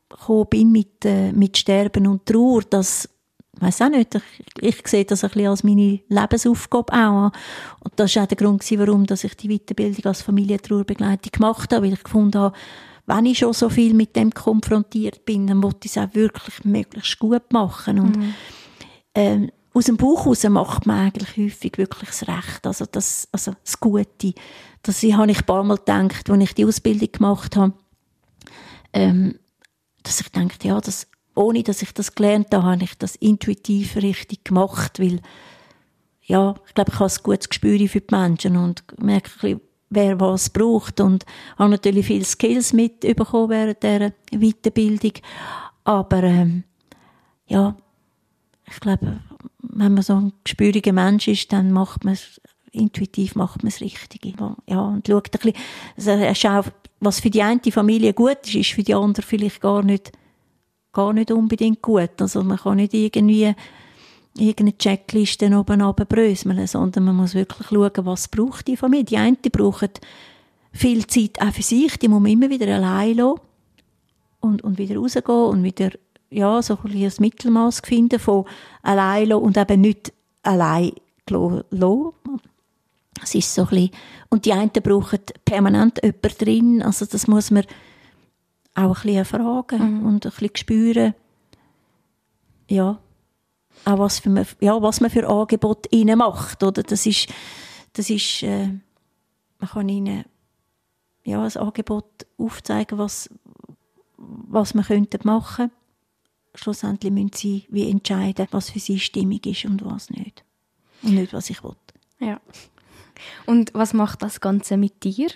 gekommen 0.09 0.47
bin 0.51 0.73
mit, 0.73 1.05
äh, 1.05 1.33
mit 1.33 1.57
Sterben 1.57 2.07
und 2.07 2.27
Trauer, 2.27 2.63
das 2.69 3.09
weiß 3.61 3.83
auch 3.83 3.89
nicht, 3.91 4.15
ich, 4.15 4.23
ich 4.63 4.89
sehe 4.89 5.05
das 5.05 5.23
ein 5.23 5.31
bisschen 5.31 5.49
als 5.49 5.65
meine 5.65 6.01
Lebensaufgabe 6.09 6.93
auch. 6.93 7.33
Und 7.81 7.93
das 7.97 8.17
war 8.17 8.25
auch 8.25 8.27
der 8.27 8.37
Grund, 8.37 8.65
warum 8.79 9.07
dass 9.07 9.25
ich 9.25 9.37
die 9.37 9.49
Weiterbildung 9.49 10.05
als 10.07 10.23
Familientrauerbegleitung 10.23 11.33
gemacht 11.33 11.73
habe, 11.73 11.87
weil 11.87 11.93
ich 11.93 12.03
gefunden 12.03 12.39
habe, 12.39 12.57
wenn 13.07 13.27
ich 13.27 13.39
schon 13.39 13.53
so 13.53 13.69
viel 13.69 13.93
mit 13.95 14.17
dem 14.17 14.33
konfrontiert 14.33 15.25
bin, 15.25 15.47
dann 15.47 15.63
wollte 15.63 15.87
ich 15.87 15.97
es 15.97 15.99
auch 15.99 16.15
wirklich 16.15 16.65
möglichst 16.65 17.19
gut 17.19 17.53
machen. 17.53 17.99
Und 17.99 18.17
mhm. 18.17 18.35
ähm, 19.15 19.51
aus 19.73 19.85
dem 19.85 19.97
Buch 19.97 20.25
heraus 20.25 20.43
macht 20.45 20.87
man 20.87 20.99
eigentlich 20.99 21.37
häufig 21.37 21.79
wirklich 21.79 22.11
das 22.11 22.29
Recht, 22.29 22.67
also 22.67 22.87
das, 22.91 23.29
also 23.31 23.53
das 23.63 23.79
Gute. 23.79 24.35
Das 24.83 25.03
habe 25.03 25.31
ich 25.31 25.39
ein 25.39 25.47
paar 25.47 25.63
Mal 25.63 25.77
gedacht, 25.77 26.29
als 26.29 26.43
ich 26.43 26.55
die 26.55 26.65
Ausbildung 26.65 27.13
gemacht 27.13 27.57
habe. 27.57 27.75
Ähm, 28.93 29.39
dass 30.03 30.21
ich 30.21 30.31
denke, 30.31 30.57
ja, 30.67 30.81
das, 30.81 31.07
ohne 31.35 31.63
dass 31.63 31.83
ich 31.83 31.93
das 31.93 32.15
gelernt 32.15 32.49
habe, 32.53 32.65
habe 32.65 32.83
ich 32.83 32.99
das 32.99 33.15
intuitiv 33.17 33.97
richtig 33.97 34.45
gemacht, 34.45 34.99
weil 34.99 35.21
ja, 36.23 36.55
ich 36.67 36.75
glaube, 36.75 36.91
ich 36.93 36.99
habe 36.99 37.13
ein 37.13 37.23
gutes 37.23 37.49
Gespür 37.49 37.89
für 37.89 38.01
die 38.01 38.15
Menschen 38.15 38.57
und 38.57 38.85
merke 39.01 39.61
wer 39.91 40.21
was 40.21 40.51
braucht 40.51 41.01
und 41.01 41.25
habe 41.59 41.71
natürlich 41.71 42.07
viele 42.07 42.25
Skills 42.25 42.73
mitbekommen 42.73 43.51
während 43.51 43.83
dieser 43.83 44.13
Weiterbildung, 44.31 45.13
aber 45.85 46.23
ähm, 46.23 46.65
ja, 47.47 47.77
ich 48.69 48.79
glaube, 48.79 49.21
wenn 49.63 49.95
man 49.95 50.03
so 50.03 50.15
ein 50.15 50.33
gespüriger 50.45 50.93
Mensch 50.93 51.29
ist, 51.29 51.53
dann 51.53 51.73
macht 51.73 52.05
man 52.05 52.15
es 52.15 52.41
intuitiv 52.73 53.35
macht 53.35 53.63
man 53.63 53.69
es 53.69 53.81
richtig. 53.81 54.37
Ja, 54.67 54.81
und 54.81 55.07
schaut 55.07 55.29
ein 55.35 55.53
bisschen, 55.97 56.15
also 56.15 56.35
schaut, 56.35 56.73
was 57.01 57.21
für 57.21 57.31
die 57.31 57.43
eine 57.43 57.61
Familie 57.71 58.13
gut 58.13 58.39
ist, 58.45 58.55
ist 58.55 58.71
für 58.73 58.83
die 58.83 58.95
andere 58.95 59.27
vielleicht 59.27 59.61
gar 59.61 59.83
nicht, 59.83 60.13
gar 60.93 61.13
nicht 61.13 61.31
unbedingt 61.31 61.83
gut. 61.83 62.21
Also 62.21 62.43
man 62.45 62.59
kann 62.59 62.77
nicht 62.77 62.95
irgendwie 62.95 63.55
irgendeine 64.37 64.79
Checkliste 64.79 65.47
oben 65.59 65.81
runterbröseln, 65.81 66.67
sondern 66.67 67.05
man 67.05 67.17
muss 67.17 67.35
wirklich 67.35 67.69
schauen, 67.69 68.07
was 68.07 68.29
braucht 68.29 68.69
die 68.69 68.77
Familie. 68.77 69.05
Die 69.05 69.17
eine 69.17 69.37
braucht 69.37 70.01
viel 70.73 71.07
Zeit 71.07 71.41
auch 71.41 71.53
für 71.53 71.63
sich, 71.63 71.99
die 71.99 72.09
muss 72.09 72.23
man 72.23 72.31
immer 72.31 72.51
wieder 72.51 72.73
allein 72.75 73.17
lassen 73.17 73.41
und, 74.41 74.63
und 74.63 74.79
wieder 74.79 74.97
rausgehen 74.97 75.25
und 75.27 75.65
wieder 75.65 75.91
ja, 76.31 76.63
so 76.63 76.79
ein, 76.85 76.93
ein 76.93 77.13
Mittelmaß 77.19 77.81
finden 77.81 78.19
von 78.19 78.45
allein 78.83 79.33
und 79.33 79.57
eben 79.57 79.81
nicht 79.81 80.13
allein 80.43 80.93
lassen. 81.29 82.41
Es 83.23 83.35
ist 83.35 83.55
so 83.55 83.63
ein 83.63 83.69
bisschen, 83.69 83.91
und 84.31 84.45
die 84.47 84.53
einen 84.53 84.71
brauchen 84.71 85.21
permanent 85.45 86.01
jemanden 86.03 86.39
drin, 86.39 86.83
also 86.83 87.05
das 87.05 87.27
muss 87.27 87.51
man 87.51 87.65
auch 88.75 88.99
ein 88.99 89.03
bisschen 89.03 89.25
fragen 89.25 89.99
mhm. 89.99 90.07
und 90.07 90.27
ein 90.27 90.31
bisschen 90.31 90.57
spüren, 90.57 91.15
ja, 92.69 92.99
auch 93.85 93.99
was, 93.99 94.21
für 94.21 94.31
man, 94.31 94.47
ja, 94.61 94.81
was 94.81 95.01
man 95.01 95.11
für 95.11 95.29
Angebot 95.29 95.87
ihnen 95.93 96.19
macht, 96.19 96.63
oder? 96.63 96.83
Das 96.83 97.07
ist, 97.07 97.29
das 97.93 98.11
ist, 98.11 98.43
äh, 98.43 98.69
man 99.59 99.71
kann 99.71 99.89
ihnen, 99.89 100.25
ja, 101.25 101.43
ein 101.43 101.57
Angebot 101.57 102.27
aufzeigen, 102.39 102.99
was, 102.99 103.29
was 104.17 104.75
man 104.75 104.85
könnte 104.85 105.19
machen. 105.25 105.71
Schlussendlich 106.61 107.13
müssen 107.13 107.33
sie 107.35 107.65
wie 107.71 107.91
entscheiden, 107.91 108.47
was 108.51 108.71
für 108.71 108.79
sie 108.79 108.99
stimmig 108.99 109.47
ist 109.47 109.65
und 109.65 109.85
was 109.85 110.11
nicht. 110.11 110.45
Und 111.03 111.15
nicht, 111.15 111.33
was 111.33 111.49
ich 111.49 111.65
will. 111.65 111.77
Ja. 112.19 112.41
Und 113.47 113.73
was 113.73 113.95
macht 113.95 114.23
das 114.23 114.41
Ganze 114.41 114.77
mit 114.77 115.03
dir? 115.05 115.29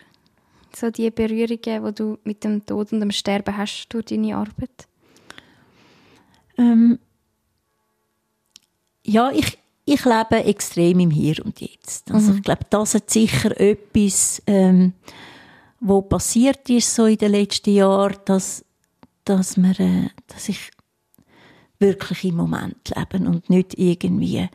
so 0.76 0.90
die 0.90 1.10
Berührungen, 1.10 1.84
die 1.84 1.94
du 1.94 2.18
mit 2.24 2.44
dem 2.44 2.64
Tod 2.64 2.92
und 2.92 3.00
dem 3.00 3.10
Sterben 3.10 3.56
hast 3.56 3.88
durch 3.88 4.06
deine 4.06 4.36
Arbeit? 4.36 4.88
Ähm, 6.56 6.98
ja, 9.04 9.30
ich, 9.30 9.58
ich 9.84 10.04
lebe 10.04 10.44
extrem 10.44 11.00
im 11.00 11.10
Hier 11.10 11.44
und 11.44 11.60
Jetzt. 11.60 12.10
Also 12.10 12.32
mhm. 12.32 12.38
ich 12.38 12.42
glaube, 12.42 12.66
das 12.70 12.94
ist 12.94 13.10
sicher 13.10 13.58
etwas, 13.60 14.42
ähm, 14.46 14.94
wo 15.80 16.02
passiert 16.02 16.68
ist 16.70 16.94
so 16.94 17.06
in 17.06 17.18
den 17.18 17.32
letzten 17.32 17.74
Jahren, 17.74 18.16
dass, 18.24 18.64
dass, 19.24 19.56
wir, 19.56 19.78
äh, 19.80 20.08
dass 20.28 20.48
ich 20.48 20.70
wirklich 21.78 22.24
im 22.24 22.36
Moment 22.36 22.92
lebe 22.94 23.24
und 23.26 23.50
nicht 23.50 23.78
irgendwie 23.78 24.48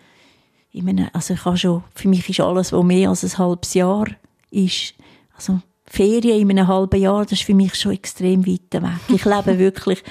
in 0.72 0.89
einem, 0.89 1.07
also 1.13 1.34
ich 1.34 1.45
habe 1.45 1.57
schon, 1.57 1.84
für 1.95 2.07
mich 2.07 2.30
ist 2.30 2.39
alles, 2.39 2.72
was 2.72 2.84
mehr 2.84 3.09
als 3.09 3.24
ein 3.24 3.38
halbes 3.38 3.74
Jahr 3.74 4.07
ist, 4.51 4.93
also 5.36 5.61
Ferien 5.86 6.41
in 6.41 6.51
einem 6.51 6.67
halben 6.67 7.01
Jahr, 7.01 7.24
das 7.24 7.34
ist 7.34 7.43
für 7.43 7.55
mich 7.55 7.76
schon 7.76 7.93
extrem 7.93 8.45
weit 8.45 8.72
weg. 8.72 8.99
Ich 9.07 9.26
lebe 9.26 9.57
wirklich, 9.59 10.03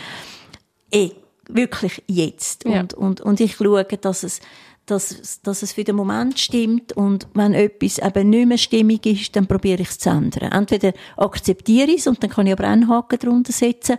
eh, 0.91 1.11
wirklich 1.49 2.03
jetzt. 2.09 2.65
Ja. 2.65 2.81
Und, 2.81 2.95
und, 2.95 3.21
und 3.21 3.41
ich 3.41 3.57
schaue, 3.57 3.85
dass 3.85 4.25
es, 4.25 4.41
dass, 4.87 5.41
dass 5.43 5.63
es 5.63 5.73
für 5.73 5.85
den 5.85 5.97
Moment 5.97 6.39
stimmt 6.39 6.93
und 6.95 7.29
wenn 7.35 7.55
etwas 7.55 7.99
eben 7.99 8.31
nicht 8.31 8.49
mehr 8.49 8.59
stimmig 8.59 9.07
ist, 9.07 9.37
dann 9.37 9.47
probiere 9.47 9.83
ich 9.83 9.91
es 9.91 9.99
zu 9.99 10.11
ändern. 10.11 10.51
Entweder 10.51 10.93
akzeptiere 11.17 11.91
ich 11.91 12.01
es 12.01 12.07
und 12.07 12.23
dann 12.23 12.31
kann 12.31 12.47
ich 12.47 12.53
aber 12.53 12.65
einen 12.65 12.89
Haken 12.89 13.19
drunter 13.19 13.53
setzen 13.53 13.99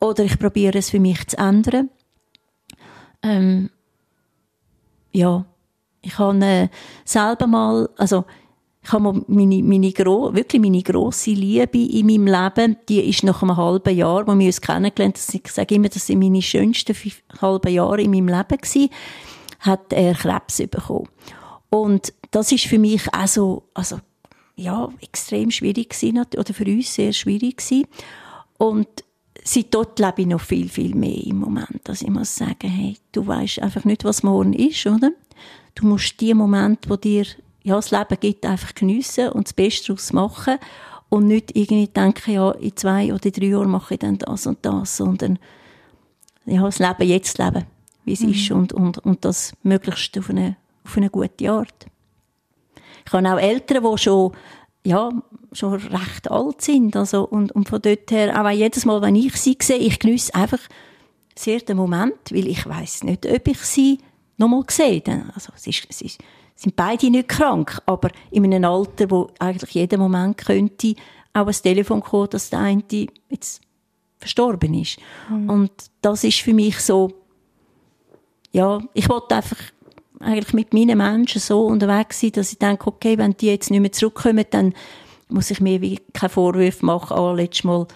oder 0.00 0.24
ich 0.24 0.38
probiere 0.38 0.78
es 0.78 0.90
für 0.90 1.00
mich 1.00 1.26
zu 1.28 1.38
ändern. 1.38 1.90
Ähm, 3.22 3.70
ja, 5.12 5.44
ich 6.02 6.18
habe 6.18 6.44
äh, 6.44 6.68
selber 7.04 7.46
mal, 7.46 7.88
also 7.96 8.24
ich 8.82 8.92
habe 8.92 9.22
meine, 9.26 9.62
meine 9.62 9.92
gro 9.92 10.32
wirklich 10.34 10.62
meine 10.62 10.82
grosse 10.82 11.32
Liebe 11.32 11.78
in 11.78 12.06
meinem 12.06 12.26
Leben, 12.26 12.76
die 12.88 13.00
ist 13.00 13.22
nach 13.24 13.42
einem 13.42 13.56
halben 13.56 13.94
Jahr, 13.94 14.26
wo 14.26 14.38
wir 14.38 14.46
uns 14.46 14.60
kennengelernt 14.60 15.18
haben, 15.18 15.40
ich 15.44 15.52
sage 15.52 15.74
immer, 15.74 15.88
das 15.88 16.06
sind 16.06 16.18
meine 16.18 16.40
schönsten 16.40 16.96
halben 17.42 17.72
Jahre 17.72 18.00
in 18.00 18.10
meinem 18.10 18.28
Leben 18.28 18.58
gewesen, 18.58 18.88
hat 19.60 19.92
er 19.92 20.14
Krebs 20.14 20.58
bekommen. 20.70 21.08
Und 21.68 22.14
das 22.30 22.52
ist 22.52 22.66
für 22.66 22.78
mich 22.78 23.02
auch 23.12 23.26
so, 23.26 23.62
also, 23.74 24.00
ja, 24.56 24.88
extrem 25.02 25.50
schwierig 25.50 25.90
gewesen, 25.90 26.24
oder 26.36 26.54
für 26.54 26.64
uns 26.64 26.94
sehr 26.94 27.12
schwierig 27.12 27.58
gewesen. 27.58 27.86
Und 28.56 28.88
seit 29.44 29.72
dort 29.74 29.98
lebe 29.98 30.22
ich 30.22 30.26
noch 30.26 30.40
viel, 30.40 30.68
viel 30.68 30.94
mehr 30.94 31.24
im 31.24 31.38
Moment. 31.38 31.88
Also 31.88 32.04
ich 32.04 32.10
muss 32.10 32.34
sagen, 32.34 32.68
hey, 32.68 32.96
du 33.12 33.26
weißt 33.26 33.60
einfach 33.60 33.84
nicht, 33.84 34.04
was 34.04 34.22
morgen 34.22 34.52
ist, 34.52 34.86
oder? 34.86 35.10
Du 35.74 35.86
musst 35.86 36.20
die 36.20 36.34
Momente, 36.34 36.88
wo 36.90 36.96
dir 36.96 37.24
ja, 37.62 37.76
das 37.76 37.90
Leben 37.90 38.18
gibt, 38.18 38.46
einfach 38.46 38.74
geniessen 38.74 39.28
und 39.30 39.46
das 39.46 39.52
Beste 39.52 39.88
daraus 39.88 40.12
machen 40.12 40.58
und 41.08 41.26
nicht 41.26 41.56
irgendwie 41.56 41.88
denken, 41.88 42.32
ja, 42.32 42.50
in 42.52 42.76
zwei 42.76 43.12
oder 43.12 43.30
drei 43.30 43.46
Jahren 43.46 43.70
mache 43.70 43.94
ich 43.94 44.00
dann 44.00 44.18
das 44.18 44.46
und 44.46 44.64
das, 44.64 44.96
sondern 44.96 45.38
ja, 46.46 46.62
das 46.62 46.78
Leben 46.78 47.08
jetzt 47.08 47.38
leben, 47.38 47.66
wie 48.04 48.12
es 48.14 48.20
mhm. 48.20 48.30
ist 48.30 48.50
und, 48.50 48.72
und, 48.72 48.98
und 48.98 49.24
das 49.24 49.52
möglichst 49.62 50.16
auf 50.18 50.30
eine, 50.30 50.56
auf 50.84 50.96
eine 50.96 51.10
gute 51.10 51.50
Art. 51.50 51.86
Ich 53.06 53.12
habe 53.12 53.32
auch 53.32 53.38
Eltern, 53.38 53.84
die 53.84 53.98
schon, 53.98 54.32
ja, 54.84 55.10
schon 55.52 55.74
recht 55.74 56.30
alt 56.30 56.62
sind, 56.62 56.96
also, 56.96 57.24
und, 57.24 57.52
und 57.52 57.68
von 57.68 57.82
dort 57.82 58.10
her, 58.10 58.40
auch 58.40 58.50
jedes 58.50 58.84
Mal, 58.84 59.02
wenn 59.02 59.16
ich 59.16 59.36
sie 59.36 59.56
sehe, 59.60 59.78
ich 59.78 59.98
genieße 59.98 60.34
einfach 60.34 60.60
sehr 61.36 61.60
den 61.60 61.76
Moment, 61.76 62.30
weil 62.30 62.46
ich 62.46 62.66
weiß 62.66 63.04
nicht, 63.04 63.26
ob 63.26 63.48
ich 63.48 63.58
sie 63.58 63.98
nochmal 64.36 64.64
sehe. 64.68 65.02
Also, 65.34 65.52
es 65.56 65.66
ist, 65.66 66.18
sind 66.54 66.76
beide 66.76 67.10
nicht 67.10 67.28
krank, 67.28 67.80
aber 67.86 68.10
in 68.30 68.44
einem 68.44 68.64
Alter, 68.64 69.10
wo 69.10 69.30
eigentlich 69.38 69.70
jeden 69.72 70.00
Moment 70.00 70.36
könnte 70.36 70.94
auch 71.32 71.46
ein 71.46 71.52
Telefon 71.54 72.00
kommen, 72.00 72.28
dass 72.30 72.50
der 72.50 72.60
eine 72.60 72.82
jetzt 73.28 73.62
verstorben 74.18 74.74
ist. 74.74 74.98
Mhm. 75.30 75.48
Und 75.48 75.72
das 76.02 76.24
ist 76.24 76.40
für 76.40 76.52
mich 76.52 76.78
so, 76.80 77.10
ja, 78.52 78.80
ich 78.92 79.08
wollte 79.08 79.36
einfach 79.36 79.58
eigentlich 80.18 80.52
mit 80.52 80.74
meinen 80.74 80.98
Menschen 80.98 81.40
so 81.40 81.66
unterwegs 81.66 82.20
sein, 82.20 82.32
dass 82.32 82.52
ich 82.52 82.58
denke, 82.58 82.86
okay, 82.88 83.16
wenn 83.16 83.36
die 83.36 83.46
jetzt 83.46 83.70
nicht 83.70 83.80
mehr 83.80 83.92
zurückkommen, 83.92 84.44
dann 84.50 84.74
muss 85.30 85.50
ich 85.50 85.60
mir 85.60 85.80
wie 85.80 85.98
keine 86.12 86.30
Vorwürfe 86.30 86.84
machen, 86.84 87.16
ah, 87.16 87.32
letztes 87.32 87.64
Mal 87.64 87.78
war 87.80 87.86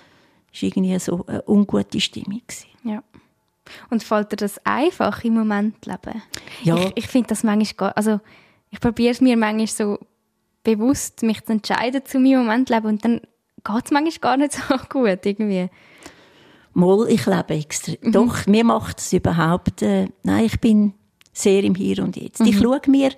irgendwie 0.60 0.98
so 0.98 1.24
eine 1.26 1.42
ungute 1.46 2.00
Stimmung. 2.00 2.42
Ja. 2.84 3.02
Und 3.90 4.02
fällt 4.02 4.32
dir 4.32 4.36
das 4.36 4.64
einfach 4.64 5.24
im 5.24 5.34
Moment 5.34 5.86
leben? 5.86 6.22
Ja. 6.62 6.76
Ich, 6.76 6.92
ich 6.96 7.06
finde 7.06 7.28
das 7.28 7.42
manchmal, 7.42 7.92
also 7.92 8.20
ich 8.70 8.80
probiere 8.80 9.12
es 9.12 9.20
mir 9.20 9.36
manchmal 9.36 9.66
so 9.66 9.98
bewusst, 10.62 11.22
mich 11.22 11.44
zu 11.44 11.52
entscheiden 11.52 12.04
zu 12.04 12.18
meinem 12.18 12.40
Moment 12.40 12.68
leben 12.68 12.86
und 12.86 13.04
dann 13.04 13.20
geht 13.64 13.84
es 13.84 13.90
manchmal 13.90 14.18
gar 14.20 14.36
nicht 14.36 14.52
so 14.52 14.76
gut 14.88 15.24
irgendwie. 15.24 15.70
Moll, 16.74 17.08
ich 17.08 17.24
lebe 17.26 17.54
extra. 17.54 17.92
Mhm. 18.00 18.12
Doch, 18.12 18.46
mir 18.46 18.64
macht 18.64 18.98
es 18.98 19.12
überhaupt, 19.12 19.82
äh, 19.82 20.08
nein, 20.22 20.44
ich 20.44 20.60
bin 20.60 20.94
sehr 21.32 21.62
im 21.62 21.74
Hier 21.74 22.02
und 22.02 22.16
Jetzt. 22.16 22.40
Mhm. 22.40 22.46
Ich 22.46 22.58
schaue 22.58 22.80
mir, 22.88 23.12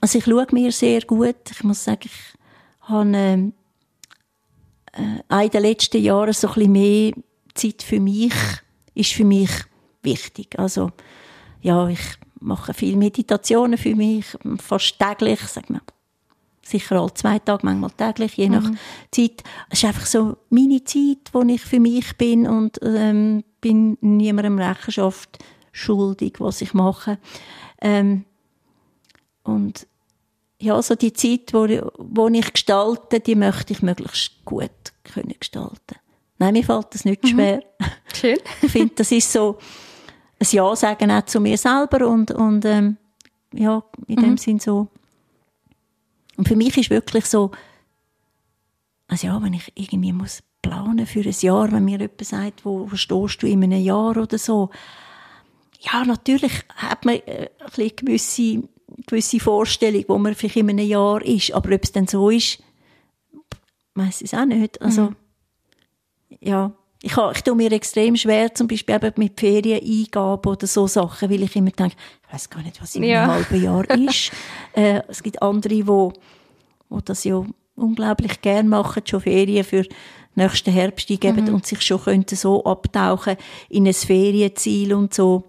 also 0.00 0.18
ich 0.18 0.24
schaue 0.24 0.46
mir 0.52 0.72
sehr 0.72 1.02
gut. 1.02 1.36
Ich 1.50 1.62
muss 1.62 1.84
sagen, 1.84 2.00
ich 2.04 2.39
habe 2.90 3.12
ähm, 3.14 3.52
äh, 4.92 5.44
in 5.44 5.50
den 5.50 5.62
letzten 5.62 6.02
Jahren 6.02 6.32
so 6.32 6.48
ein 6.48 6.54
bisschen 6.54 6.72
mehr 6.72 7.12
Zeit 7.54 7.82
für 7.82 8.00
mich, 8.00 8.34
ist 8.94 9.12
für 9.12 9.24
mich 9.24 9.50
wichtig. 10.02 10.58
Also, 10.58 10.90
ja, 11.62 11.88
ich 11.88 12.00
mache 12.40 12.74
viele 12.74 12.96
Meditationen 12.96 13.78
für 13.78 13.94
mich, 13.94 14.26
fast 14.58 14.98
täglich, 14.98 15.40
sag 15.40 15.68
mal, 15.70 15.82
sicher 16.62 17.00
alle 17.00 17.14
zwei 17.14 17.38
Tage, 17.38 17.64
manchmal 17.64 17.90
täglich, 17.90 18.36
je 18.36 18.48
nach 18.48 18.62
mhm. 18.62 18.78
Zeit. 19.10 19.42
Es 19.68 19.78
ist 19.78 19.84
einfach 19.84 20.06
so 20.06 20.36
meine 20.48 20.82
Zeit, 20.84 21.30
wo 21.32 21.42
ich 21.42 21.60
für 21.62 21.80
mich 21.80 22.16
bin 22.16 22.46
und 22.46 22.78
ähm, 22.82 23.44
bin 23.60 23.98
niemandem 24.00 24.58
Rechenschaft 24.58 25.38
schuldig, 25.72 26.34
was 26.38 26.60
ich 26.62 26.74
mache. 26.74 27.18
Ähm, 27.80 28.24
und 29.42 29.86
ja, 30.60 30.80
so 30.82 30.94
die 30.94 31.12
Zeit, 31.12 31.52
wo, 31.52 31.66
wo 31.98 32.28
ich 32.28 32.52
gestalte, 32.52 33.20
die 33.20 33.34
möchte 33.34 33.72
ich 33.72 33.82
möglichst 33.82 34.44
gut 34.44 34.70
können 35.04 35.34
gestalten. 35.38 35.96
Nein, 36.38 36.52
mir 36.52 36.64
fällt 36.64 36.94
das 36.94 37.04
nicht 37.04 37.24
mhm. 37.24 37.28
schwer. 37.28 37.62
Schön. 38.14 38.38
ich 38.62 38.70
finde, 38.70 38.94
das 38.96 39.10
ist 39.10 39.32
so, 39.32 39.58
ein 40.38 40.46
Ja 40.50 40.74
sagen 40.76 41.10
auch 41.10 41.24
zu 41.26 41.40
mir 41.40 41.58
selber 41.58 42.08
und, 42.08 42.30
und 42.30 42.64
ähm, 42.64 42.96
ja, 43.52 43.82
in 44.06 44.16
dem 44.16 44.30
mhm. 44.30 44.38
Sinn 44.38 44.58
so. 44.58 44.88
Und 46.36 46.48
für 46.48 46.56
mich 46.56 46.76
ist 46.78 46.90
wirklich 46.90 47.26
so, 47.26 47.50
also 49.08 49.26
ja, 49.26 49.42
wenn 49.42 49.52
ich 49.52 49.72
irgendwie 49.74 50.12
muss 50.12 50.42
planen 50.62 51.06
für 51.06 51.20
ein 51.20 51.34
Jahr, 51.40 51.72
wenn 51.72 51.84
mir 51.84 51.98
jemand 51.98 52.24
sagt, 52.24 52.64
wo, 52.64 52.90
wo 52.90 52.96
stehst 52.96 53.42
du 53.42 53.46
in 53.46 53.64
einem 53.64 53.82
Jahr 53.82 54.16
oder 54.16 54.38
so, 54.38 54.70
ja, 55.80 56.04
natürlich 56.04 56.52
hat 56.76 57.04
man 57.04 57.16
äh, 57.26 57.48
ein 57.60 57.90
gewisse, 57.96 58.62
gewisse 59.06 59.40
Vorstellung, 59.40 60.04
wo 60.08 60.18
man 60.18 60.34
vielleicht 60.34 60.56
in 60.56 60.70
einem 60.70 60.86
Jahr 60.86 61.22
ist, 61.22 61.52
aber 61.52 61.74
ob 61.74 61.84
es 61.84 61.92
dann 61.92 62.06
so 62.06 62.30
ist, 62.30 62.62
weiß 63.94 64.22
ich 64.22 64.34
auch 64.36 64.44
nicht. 64.44 64.80
Also, 64.80 65.02
mhm. 65.02 65.16
ja, 66.40 66.72
ich, 67.02 67.16
habe, 67.16 67.32
ich 67.34 67.42
tue 67.42 67.54
mir 67.54 67.72
extrem 67.72 68.16
schwer, 68.16 68.54
zum 68.54 68.68
Beispiel 68.68 68.94
eben 68.94 69.12
mit 69.16 69.40
Ferieneingaben 69.40 70.52
oder 70.52 70.66
so 70.66 70.86
Sachen, 70.86 71.30
weil 71.30 71.42
ich 71.42 71.56
immer 71.56 71.70
denke, 71.70 71.96
ich 72.26 72.32
weiß 72.32 72.50
gar 72.50 72.62
nicht, 72.62 72.80
was 72.80 72.94
in 72.94 73.04
ja. 73.04 73.22
einem 73.22 73.32
halben 73.32 73.62
Jahr 73.62 73.90
ist. 74.08 74.32
äh, 74.74 75.02
es 75.08 75.22
gibt 75.22 75.40
andere, 75.42 75.74
die 75.74 75.86
wo, 75.86 76.12
wo 76.88 77.00
das 77.00 77.24
ja 77.24 77.44
unglaublich 77.74 78.40
gern 78.42 78.68
machen, 78.68 79.02
schon 79.06 79.22
Ferien 79.22 79.64
für 79.64 79.86
nächsten 80.34 80.72
Herbst 80.72 81.10
eingeben 81.10 81.46
mhm. 81.46 81.54
und 81.54 81.66
sich 81.66 81.80
schon 81.80 82.02
könnten 82.02 82.36
so 82.36 82.64
abtauchen 82.64 83.36
in 83.68 83.86
ein 83.86 83.94
Ferienziel 83.94 84.94
und 84.94 85.14
so. 85.14 85.44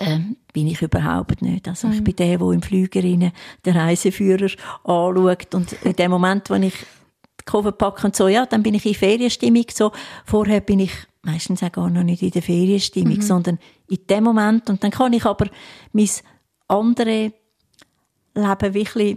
Ähm, 0.00 0.36
bin 0.52 0.68
ich 0.68 0.80
überhaupt 0.80 1.42
nicht. 1.42 1.66
Also 1.66 1.88
mhm. 1.88 1.94
ich 1.94 2.04
bin 2.04 2.16
der, 2.16 2.38
der 2.38 2.50
im 2.50 2.62
Flüger 2.62 3.02
den 3.02 3.32
Reiseführer 3.66 4.48
anschaut 4.84 5.54
und 5.54 5.72
in 5.84 5.96
dem 5.96 6.10
Moment, 6.10 6.50
wo 6.50 6.54
ich 6.54 6.74
Koffer 7.48 7.72
packen 7.72 8.06
und 8.06 8.16
so, 8.16 8.28
ja, 8.28 8.46
dann 8.46 8.62
bin 8.62 8.74
ich 8.74 8.86
in 8.86 8.94
Ferienstimmung. 8.94 9.64
So, 9.72 9.90
vorher 10.24 10.60
bin 10.60 10.80
ich 10.80 10.92
meistens 11.22 11.62
auch 11.62 11.72
gar 11.72 11.90
noch 11.90 12.02
nicht 12.02 12.22
in 12.22 12.30
der 12.30 12.42
Ferienstimmung, 12.42 13.16
mhm. 13.16 13.22
sondern 13.22 13.58
in 13.88 14.06
dem 14.08 14.24
Moment. 14.24 14.68
Und 14.70 14.84
dann 14.84 14.90
kann 14.90 15.14
ich 15.14 15.24
aber 15.24 15.46
mein 15.92 16.10
andere 16.68 17.32
Leben 18.34 18.74
wirklich 18.74 19.16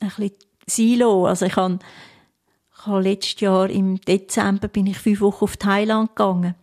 ein 0.00 0.08
bisschen 0.08 0.32
silo. 0.66 1.26
Also 1.26 1.46
ich 1.46 1.56
habe, 1.56 1.78
ich 2.76 2.86
habe 2.86 3.02
letztes 3.02 3.40
Jahr 3.40 3.70
im 3.70 4.00
Dezember 4.00 4.68
bin 4.68 4.86
ich 4.86 4.98
fünf 4.98 5.20
Wochen 5.20 5.44
auf 5.44 5.56
Thailand 5.56 6.14
gegangen. 6.14 6.54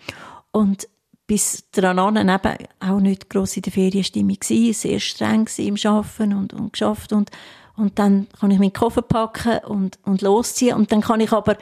Und 0.51 0.87
bis 1.27 1.69
daran 1.71 2.17
eben 2.17 2.67
auch 2.79 2.99
nicht 2.99 3.29
gross 3.29 3.57
in 3.57 3.63
der 3.63 3.73
Ferienstimmung 3.73 4.37
gewesen, 4.39 4.73
sehr 4.73 4.99
streng 4.99 5.49
im 5.57 5.75
Arbeiten 5.83 6.33
und, 6.33 6.53
und 6.53 6.73
geschafft 6.73 7.13
und 7.13 7.31
und 7.77 7.99
dann 7.99 8.27
kann 8.39 8.51
ich 8.51 8.59
meinen 8.59 8.73
Koffer 8.73 9.01
packen 9.01 9.59
und, 9.65 9.99
und 10.03 10.21
losziehen. 10.21 10.75
Und 10.75 10.91
dann 10.91 11.01
kann 11.01 11.19
ich 11.19 11.31
aber 11.31 11.57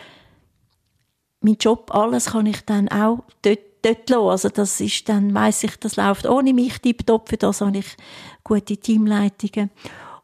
mein 1.41 1.57
Job, 1.59 1.93
alles 1.93 2.27
kann 2.27 2.45
ich 2.45 2.63
dann 2.65 2.87
auch 2.89 3.23
dort, 3.41 3.59
dort 3.81 4.09
lassen. 4.09 4.29
Also 4.29 4.49
das 4.49 4.79
ist 4.79 5.09
dann, 5.09 5.33
weiss 5.33 5.63
ich, 5.63 5.77
das 5.77 5.95
läuft 5.95 6.27
ohne 6.27 6.53
mich 6.53 6.79
tiptop. 6.79 7.29
Für 7.29 7.37
das 7.37 7.61
habe 7.61 7.79
ich 7.79 7.97
gute 8.43 8.77
Teamleitungen 8.77 9.71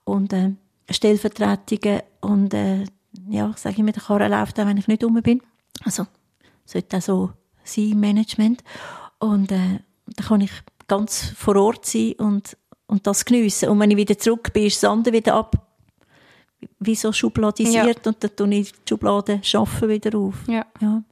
und 0.03 0.31
äh, 0.31 0.51
Stellvertretungen 0.89 2.01
und 2.21 2.53
äh, 2.53 2.85
ja, 3.27 3.53
sage 3.57 3.77
ich 3.77 3.83
mir, 3.83 3.91
der 3.91 4.03
Karren 4.03 4.31
läuft 4.31 4.59
auch, 4.59 4.65
wenn 4.65 4.77
ich 4.77 4.87
nicht 4.87 5.03
rum 5.03 5.19
bin. 5.21 5.41
Also, 5.83 6.05
sollte 6.65 6.97
auch 6.97 7.01
so 7.01 7.29
sein 7.63 7.99
Management. 7.99 8.63
Und 9.19 9.51
äh, 9.51 9.79
dann 10.05 10.25
kann 10.25 10.41
ich 10.41 10.51
ganz 10.87 11.33
vor 11.37 11.55
Ort 11.55 11.85
sein 11.85 12.13
und, 12.17 12.57
und 12.87 13.07
das 13.07 13.23
geniessen. 13.23 13.69
Und 13.69 13.79
wenn 13.79 13.91
ich 13.91 13.97
wieder 13.97 14.17
zurück 14.17 14.51
bin, 14.53 14.65
ist 14.65 14.83
das 14.83 14.89
andere 14.89 15.13
wieder 15.13 15.35
ab, 15.35 15.55
wie 16.79 16.95
so 16.95 17.13
schubladisiert 17.13 18.05
ja. 18.05 18.11
und 18.11 18.23
dann 18.23 18.35
tue 18.35 18.53
ich 18.55 18.71
die 18.71 18.89
Schublade 18.89 19.39
schaffen 19.43 19.87
wieder 19.87 20.17
auf. 20.17 20.35
Ja. 20.47 20.65
ja. 20.81 21.03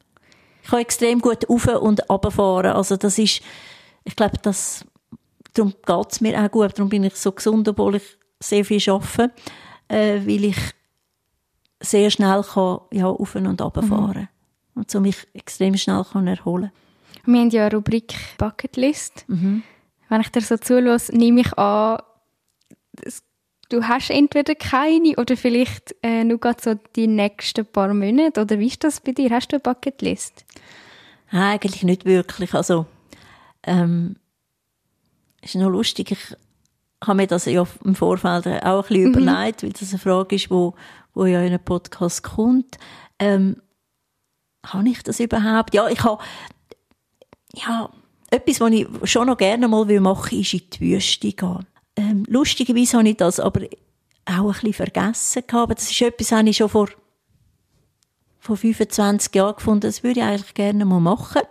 Ich 0.63 0.69
kann 0.69 0.79
extrem 0.79 1.21
gut 1.21 1.49
auf 1.49 1.67
und 1.67 2.09
runterfahren. 2.09 2.73
Also 2.73 2.97
das 2.97 3.17
ist, 3.17 3.41
ich 4.03 4.15
glaube, 4.15 4.37
das, 4.41 4.85
darum 5.53 5.73
geht 5.85 6.11
es 6.11 6.21
mir 6.21 6.43
auch 6.43 6.51
gut. 6.51 6.77
Darum 6.77 6.89
bin 6.89 7.05
ich 7.05 7.15
so 7.15 7.31
gesund, 7.31 7.69
obwohl 7.69 7.95
ich 7.95 8.17
sehr 8.41 8.65
viel 8.65 8.81
arbeite, 8.89 9.31
äh, 9.87 10.19
weil 10.25 10.45
ich 10.45 10.57
sehr 11.79 12.09
schnell 12.09 12.43
kann, 12.43 12.79
ja, 12.91 13.07
auf 13.07 13.35
und 13.35 13.45
runterfahren 13.45 14.27
mhm. 14.73 14.81
und 14.81 14.91
so 14.91 14.99
mich 14.99 15.27
extrem 15.33 15.77
schnell 15.77 16.03
kann 16.03 16.27
erholen 16.27 16.71
Wir 17.27 17.41
haben 17.41 17.49
ja 17.49 17.65
eine 17.65 17.75
Rubrik 17.75 18.15
Bucketlist. 18.37 19.25
Mhm. 19.27 19.63
Wenn 20.09 20.21
ich 20.21 20.29
dir 20.29 20.41
so 20.41 20.57
zulasse, 20.57 21.15
nehme 21.15 21.41
ich 21.41 21.57
an, 21.57 22.01
du 23.69 23.83
hast 23.83 24.09
entweder 24.09 24.55
keine 24.55 25.15
oder 25.17 25.35
vielleicht 25.35 25.93
äh, 26.01 26.23
nur 26.23 26.39
gerade 26.39 26.61
so 26.61 26.75
die 26.95 27.07
nächsten 27.07 27.65
paar 27.65 27.93
Monate. 27.93 28.41
Oder 28.41 28.59
wie 28.59 28.67
ist 28.67 28.83
das 28.83 29.01
bei 29.01 29.11
dir? 29.11 29.29
Hast 29.29 29.49
du 29.49 29.57
eine 29.57 29.61
Bucketlist? 29.61 30.45
Eigentlich 31.31 31.83
nicht 31.83 32.05
wirklich. 32.05 32.53
Also, 32.53 32.85
ähm, 33.63 34.15
ist 35.41 35.55
noch 35.55 35.69
lustig. 35.69 36.11
Ich 36.11 36.37
habe 37.03 37.17
mir 37.17 37.27
das 37.27 37.45
ja 37.45 37.67
im 37.83 37.95
Vorfeld 37.95 38.47
auch 38.63 38.83
ein 38.83 38.87
bisschen 38.87 39.11
mhm. 39.11 39.17
überlegt, 39.17 39.63
weil 39.63 39.73
das 39.73 39.89
eine 39.89 39.99
Frage 39.99 40.35
ist, 40.35 40.49
wo, 40.49 40.75
wo 41.13 41.25
ja 41.25 41.41
in 41.41 41.47
einem 41.47 41.59
Podcast 41.59 42.23
kommt. 42.23 42.77
Ähm, 43.19 43.61
habe 44.65 44.89
ich 44.89 45.03
das 45.03 45.19
überhaupt? 45.19 45.73
Ja, 45.73 45.87
ich 45.89 46.03
habe, 46.03 46.23
ja, 47.65 47.89
etwas, 48.29 48.59
was 48.59 48.71
ich 48.71 48.87
schon 49.03 49.27
noch 49.27 49.37
gerne 49.37 49.67
mal 49.67 49.85
machen 49.99 50.31
will, 50.31 50.41
ist 50.41 50.53
in 50.53 50.69
die 50.69 50.79
Wüste 50.79 51.31
gehen. 51.31 51.65
Ähm, 51.95 52.25
lustigerweise 52.27 52.97
habe 52.97 53.09
ich 53.09 53.17
das 53.17 53.39
aber 53.39 53.61
auch 54.25 54.45
ein 54.45 54.51
bisschen 54.51 54.73
vergessen 54.73 55.43
gehabt. 55.47 55.77
Das 55.77 55.89
ist 55.89 56.01
etwas, 56.01 56.31
was 56.31 56.45
ich 56.45 56.57
schon 56.57 56.69
vor, 56.69 56.89
vor 58.39 58.57
25 58.57 59.33
Jahren 59.33 59.55
gefunden 59.55 59.81
Das 59.81 60.03
würde 60.03 60.19
ich 60.19 60.25
eigentlich 60.25 60.53
gerne 60.53 60.85
mal 60.85 60.99
machen. 60.99 61.41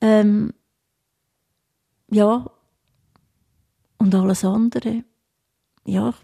Ähm, 0.00 0.52
ja, 2.10 2.46
und 3.98 4.14
alles 4.14 4.44
andere, 4.44 5.04
ja, 5.84 6.14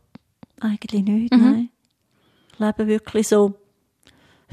eigentlich 0.60 1.02
nicht, 1.02 1.32
mhm. 1.32 1.42
nein. 1.42 1.70
Ich 2.52 2.58
lebe 2.58 2.86
wirklich 2.86 3.28
so 3.28 3.54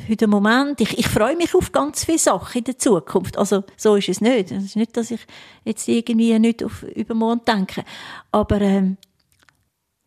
den 0.08 0.30
Moment. 0.30 0.82
Ich, 0.82 0.98
ich 0.98 1.08
freue 1.08 1.36
mich 1.36 1.54
auf 1.56 1.72
ganz 1.72 2.06
viele 2.06 2.20
Sachen 2.20 2.60
in 2.60 2.64
der 2.64 2.78
Zukunft. 2.78 3.38
Also, 3.38 3.64
so 3.78 3.96
ist 3.96 4.10
es 4.10 4.22
nicht. 4.22 4.52
Es 4.52 4.64
ist 4.64 4.76
nicht, 4.76 4.96
dass 4.98 5.12
ich 5.12 5.22
jetzt 5.64 5.88
irgendwie 5.88 6.38
nicht 6.40 6.64
auf 6.64 6.84
übermorgen 6.84 7.42
denke. 7.46 7.84
Aber, 8.32 8.62
ähm, 8.62 8.98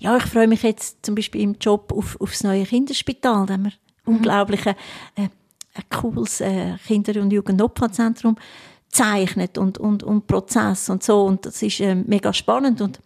ja, 0.01 0.17
ich 0.17 0.25
freue 0.25 0.49
mich 0.49 0.63
jetzt 0.63 1.05
zum 1.05 1.15
Beispiel 1.15 1.43
im 1.43 1.57
Job 1.61 1.93
auf, 1.97 2.21
auf 2.21 2.31
das 2.31 2.43
neue 2.43 2.65
Kinderspital. 2.65 3.47
Da 3.47 3.53
haben 3.55 3.65
wir 3.65 3.73
mhm. 4.05 4.17
unglaublich 4.17 4.67
äh, 4.67 4.75
ein 5.17 5.85
cooles 5.89 6.41
äh, 6.41 6.77
Kinder- 6.87 7.21
und 7.21 7.33
Jugendnotfallzentrum 7.33 8.37
zeichnet 8.91 9.59
und, 9.59 9.79
und, 9.79 10.03
und 10.03 10.27
Prozess 10.27 10.91
und 10.91 11.03
so. 11.03 11.25
Und 11.25 11.47
das 11.47 11.63
ist 11.63 11.81
äh, 11.81 11.95
mega 11.95 12.33
spannend 12.33 12.81
und 12.81 13.01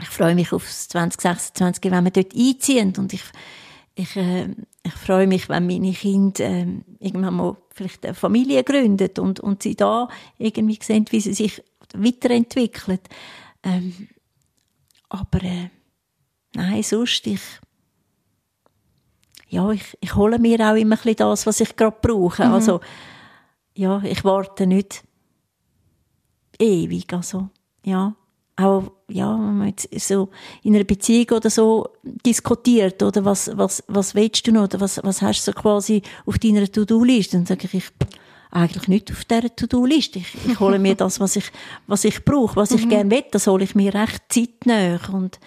ich 0.00 0.08
freue 0.08 0.34
mich 0.34 0.52
auf 0.52 0.68
2026, 0.68 1.90
wenn 1.90 2.04
wir 2.04 2.10
dort 2.10 2.34
einziehen 2.34 2.92
und 2.96 3.12
ich, 3.12 3.22
ich, 3.94 4.16
äh, 4.16 4.48
ich 4.82 4.92
freue 4.92 5.26
mich, 5.26 5.48
wenn 5.48 5.66
meine 5.66 5.92
Kinder 5.92 6.44
äh, 6.44 6.66
irgendwann 6.98 7.34
mal 7.34 7.56
vielleicht 7.74 8.04
eine 8.04 8.14
Familie 8.14 8.64
gründen 8.64 9.10
und, 9.18 9.40
und 9.40 9.62
sie 9.62 9.74
da 9.74 10.08
irgendwie 10.38 10.78
sehen, 10.80 11.06
wie 11.10 11.20
sie 11.20 11.34
sich 11.34 11.62
weiterentwickeln. 11.94 13.00
Ähm, 13.62 14.08
aber 15.08 15.42
äh, 15.42 15.68
nein, 16.54 16.82
sonst, 16.82 17.26
ich, 17.26 17.40
ja, 19.48 19.70
ich, 19.70 19.96
ich 20.00 20.14
hole 20.14 20.38
mir 20.38 20.60
auch 20.60 20.74
immer 20.74 20.96
ein 20.96 21.02
bisschen 21.02 21.16
das, 21.16 21.46
was 21.46 21.60
ich 21.60 21.76
gerade 21.76 21.96
brauche. 22.00 22.46
Mhm. 22.46 22.52
Also, 22.54 22.80
ja, 23.74 24.02
ich 24.02 24.24
warte 24.24 24.66
nicht 24.66 25.04
ewig. 26.58 27.12
Also, 27.12 27.50
ja, 27.84 28.14
auch, 28.56 28.92
ja, 29.08 29.32
wenn 29.34 29.58
man 29.58 29.68
jetzt 29.68 29.88
so 30.06 30.28
in 30.62 30.74
einer 30.74 30.84
Beziehung 30.84 31.30
oder 31.30 31.50
so 31.50 31.88
diskutiert, 32.02 33.02
oder 33.02 33.24
was, 33.24 33.50
was, 33.54 33.82
was 33.88 34.14
willst 34.14 34.46
du 34.46 34.52
noch, 34.52 34.64
oder 34.64 34.80
was, 34.80 35.00
was 35.02 35.22
hast 35.22 35.46
du 35.46 35.52
so 35.52 35.58
quasi 35.58 36.02
auf 36.26 36.38
deiner 36.38 36.70
To-Do-Liste? 36.70 37.36
Dann 37.36 37.46
sage 37.46 37.64
ich, 37.64 37.74
ich, 37.74 37.90
eigentlich 38.50 38.88
nicht 38.88 39.10
auf 39.10 39.24
dieser 39.24 39.54
To-Do-Liste. 39.54 40.18
Ich, 40.18 40.34
ich 40.46 40.60
hole 40.60 40.78
mir 40.78 40.94
das, 40.94 41.18
was 41.18 41.36
ich, 41.36 41.50
was 41.86 42.04
ich 42.04 42.24
brauche, 42.24 42.56
was 42.56 42.70
ich 42.72 42.84
mhm. 42.84 42.90
gerne 42.90 43.10
will, 43.10 43.24
das 43.30 43.46
hole 43.46 43.64
ich 43.64 43.74
mir 43.74 43.94
recht 43.94 44.22
zeitnah 44.28 45.00
und, 45.10 45.40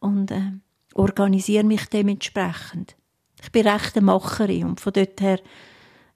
und, 0.00 0.30
äh, 0.30 0.52
organisiere 0.94 1.64
mich 1.64 1.86
dementsprechend. 1.86 2.96
Ich 3.40 3.52
bin 3.52 3.66
recht 3.66 3.96
eine 3.96 4.04
Macherin 4.04 4.66
und 4.66 4.80
von 4.80 4.92
dort 4.92 5.20
her, 5.20 5.38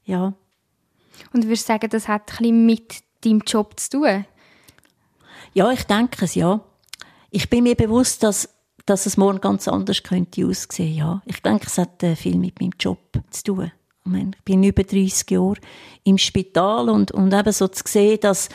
ja. 0.04 0.34
Und 1.32 1.44
würdest 1.44 1.66
sagen, 1.66 1.88
das 1.88 2.08
hat 2.08 2.32
ein 2.32 2.36
bisschen 2.38 2.66
mit 2.66 2.94
deinem 3.24 3.42
Job 3.46 3.78
zu 3.78 3.90
tun? 3.90 4.24
Ja, 5.54 5.70
ich 5.70 5.84
denke 5.84 6.24
es, 6.24 6.34
ja. 6.34 6.60
Ich 7.30 7.48
bin 7.50 7.64
mir 7.64 7.74
bewusst, 7.74 8.22
dass, 8.22 8.48
dass 8.86 9.06
es 9.06 9.16
morgen 9.16 9.40
ganz 9.40 9.68
anders 9.68 10.02
könnte 10.02 10.46
aussehen, 10.46 10.94
ja. 10.94 11.22
Ich 11.26 11.40
denke, 11.42 11.66
es 11.66 11.78
hat 11.78 12.02
äh, 12.02 12.16
viel 12.16 12.36
mit 12.36 12.60
meinem 12.60 12.72
Job 12.78 12.98
zu 13.30 13.44
tun. 13.44 13.72
Ich, 14.04 14.10
meine, 14.10 14.32
ich 14.36 14.42
bin 14.42 14.64
über 14.64 14.82
30 14.82 15.30
Jahre 15.30 15.56
im 16.04 16.18
Spital 16.18 16.88
und, 16.88 17.12
und 17.12 17.32
eben 17.32 17.52
so 17.52 17.68
zu 17.68 17.84
sehen, 17.86 18.18
dass 18.20 18.48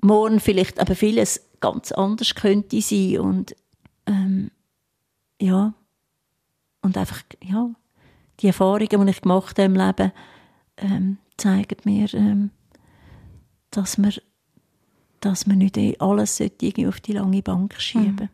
morgen 0.00 0.40
vielleicht 0.40 0.78
aber 0.80 0.94
vieles 0.94 1.40
ganz 1.60 1.92
anders 1.92 2.34
könnte 2.34 2.80
sein 2.82 3.20
und 3.20 3.56
ähm, 4.06 4.50
ja 5.40 5.72
und 6.82 6.98
einfach 6.98 7.22
ja 7.42 7.70
die 8.40 8.48
Erfahrungen, 8.48 9.06
die 9.06 9.10
ich 9.10 9.22
gemacht 9.22 9.58
habe 9.58 9.66
im 9.66 9.74
Leben, 9.74 10.12
ähm, 10.76 11.18
zeigen 11.38 11.78
mir, 11.84 12.12
ähm, 12.12 12.50
dass 13.70 13.96
man 13.96 14.12
dass 15.24 15.46
man 15.46 15.58
nicht 15.58 15.76
eh 15.76 15.96
alles 15.98 16.40
irgendwie 16.40 16.86
auf 16.86 17.00
die 17.00 17.12
lange 17.12 17.42
Bank 17.42 17.74
schieben 17.78 18.14
mhm. 18.14 18.28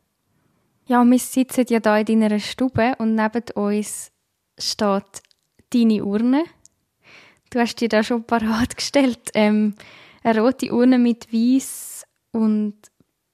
Ja, 0.86 1.04
wir 1.04 1.18
sitzen 1.20 1.66
ja 1.68 1.78
hier 1.80 2.08
in 2.08 2.20
deiner 2.20 2.40
Stube 2.40 2.96
und 2.98 3.14
neben 3.14 3.44
uns 3.54 4.10
steht 4.58 5.22
deine 5.72 6.04
Urne. 6.04 6.42
Du 7.50 7.60
hast 7.60 7.76
dir 7.76 7.88
da 7.88 8.02
schon 8.02 8.24
parat 8.24 8.76
gestellt. 8.76 9.30
Ähm, 9.34 9.74
eine 10.24 10.40
rote 10.40 10.72
Urne 10.72 10.98
mit 10.98 11.32
weiß 11.32 12.04
und 12.32 12.74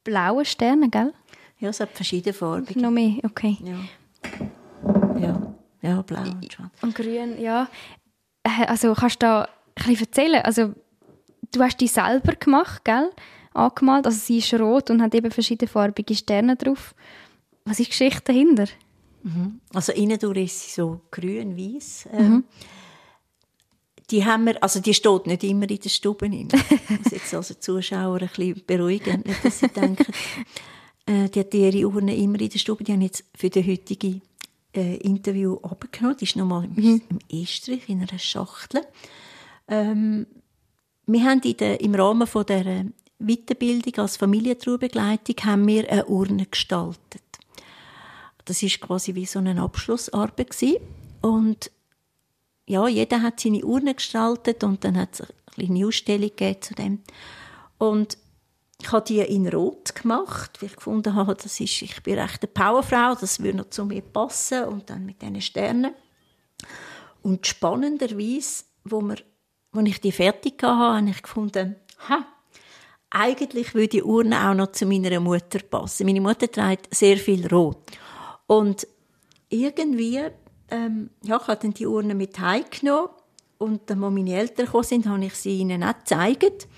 blauen 0.04 0.44
Sternen, 0.44 0.90
gell? 0.90 1.14
Ja, 1.58 1.70
es 1.70 1.80
hat 1.80 1.92
verschiedene 1.92 2.34
Farben. 2.34 2.78
Noch 2.78 2.90
mehr, 2.90 3.20
okay. 3.24 3.56
Ja, 3.64 5.18
ja, 5.18 5.54
ja 5.80 6.02
blau 6.02 6.20
und 6.20 6.52
schwarz. 6.52 6.82
Und 6.82 6.94
grün, 6.94 7.40
ja. 7.40 7.68
Äh, 8.42 8.66
also 8.66 8.92
kannst 8.92 9.22
du 9.22 9.26
da 9.26 9.48
ein 9.76 9.84
bisschen 9.86 10.06
erzählen? 10.06 10.42
Also, 10.42 10.74
du 11.54 11.62
hast 11.62 11.80
die 11.80 11.88
selber 11.88 12.34
gemacht, 12.34 12.84
gell? 12.84 13.10
Angemalt. 13.56 14.06
Also 14.06 14.18
sie 14.18 14.38
ist 14.38 14.54
rot 14.54 14.90
und 14.90 15.02
hat 15.02 15.14
eben 15.14 15.30
verschiedene 15.30 15.68
farbige 15.68 16.14
Sterne 16.14 16.56
drauf. 16.56 16.94
Was 17.64 17.80
ist 17.80 17.86
die 17.86 17.90
Geschichte 17.90 18.22
dahinter? 18.24 18.66
Mhm. 19.22 19.60
Also 19.74 19.92
innen 19.92 20.18
durch 20.18 20.44
ist 20.44 20.60
sie 20.60 20.70
so 20.80 21.00
grün 21.10 21.56
weiß. 21.56 22.08
Ähm, 22.12 22.28
mhm. 22.28 22.44
Die 24.10 24.24
haben 24.24 24.46
wir, 24.46 24.62
also 24.62 24.80
die 24.80 24.94
steht 24.94 25.26
nicht 25.26 25.42
immer 25.42 25.68
in 25.68 25.80
der 25.80 25.88
Stube. 25.88 26.26
Ich 26.26 26.44
muss 26.44 27.10
jetzt 27.10 27.34
also 27.34 27.54
die 27.54 27.60
Zuschauer 27.60 28.20
ein 28.22 28.28
bisschen 28.28 28.62
beruhigen, 28.64 29.22
nicht, 29.26 29.44
dass 29.44 29.58
sie 29.58 29.68
denken, 29.68 30.06
äh, 31.06 31.28
die 31.28 31.40
hat 31.40 31.54
ihre 31.54 31.88
Urne 31.88 32.14
immer 32.16 32.40
in 32.40 32.48
der 32.48 32.58
Stube. 32.58 32.84
Die 32.84 32.92
haben 32.92 33.00
jetzt 33.00 33.24
für 33.34 33.50
das 33.50 33.66
heutige 33.66 34.20
äh, 34.74 34.96
Interview 34.98 35.56
abgenommen. 35.62 36.16
Die 36.18 36.24
ist 36.24 36.36
nochmal 36.36 36.68
mhm. 36.68 37.02
im 37.08 37.42
Estrich 37.42 37.88
in 37.88 38.02
einer 38.02 38.18
Schachtel. 38.18 38.82
Ähm, 39.66 40.26
wir 41.06 41.24
haben 41.24 41.40
in 41.42 41.56
der, 41.56 41.80
im 41.80 41.94
Rahmen 41.94 42.26
von 42.26 42.46
der 42.46 42.86
Weiterbildung 43.18 43.94
als 43.96 44.16
Familientraubegleitung 44.16 45.36
haben 45.44 45.66
wir 45.66 45.90
eine 45.90 46.06
Urne 46.06 46.46
gestaltet. 46.46 47.22
Das 48.44 48.62
ist 48.62 48.80
quasi 48.80 49.14
wie 49.14 49.26
so 49.26 49.38
eine 49.38 49.60
Abschlussarbeit 49.60 50.50
gewesen. 50.50 50.78
und 51.22 51.70
ja, 52.68 52.88
jeder 52.88 53.22
hat 53.22 53.38
seine 53.38 53.64
Urne 53.64 53.94
gestaltet 53.94 54.64
und 54.64 54.84
dann 54.84 54.96
hat 54.98 55.14
es 55.14 55.20
eine 55.20 55.30
kleine 55.54 55.86
Ausstellung 55.86 56.32
zu 56.60 56.74
dem. 56.74 57.00
Und 57.78 58.18
ich 58.80 58.92
habe 58.92 59.04
die 59.06 59.20
in 59.20 59.48
Rot 59.48 59.94
gemacht, 59.94 60.60
weil 60.60 60.70
ich 60.70 60.76
gefunden 60.76 61.14
habe, 61.14 61.34
das 61.34 61.60
ist, 61.60 61.82
ich 61.82 62.02
bin 62.02 62.18
recht 62.18 62.42
eine 62.42 62.52
Powerfrau, 62.52 63.14
das 63.14 63.40
würde 63.40 63.58
noch 63.58 63.70
zu 63.70 63.84
mir 63.84 64.02
passen 64.02 64.64
und 64.64 64.90
dann 64.90 65.06
mit 65.06 65.22
diesen 65.22 65.40
Sternen. 65.40 65.94
Und 67.22 67.46
spannenderweise, 67.46 68.64
wo, 68.84 69.00
wir, 69.00 69.16
wo 69.72 69.80
ich 69.80 70.00
die 70.00 70.12
fertig 70.12 70.62
hatte, 70.62 70.76
habe 70.76 71.10
ich 71.10 71.22
gefunden, 71.22 71.76
ha, 72.08 72.26
eigentlich 73.18 73.74
würde 73.74 73.88
die 73.88 74.02
Urne 74.02 74.48
auch 74.48 74.54
noch 74.54 74.72
zu 74.72 74.86
meiner 74.86 75.20
Mutter 75.20 75.60
passen. 75.60 76.06
Meine 76.06 76.20
Mutter 76.20 76.50
trägt 76.50 76.94
sehr 76.94 77.16
viel 77.16 77.46
Rot. 77.46 77.78
Und 78.46 78.86
irgendwie 79.48 80.20
ähm, 80.70 81.10
ja, 81.22 81.36
ich 81.40 81.48
habe 81.48 81.60
dann 81.60 81.74
die 81.74 81.86
Urne 81.86 82.14
mit 82.14 82.38
heimgenommen 82.38 83.10
und 83.58 83.88
dann, 83.88 84.02
als 84.02 84.12
meine 84.12 84.34
Eltern 84.34 84.66
gekommen 84.66 84.84
sind, 84.84 85.06
habe 85.06 85.24
ich 85.24 85.34
sie 85.34 85.58
ihnen 85.58 85.82
auch 85.82 85.96
gezeigt 85.98 86.68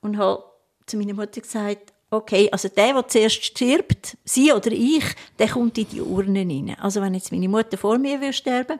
und 0.00 0.16
habe 0.16 0.44
zu 0.86 0.96
meiner 0.96 1.14
Mutter 1.14 1.40
gesagt, 1.40 1.92
okay, 2.10 2.48
also 2.52 2.68
der, 2.68 2.92
der 2.92 3.08
zuerst 3.08 3.44
stirbt, 3.44 4.16
sie 4.24 4.52
oder 4.52 4.70
ich, 4.70 5.04
der 5.38 5.48
kommt 5.48 5.78
in 5.78 5.88
die 5.88 6.00
Urne 6.00 6.40
rein. 6.40 6.76
Also 6.78 7.00
wenn 7.00 7.14
jetzt 7.14 7.32
meine 7.32 7.48
Mutter 7.48 7.76
vor 7.78 7.98
mir 7.98 8.20
will 8.20 8.32
sterben, 8.32 8.78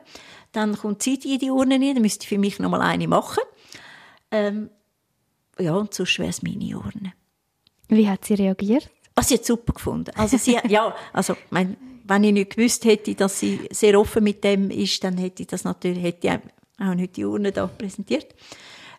dann 0.51 0.77
kommt 0.77 1.01
sie 1.03 1.15
in 1.15 1.39
die 1.39 1.49
Urne 1.49 1.75
rein, 1.75 1.95
dann 1.95 2.01
müsste 2.01 2.23
ich 2.23 2.29
für 2.29 2.37
mich 2.37 2.59
noch 2.59 2.69
mal 2.69 2.81
eine 2.81 3.07
machen. 3.07 3.43
Ähm, 4.31 4.69
ja, 5.59 5.73
und 5.75 5.93
sonst 5.93 6.19
wäre 6.19 6.29
es 6.29 6.41
meine 6.41 6.77
Urne. 6.77 7.13
Wie 7.87 8.09
hat 8.09 8.25
sie 8.25 8.35
reagiert? 8.35 8.89
Was 9.15 9.29
sie 9.29 9.35
hat 9.35 9.45
super 9.45 9.73
gefunden. 9.73 10.11
Also 10.15 10.37
sie, 10.37 10.57
ja, 10.67 10.95
also 11.11 11.35
mein, 11.51 11.77
wenn 12.05 12.23
ich 12.23 12.33
nicht 12.33 12.55
gewusst 12.55 12.85
hätte, 12.85 13.13
dass 13.15 13.39
sie 13.39 13.67
sehr 13.71 13.99
offen 13.99 14.23
mit 14.23 14.43
dem 14.43 14.71
ist, 14.71 15.03
dann 15.03 15.17
hätte 15.17 15.43
ich 15.43 15.47
das 15.47 15.63
natürlich, 15.63 16.03
hätte 16.03 16.27
ich 16.27 16.85
auch 16.85 16.95
nicht 16.95 17.15
die 17.17 17.25
Urne 17.25 17.51
da 17.51 17.67
präsentiert. 17.67 18.33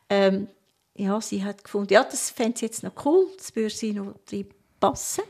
Ähm, 0.09 0.49
ja, 0.97 1.21
sie 1.21 1.45
hat 1.45 1.65
gefunden, 1.65 1.93
ja, 1.93 2.05
das 2.05 2.31
fände 2.31 2.59
sie 2.59 2.67
jetzt 2.67 2.83
noch 2.83 2.93
cool, 3.05 3.27
das 3.37 3.55
würde 3.57 3.71
sie 3.71 3.93
noch 3.93 4.15
drin 4.27 4.47
passen. 4.79 5.25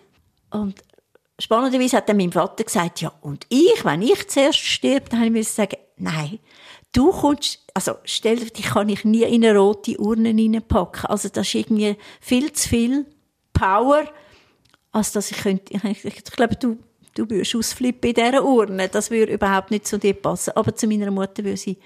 Und 0.50 0.84
spannenderweise 1.38 1.96
hat 1.96 2.08
dann 2.08 2.18
mein 2.18 2.32
Vater 2.32 2.64
gesagt, 2.64 3.00
ja, 3.00 3.12
und 3.22 3.46
ich, 3.48 3.84
wenn 3.84 4.02
ich 4.02 4.28
zuerst 4.28 4.58
stirb, 4.58 5.08
dann 5.08 5.20
habe 5.24 5.38
ich 5.38 5.48
sagen, 5.48 5.78
nein, 5.96 6.38
du 6.94 7.10
kommst, 7.10 7.60
also 7.74 7.96
stell 8.04 8.36
dir, 8.36 8.46
dich 8.46 8.66
kann 8.66 8.88
ich 8.88 9.04
nie 9.04 9.24
in 9.24 9.44
eine 9.44 9.58
rote 9.58 9.98
Urne 9.98 10.30
reinpacken. 10.30 11.06
Also 11.06 11.28
das 11.28 11.48
ist 11.48 11.54
irgendwie 11.54 11.96
viel 12.20 12.52
zu 12.52 12.68
viel 12.68 13.06
Power, 13.52 14.04
als 14.92 15.12
dass 15.12 15.30
ich 15.30 15.38
könnte, 15.38 15.74
ich, 15.88 16.04
ich 16.04 16.24
glaube, 16.24 16.56
du, 16.56 16.78
du 17.14 17.28
würdest 17.28 17.54
ausflippen 17.54 18.10
in 18.10 18.14
dieser 18.14 18.44
Urne. 18.44 18.88
Das 18.88 19.10
würde 19.10 19.32
überhaupt 19.32 19.70
nicht 19.70 19.86
zu 19.86 19.98
dir 19.98 20.14
passen. 20.14 20.52
Aber 20.56 20.74
zu 20.74 20.86
meiner 20.86 21.10
Mutter 21.10 21.44
würde 21.44 21.56
sie, 21.56 21.76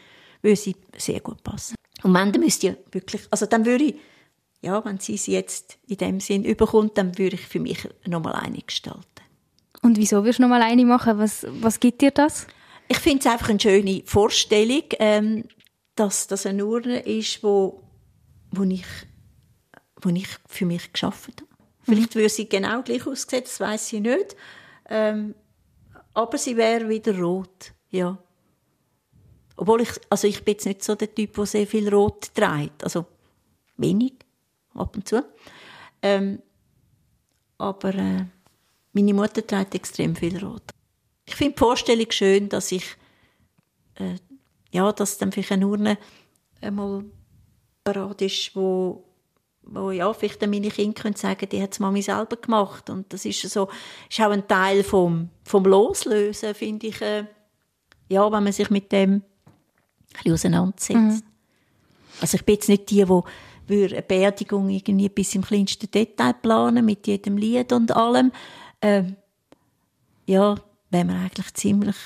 würde 0.43 0.57
sie 0.57 0.77
sehr 0.97 1.21
gut 1.21 1.43
passen. 1.43 1.75
Und 2.03 2.15
wenn, 2.15 2.33
dann 2.33 2.43
müsste 2.43 2.69
ich 2.69 2.95
wirklich, 2.95 3.23
also 3.31 3.47
dann 3.47 3.67
würde 3.67 3.85
ich, 3.85 3.95
ja, 4.61 4.85
wenn 4.85 4.99
sie 4.99 5.17
sie 5.17 5.33
jetzt 5.33 5.79
in 5.87 5.97
dem 5.97 6.21
Sinn 6.21 6.45
überkommt, 6.45 6.99
dann 6.99 7.17
würde 7.19 7.37
ich 7.37 7.47
für 7.47 7.61
mich 7.61 7.89
nochmal 8.07 8.35
eine 8.35 8.59
gestalten. 8.59 9.03
Und 9.83 9.97
wieso 9.97 10.19
würdest 10.19 10.39
du 10.39 10.43
nochmal 10.43 10.63
eine 10.63 10.85
machen? 10.85 11.19
Was, 11.19 11.47
was 11.49 11.79
gibt 11.81 12.03
dir 12.03 12.11
das? 12.11 12.47
Ich 12.89 12.99
finde 12.99 13.21
es 13.21 13.27
einfach 13.27 13.51
eine 13.51 13.61
schöne 13.61 14.03
Vorstellung, 14.07 14.85
ähm, 14.99 15.45
dass 15.95 16.27
das 16.27 16.47
eine 16.47 16.65
Urne 16.65 17.01
ist, 17.01 17.43
wo, 17.43 17.83
wo, 18.51 18.63
ich, 18.63 18.87
wo 20.01 20.09
ich 20.09 20.29
für 20.47 20.65
mich 20.65 20.93
geschaffen 20.93 21.35
habe. 21.39 21.49
Vielleicht 21.83 22.15
würde 22.15 22.29
sie 22.29 22.49
genau 22.49 22.83
gleich 22.83 23.07
aussehen, 23.07 23.45
das 23.45 23.61
weiß 23.61 23.93
ich 23.93 24.01
nicht. 24.01 24.37
Ähm, 24.89 25.35
aber 26.15 26.39
sie 26.39 26.57
wäre 26.57 26.89
wieder 26.89 27.19
rot, 27.19 27.73
ja. 27.91 28.19
Obwohl 29.57 29.83
ich, 29.83 29.91
also 30.09 30.27
ich 30.27 30.45
bin 30.45 30.55
jetzt 30.55 30.67
nicht 30.67 30.85
so 30.85 30.95
der 30.95 31.15
Typ, 31.15 31.35
der 31.35 31.47
sehr 31.47 31.67
viel 31.67 31.89
Rot 31.89 32.35
trägt. 32.35 32.85
Also 32.85 33.07
wenig, 33.77 34.15
ab 34.75 34.95
und 34.97 35.09
zu. 35.09 35.25
Ähm, 36.01 36.41
aber 37.59 37.95
äh, 37.95 38.25
meine 38.93 39.15
Mutter 39.15 39.47
trägt 39.47 39.75
extrem 39.75 40.15
viel 40.15 40.39
Rot. 40.45 40.63
Ich 41.39 41.45
finde 41.45 41.55
die 41.55 41.61
Vorstellung 41.61 42.11
schön, 42.11 42.49
dass 42.49 42.73
ich, 42.73 42.85
äh, 43.95 44.17
ja, 44.73 44.91
dass 44.91 45.19
dann 45.19 45.31
vielleicht 45.31 45.53
eine 45.53 45.69
Urne 45.69 45.97
einmal 46.61 47.05
parat 47.85 48.23
ist, 48.23 48.57
wo, 48.57 49.05
wo 49.63 49.93
ja, 49.93 50.13
vielleicht 50.13 50.43
dann 50.43 50.51
meine 50.51 50.69
Kinder 50.69 51.01
können 51.01 51.15
sagen, 51.15 51.49
die 51.49 51.63
hat 51.63 51.75
es 51.75 51.79
Mami 51.79 52.03
selber 52.03 52.35
gemacht. 52.39 52.91
Und 52.91 53.13
das 53.13 53.25
ist 53.25 53.41
so, 53.43 53.69
ist 54.11 54.21
auch 54.21 54.33
ein 54.33 54.49
Teil 54.49 54.83
vom, 54.83 55.29
vom 55.45 55.65
Loslösen, 55.65 56.57
finde 56.57 56.89
ich, 56.89 57.01
äh, 57.03 57.27
ja, 58.09 58.33
wenn 58.33 58.43
man 58.43 58.53
sich 58.53 58.71
mit 58.71 58.91
dem 58.91 59.23
bisschen 60.13 60.33
auseinandersetzt. 60.33 61.23
Mhm. 61.23 61.23
Also 62.21 62.35
ich 62.35 62.45
bin 62.45 62.57
jetzt 62.57 62.69
nicht 62.69 62.91
die, 62.91 63.05
die 63.69 63.85
eine 63.95 64.03
Beerdigung 64.03 64.71
irgendwie 64.71 65.09
bis 65.09 65.37
im 65.37 65.43
kleinsten 65.43 65.89
Detail 65.89 66.33
planen, 66.33 66.85
mit 66.85 67.07
jedem 67.07 67.37
Lied 67.37 67.73
und 67.73 67.95
allem. 67.95 68.33
Ähm, 68.83 69.15
ja, 70.27 70.57
wäre 70.91 71.05
mir 71.05 71.17
eigentlich 71.17 71.53
ziemlich 71.55 71.97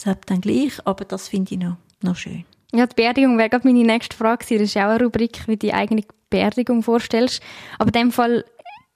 selbst 0.00 0.30
dann 0.30 0.40
gleich, 0.40 0.84
aber 0.84 1.04
das 1.04 1.28
finde 1.28 1.54
ich 1.54 1.60
noch, 1.60 1.76
noch 2.02 2.16
schön. 2.16 2.44
Ja, 2.74 2.86
die 2.86 2.94
Beerdigung 2.94 3.36
wäre 3.38 3.50
gerade 3.50 3.66
meine 3.66 3.84
nächste 3.84 4.16
Frage. 4.16 4.46
Das 4.48 4.62
ist 4.62 4.76
auch 4.76 4.82
eine 4.82 5.04
Rubrik, 5.04 5.46
wie 5.46 5.52
du 5.52 5.66
die 5.66 5.74
eigene 5.74 6.02
Beerdigung 6.30 6.82
vorstellst. 6.82 7.42
Aber 7.78 7.88
in 7.88 7.92
dem 7.92 8.12
Fall 8.12 8.44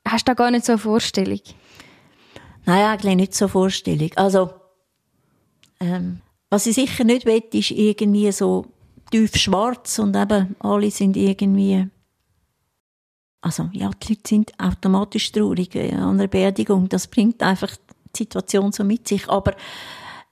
hast 0.08 0.26
du 0.26 0.30
da 0.30 0.34
gar 0.34 0.50
nicht 0.50 0.64
so 0.64 0.72
eine 0.72 0.78
Vorstellung? 0.78 1.40
Nein, 2.64 2.84
eigentlich 2.84 3.16
nicht 3.16 3.34
so 3.34 3.44
eine 3.44 3.52
Vorstellung. 3.52 4.10
Also, 4.16 4.50
ähm, 5.78 6.20
was 6.48 6.66
ich 6.66 6.74
sicher 6.74 7.04
nicht 7.04 7.26
will, 7.26 7.42
ist 7.52 7.70
irgendwie 7.70 8.32
so 8.32 8.66
tief 9.10 9.36
schwarz 9.36 9.98
und 9.98 10.16
eben 10.16 10.56
alle 10.60 10.90
sind 10.90 11.16
irgendwie 11.16 11.88
also 13.46 13.68
ja, 13.72 13.90
die 14.02 14.14
Leute 14.14 14.28
sind 14.28 14.52
automatisch 14.58 15.30
traurig 15.30 15.76
an 15.76 16.02
einer 16.02 16.26
Beerdigung. 16.26 16.88
Das 16.88 17.06
bringt 17.06 17.44
einfach 17.44 17.76
die 18.16 18.24
Situation 18.24 18.72
so 18.72 18.84
mit 18.84 19.06
sich. 19.06 19.28
Aber 19.28 19.54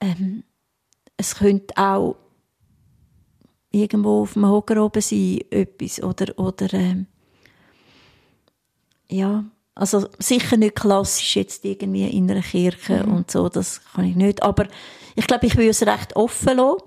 ähm, 0.00 0.44
es 1.16 1.36
könnte 1.36 1.76
auch 1.76 2.16
irgendwo 3.70 4.22
auf 4.22 4.34
dem 4.34 4.46
Hocker 4.48 4.84
oben 4.84 5.00
sein, 5.00 5.40
etwas. 5.50 6.02
Oder, 6.02 6.38
oder 6.38 6.72
ähm, 6.74 7.06
ja, 9.10 9.44
also 9.74 10.08
sicher 10.18 10.56
nicht 10.56 10.76
klassisch 10.76 11.36
jetzt 11.36 11.64
irgendwie 11.64 12.08
in 12.08 12.30
einer 12.30 12.42
Kirche 12.42 13.04
mhm. 13.04 13.14
und 13.14 13.30
so, 13.30 13.48
das 13.48 13.80
kann 13.92 14.04
ich 14.04 14.16
nicht. 14.16 14.42
Aber 14.42 14.66
ich 15.16 15.26
glaube, 15.26 15.46
ich 15.46 15.56
würde 15.56 15.70
es 15.70 15.86
recht 15.86 16.16
offen 16.16 16.56
lassen. 16.56 16.82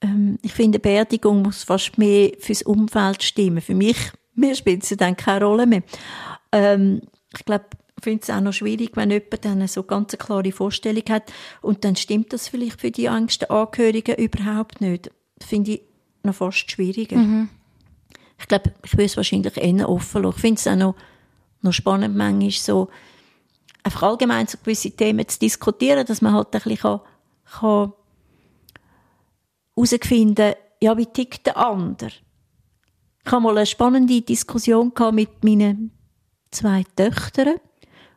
Ähm, 0.00 0.38
ich 0.42 0.52
finde, 0.52 0.78
Beerdigung 0.78 1.42
muss 1.42 1.64
fast 1.64 1.98
mehr 1.98 2.32
fürs 2.38 2.62
Umfeld 2.62 3.22
stimmen. 3.22 3.60
Für 3.60 3.74
mich, 3.74 3.96
mir 4.34 4.54
spielt 4.54 4.82
es 4.82 4.96
dann 4.96 5.16
keine 5.16 5.44
Rolle 5.44 5.66
mehr. 5.66 5.82
Ähm, 6.52 7.02
ich 7.36 7.44
glaube, 7.44 7.66
finde 8.04 8.22
es 8.22 8.30
auch 8.30 8.40
noch 8.40 8.52
schwierig, 8.52 8.90
wenn 8.94 9.10
jemand 9.10 9.44
dann 9.44 9.66
so 9.68 9.82
ganz 9.82 10.12
eine 10.12 10.18
klare 10.18 10.52
Vorstellung 10.52 11.04
hat 11.08 11.32
und 11.62 11.84
dann 11.84 11.96
stimmt 11.96 12.32
das 12.32 12.48
vielleicht 12.48 12.80
für 12.80 12.90
die 12.90 13.06
engsten 13.06 13.50
Angehörigen 13.50 14.16
überhaupt 14.16 14.80
nicht. 14.80 15.10
Das 15.38 15.48
finde 15.48 15.72
ich 15.72 15.82
noch 16.22 16.34
fast 16.34 16.70
schwieriger. 16.70 17.16
Mhm. 17.16 17.48
Ich 18.38 18.48
glaube, 18.48 18.74
ich 18.84 18.92
würde 18.92 19.04
es 19.04 19.16
wahrscheinlich 19.16 19.56
eher 19.56 19.88
offen 19.88 20.22
lassen. 20.22 20.36
Ich 20.36 20.40
finde 20.40 20.58
es 20.58 20.66
auch 20.66 20.76
noch, 20.76 20.94
noch 21.62 21.72
spannend, 21.72 22.16
manchmal 22.16 22.50
so 22.50 22.88
einfach 23.82 24.02
allgemein 24.02 24.46
so 24.46 24.58
gewisse 24.58 24.90
Themen 24.90 25.26
zu 25.26 25.38
diskutieren, 25.38 26.04
dass 26.04 26.20
man 26.20 26.34
halt 26.34 26.54
ein 26.54 26.60
bisschen 26.60 26.76
kann, 26.76 27.00
kann 27.60 27.92
herausfinden 29.74 30.54
ja, 30.82 30.96
wie 30.98 31.06
tickt 31.06 31.46
der 31.46 31.56
andere. 31.56 32.12
Ich 33.24 33.32
hatte 33.32 33.42
mal 33.42 33.56
eine 33.56 33.66
spannende 33.66 34.20
Diskussion 34.20 34.92
mit 35.12 35.42
meinen 35.42 35.90
zwei 36.50 36.84
Töchtern, 36.94 37.56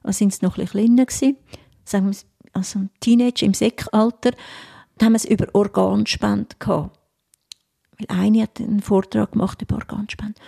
da 0.03 0.13
sind 0.13 0.33
sie 0.33 0.45
noch 0.45 0.57
ein 0.57 0.65
bisschen 0.65 0.85
kleiner 0.85 1.05
gewesen, 1.05 1.37
sagen 1.83 2.11
wir, 2.11 2.17
also 2.53 2.79
Teenager 2.99 3.45
im 3.45 3.53
Säckalter, 3.53 4.31
da 4.97 5.05
haben 5.05 5.13
wir 5.13 5.17
es 5.17 5.25
über 5.25 5.47
Organspende 5.53 6.55
gehabt. 6.59 6.97
Weil 7.97 8.17
eine 8.17 8.43
hat 8.43 8.59
einen 8.59 8.81
Vortrag 8.81 9.33
gemacht 9.33 9.61
über 9.61 9.75
Organspende. 9.75 10.39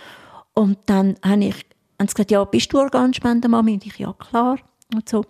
Und 0.54 0.78
dann 0.86 1.16
habe 1.24 1.44
ich, 1.44 1.54
haben 1.98 2.08
sie 2.08 2.14
gesagt, 2.14 2.30
ja, 2.30 2.44
bist 2.44 2.72
du 2.72 2.78
Organspende, 2.78 3.48
Mami? 3.48 3.74
Und 3.74 3.86
ich, 3.86 3.98
ja, 3.98 4.12
klar 4.12 4.58
und 4.94 5.08
so. 5.08 5.24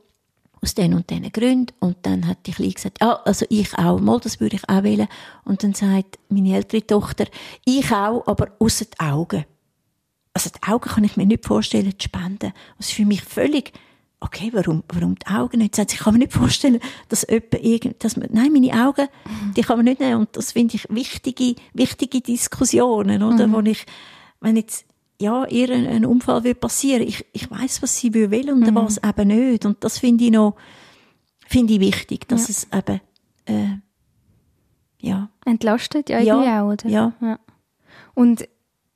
Aus 0.61 0.75
den 0.75 0.95
und 0.95 1.11
diesen 1.11 1.33
Gründen. 1.33 1.75
Und 1.81 1.99
dann 2.03 2.27
hat 2.27 2.47
die 2.47 2.53
Kleine 2.53 2.73
gesagt, 2.73 3.03
ah, 3.03 3.21
also 3.25 3.45
ich 3.49 3.77
auch, 3.79 3.99
mal, 3.99 4.21
das 4.21 4.39
würde 4.39 4.57
ich 4.57 4.69
auch 4.69 4.85
wählen. 4.85 5.09
Und 5.45 5.65
dann 5.65 5.75
sagt 5.75 6.21
meine 6.29 6.55
ältere 6.55 6.87
Tochter, 6.87 7.27
ich 7.65 7.91
auch, 7.91 8.25
aber 8.29 8.53
außer 8.61 8.85
die 8.85 9.01
Augen. 9.01 9.45
Also 10.35 10.51
die 10.51 10.63
Augen 10.71 10.89
kann 10.89 11.05
ich 11.05 11.17
mir 11.17 11.27
nicht 11.27 11.45
vorstellen 11.45 11.99
zu 11.99 12.05
spenden. 12.05 12.53
Das 12.79 12.89
ist 12.89 12.95
für 12.95 13.05
mich 13.05 13.23
völlig, 13.23 13.73
okay, 14.23 14.51
warum, 14.53 14.85
warum 14.89 15.17
die 15.17 15.27
Augen 15.27 15.59
nicht? 15.59 15.79
Ich 15.79 15.99
kann 15.99 16.15
mir 16.15 16.21
nicht 16.21 16.33
vorstellen, 16.33 16.81
dass 17.09 17.27
jemand 17.29 17.55
irgend, 17.55 18.05
dass 18.05 18.17
man, 18.17 18.29
nein, 18.33 18.53
meine 18.53 18.87
Augen, 18.87 19.09
die 19.57 19.63
kann 19.63 19.77
man 19.77 19.85
nicht 19.85 20.01
nehmen. 20.01 20.21
Und 20.21 20.37
das 20.37 20.53
finde 20.53 20.77
ich 20.77 20.87
wichtige, 20.89 21.57
wichtige 21.75 22.21
Diskussionen, 22.21 23.23
oder? 23.23 23.49
Mhm. 23.49 23.53
Wo 23.53 23.61
ich, 23.61 23.85
wenn 24.41 24.57
jetzt, 24.57 24.87
ja, 25.21 25.45
ihr 25.47 25.71
ein, 25.71 25.87
ein 25.87 26.07
Unfall 26.07 26.45
will 26.45 26.55
passieren, 26.55 27.03
ich, 27.03 27.27
ich 27.33 27.51
weiß, 27.51 27.83
was 27.83 27.97
sie 27.99 28.15
will 28.15 28.51
und 28.51 28.61
mhm. 28.61 28.75
was 28.75 28.99
eben 28.99 29.29
nicht. 29.29 29.67
Und 29.67 29.83
das 29.85 29.99
finde 29.99 30.25
ich 30.25 30.31
noch, 30.31 30.55
finde 31.47 31.75
ich 31.75 31.81
wichtig, 31.81 32.29
dass 32.29 32.49
ja. 32.49 32.51
es 32.51 32.69
eben, 32.73 33.01
äh, 33.47 33.77
ja. 35.01 35.31
Entlastet 35.45 36.09
ja, 36.11 36.21
ja. 36.21 36.63
auch, 36.63 36.73
oder? 36.73 36.89
Ja. 36.89 37.13
ja. 37.21 37.39
Und 38.15 38.49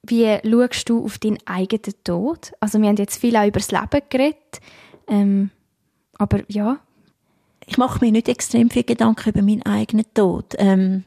wie 0.02 0.38
schaust 0.44 0.88
du 0.88 1.04
auf 1.04 1.18
deinen 1.18 1.38
eigenen 1.46 1.94
Tod? 2.04 2.52
Also 2.60 2.80
wir 2.80 2.88
haben 2.88 2.96
jetzt 2.96 3.20
viel 3.20 3.36
auch 3.36 3.46
über 3.46 3.58
das 3.58 3.72
Leben 3.72 4.02
geredet, 4.08 4.60
ähm, 5.06 5.50
aber 6.18 6.40
ja. 6.48 6.80
Ich 7.68 7.78
mache 7.78 8.04
mir 8.04 8.12
nicht 8.12 8.28
extrem 8.28 8.70
viel 8.70 8.84
Gedanken 8.84 9.30
über 9.30 9.42
meinen 9.42 9.62
eigenen 9.62 10.06
Tod. 10.14 10.54
Ähm, 10.58 11.04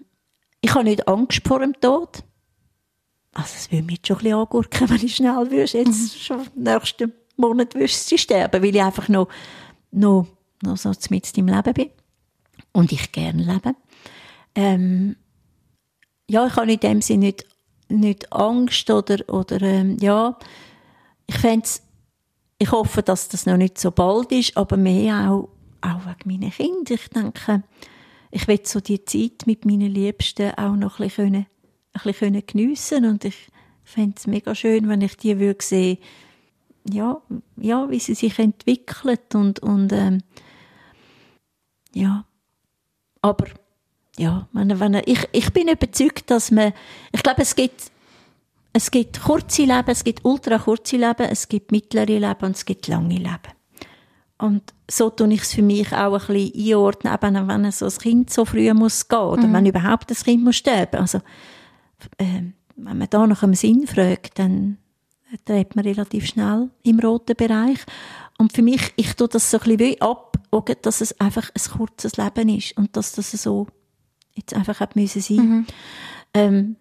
ich 0.62 0.74
habe 0.74 0.84
nicht 0.84 1.08
Angst 1.08 1.42
vor 1.48 1.60
dem 1.60 1.80
Tod. 1.80 2.24
Also 3.34 3.54
es 3.56 3.72
würde 3.72 3.86
mich 3.86 4.02
schon 4.06 4.18
ein 4.18 4.24
bisschen 4.24 4.38
angurken, 4.38 4.90
wenn 4.90 5.06
ich 5.06 5.16
schnell 5.16 5.52
würde, 5.52 5.56
jetzt 5.56 5.76
mhm. 5.78 6.20
schon 6.20 6.48
nächsten 6.56 7.14
Monat 7.38 7.74
würde 7.76 7.88
sie 7.88 8.18
sterben, 8.18 8.62
weil 8.62 8.76
ich 8.76 8.82
einfach 8.82 9.08
noch, 9.08 9.30
noch, 9.92 10.28
noch 10.64 10.78
so 10.78 10.92
mit 11.10 11.38
im 11.38 11.48
Leben 11.48 11.74
bin. 11.74 11.90
und 12.74 12.92
ich 12.92 13.12
gerne 13.12 13.44
lebe. 13.44 13.76
Ähm, 14.56 15.16
ja, 16.30 16.46
ich 16.46 16.56
habe 16.56 16.72
in 16.72 16.80
dem 16.80 17.02
Sinne 17.02 17.28
nicht, 17.28 17.46
nicht 17.88 18.34
Angst 18.34 18.90
oder, 18.90 19.18
oder 19.30 19.62
ähm, 19.62 19.98
ja, 20.02 20.38
ich 21.28 21.38
fände 21.38 21.68
ich 22.60 22.72
hoffe, 22.72 23.02
dass 23.02 23.30
das 23.30 23.46
noch 23.46 23.58
nicht 23.58 23.78
so 23.78 23.90
bald 23.90 24.32
ist, 24.34 24.56
aber 24.58 24.76
mehr 24.76 25.32
auch, 25.32 25.50
auch 25.82 26.06
wegen 26.06 26.42
meiner 26.42 26.52
Kinder. 26.52 26.94
Ich 26.94 27.08
denke, 27.08 27.64
ich 28.32 28.48
will 28.48 28.60
so 28.64 28.82
die 28.82 29.04
Zeit 29.06 29.48
mit 29.48 29.66
meinen 29.66 29.92
Liebsten 29.92 30.52
auch 30.56 30.76
noch 30.76 31.00
ein 31.00 31.08
bisschen, 31.08 31.36
ein 31.36 31.46
bisschen 32.04 32.46
geniessen. 32.46 33.06
Und 33.06 33.24
ich 33.24 33.48
fände 33.86 34.16
es 34.18 34.28
mega 34.28 34.54
schön, 34.54 34.90
wenn 34.90 35.02
ich 35.02 35.16
die 35.16 35.40
würde 35.40 35.64
sehen, 35.64 36.00
ja, 36.90 37.22
ja, 37.56 37.90
wie 37.90 38.00
sie 38.00 38.14
sich 38.16 38.38
entwickelt 38.40 39.36
und, 39.36 39.60
und 39.60 39.94
ähm, 39.94 40.22
ja, 41.94 42.26
aber 43.22 43.48
ja, 44.18 44.48
wenn, 44.52 44.80
wenn, 44.80 45.02
ich, 45.06 45.28
ich 45.32 45.54
bin 45.54 45.70
überzeugt, 45.70 46.30
dass 46.30 46.52
man, 46.52 46.74
ich 47.12 47.24
glaube, 47.24 47.42
es 47.42 47.56
gibt 47.56 47.92
es 48.74 48.92
gibt 48.92 49.22
kurze 49.22 49.64
Leben, 49.64 49.90
es 49.90 50.04
gibt 50.04 50.24
ultra 50.24 50.58
kurze 50.58 50.98
Leben, 50.98 51.28
es 51.30 51.48
gibt 51.48 51.72
mittlere 51.72 52.06
Leben 52.06 52.44
und 52.46 52.56
es 52.56 52.66
gibt 52.66 52.88
lange 52.88 53.18
Leben. 53.18 53.54
Und 54.38 54.74
so 54.90 55.10
tue 55.10 55.34
ich 55.34 55.42
es 55.42 55.54
für 55.54 55.62
mich 55.62 55.92
auch 55.92 56.14
ein 56.14 56.34
bisschen 56.34 56.74
einordnen, 56.74 57.14
eben 57.14 57.48
wenn 57.48 57.72
so 57.72 57.86
ein 57.86 57.98
Kind 57.98 58.30
so 58.30 58.46
früh 58.46 58.74
muss 58.74 59.08
gehen 59.08 59.20
oder 59.20 59.48
mhm. 59.48 59.54
wenn 59.54 59.66
überhaupt 59.66 60.10
das 60.10 60.24
Kind 60.24 60.44
muss 60.44 60.56
sterben. 60.56 61.02
Also, 61.02 61.18
äh, 62.18 62.44
wenn 62.76 62.98
man 62.98 63.10
da 63.10 63.28
nach 63.28 63.44
einem 63.44 63.56
Sinn 63.56 63.86
fragt, 63.86 64.40
dann 64.40 64.78
dreht 65.46 65.76
man 65.76 65.86
relativ 65.86 66.26
schnell 66.26 66.70
im 66.84 67.00
roten 67.00 67.36
Bereich. 67.36 67.80
Und 68.38 68.54
für 68.54 68.62
mich, 68.62 68.94
ich 68.96 69.16
tue 69.16 69.28
das 69.28 69.52
so 69.52 69.60
ein 69.60 69.78
bisschen 69.78 70.02
ab, 70.02 70.38
dass 70.82 71.02
es 71.02 71.20
einfach 71.20 71.50
ein 71.50 71.78
kurzes 71.78 72.16
Leben 72.16 72.50
ist 72.50 72.78
und 72.78 72.96
dass 72.96 73.12
das 73.12 73.32
so 73.32 73.68
jetzt 74.34 74.54
einfach 74.54 74.80
hat 74.80 74.96
müssen 74.96 75.22
sein. 75.22 75.38
Mhm. 75.38 75.66
Ähm, 76.34 76.76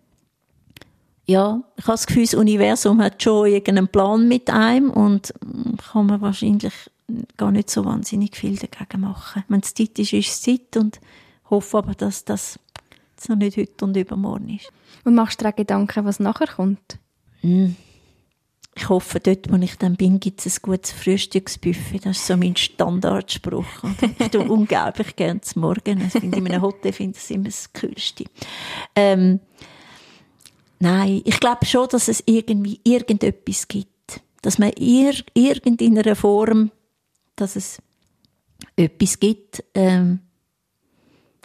ja, 1.29 1.63
ich 1.77 1.85
habe 1.85 1.93
das 1.93 2.07
Gefühl, 2.07 2.25
das 2.25 2.35
Universum 2.35 3.03
hat 3.03 3.23
schon 3.23 3.49
irgendeinen 3.49 3.89
Plan 3.89 4.27
mit 4.27 4.49
einem 4.49 4.91
und 4.91 5.35
kann 5.93 6.07
man 6.07 6.23
wahrscheinlich 6.23 6.73
gar 7.37 7.51
nicht 7.51 7.69
so 7.69 7.85
wahnsinnig 7.85 8.35
viel 8.35 8.57
dagegen 8.57 9.03
machen. 9.03 9.45
Wenn 9.49 9.61
es 9.61 9.75
Zeit 9.75 9.99
ist, 9.99 10.15
ist 10.15 10.29
es 10.29 10.41
Zeit 10.41 10.77
und 10.79 11.01
hoffe 11.51 11.79
aber, 11.79 11.95
dass 11.95 12.25
das 12.25 12.59
noch 13.29 13.37
nicht 13.37 13.59
heute 13.59 13.85
und 13.85 13.97
übermorgen 13.97 14.57
ist. 14.57 14.73
Und 15.05 15.15
machst 15.17 15.41
du 15.41 15.45
dir 15.45 15.53
Gedanken, 15.53 16.07
was 16.07 16.19
nachher 16.19 16.47
kommt? 16.47 16.99
Mm. 17.43 17.73
Ich 18.75 18.89
hoffe, 18.89 19.21
dort, 19.21 19.53
wo 19.53 19.57
ich 19.57 19.77
dann 19.77 19.97
bin, 19.97 20.21
gibt 20.21 20.47
es 20.47 20.59
ein 20.59 20.63
gutes 20.63 20.93
Frühstücksbuffet. 20.93 22.07
Das 22.07 22.19
ist 22.19 22.27
so 22.27 22.37
mein 22.37 22.57
Standardspruch. 22.57 23.67
ich 24.19 24.29
tue 24.29 24.45
unglaublich 24.49 25.17
gerne 25.17 25.41
zum 25.41 25.63
Morgen. 25.63 26.01
Also 26.01 26.21
in 26.21 26.33
einem 26.33 26.63
Hotel 26.63 26.93
finde 26.93 27.19
ich 27.19 27.25
es 27.25 27.31
immer 27.31 27.47
das 27.47 27.73
Kühlste. 27.73 28.25
Ähm, 28.95 29.41
Nein, 30.81 31.23
ich 31.25 31.41
glaube 31.41 31.67
schon, 31.67 31.89
dass 31.89 32.09
es 32.09 32.23
irgendwie 32.27 32.81
irgendetwas 32.85 33.69
gibt. 33.69 33.89
Dass 34.43 34.59
man 34.59 34.73
ir 34.73 35.15
irgendeiner 35.35 36.15
Form, 36.15 36.71
dass 37.37 37.57
es 37.57 37.83
etwas 38.77 39.19
gibt. 39.19 39.65
Ähm, 39.75 40.21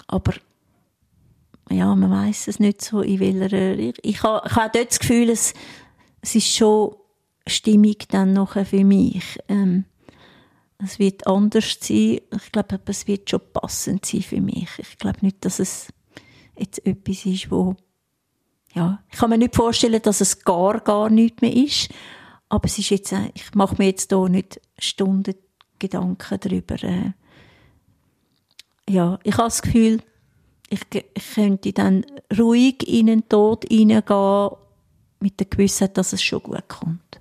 aber 0.07 0.33
ja, 1.69 1.93
man 1.95 2.11
weiß 2.11 2.47
es 2.47 2.59
nicht 2.59 2.81
so, 2.81 3.01
in 3.01 3.19
welcher 3.19 3.77
ich, 3.77 3.95
ich 4.03 4.23
habe 4.23 4.47
ha 4.55 4.69
dort 4.69 4.91
das 4.91 4.99
Gefühl, 4.99 5.29
es, 5.29 5.53
es 6.21 6.35
ist 6.35 6.55
schon 6.55 6.95
stimmig 7.47 8.07
dann 8.09 8.33
nachher 8.33 8.65
für 8.65 8.83
mich. 8.83 9.39
Ähm, 9.47 9.85
es 10.77 10.99
wird 10.99 11.25
anders 11.27 11.77
sein. 11.79 12.19
Ich 12.35 12.51
glaube, 12.51 12.79
es 12.85 13.07
wird 13.07 13.29
schon 13.29 13.41
passend 13.53 14.05
sein 14.05 14.21
für 14.21 14.41
mich. 14.41 14.69
Ich 14.77 14.97
glaube 14.97 15.19
nicht, 15.21 15.43
dass 15.45 15.59
es 15.59 15.87
jetzt 16.57 16.85
etwas 16.85 17.25
ist, 17.25 17.49
wo 17.49 17.75
ja, 18.73 18.99
ich 19.11 19.19
kann 19.19 19.29
mir 19.29 19.37
nicht 19.37 19.55
vorstellen, 19.55 20.01
dass 20.01 20.21
es 20.21 20.43
gar, 20.43 20.79
gar 20.79 21.09
nichts 21.09 21.41
mehr 21.41 21.53
ist. 21.53 21.89
Aber 22.49 22.65
es 22.65 22.77
ist 22.77 22.89
jetzt, 22.89 23.11
äh, 23.11 23.31
ich 23.33 23.53
mache 23.53 23.75
mir 23.77 23.87
jetzt 23.87 24.11
hier 24.11 24.29
nicht 24.29 24.59
Stunden 24.77 25.35
Gedanken 25.79 26.39
darüber. 26.39 26.81
Äh, 26.83 27.11
ja, 28.89 29.19
ich 29.23 29.33
habe 29.33 29.47
das 29.47 29.61
Gefühl, 29.61 30.01
ich, 30.69 30.81
ich 30.91 31.33
könnte 31.35 31.73
dann 31.73 32.05
ruhig 32.37 32.87
in 32.87 33.07
den 33.07 33.29
Tod 33.29 33.65
hineingehen, 33.69 34.49
mit 35.19 35.39
der 35.39 35.47
Gewissheit, 35.47 35.97
dass 35.97 36.13
es 36.13 36.21
schon 36.21 36.43
gut 36.43 36.67
kommt. 36.67 37.19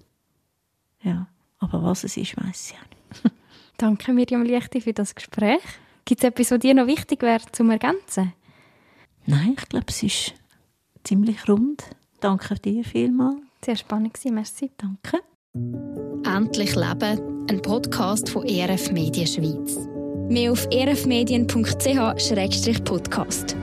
Ja, 1.03 1.29
aber 1.59 1.83
was 1.83 2.05
es 2.05 2.17
ist, 2.17 2.37
weiß 2.37 2.71
ich 2.71 2.77
auch 2.77 3.23
nicht. 3.23 3.35
Danke 3.77 4.13
Miriam 4.13 4.43
Lichte 4.43 4.81
für 4.81 4.93
das 4.93 5.15
Gespräch. 5.15 5.63
Gibt 6.05 6.23
es 6.23 6.29
etwas, 6.29 6.51
was 6.51 6.59
dir 6.61 6.75
noch 6.75 6.87
wichtig 6.87 7.23
wäre 7.23 7.43
zum 7.53 7.71
Ergänzen? 7.71 8.33
Nein, 9.27 9.55
ich 9.57 9.69
glaube, 9.69 9.87
es 9.89 10.03
ist 10.03 10.35
ziemlich 11.05 11.49
rund. 11.49 11.85
Danke 12.21 12.57
dir 12.57 12.85
vielmals. 12.85 13.37
Sehr 13.65 13.77
spannend 13.77 14.13
gewesen, 14.15 14.35
merci. 14.35 14.73
Danke. 14.77 15.19
Endlich 16.25 16.75
Leben, 16.75 17.47
ein 17.49 17.63
Podcast 17.63 18.31
von 18.31 18.45
ERF 18.47 18.91
Medien 18.93 19.27
Schweiz. 19.27 19.89
Mehr 20.29 20.53
auf 20.53 20.67
erfmedien.ch-podcast. 20.71 23.57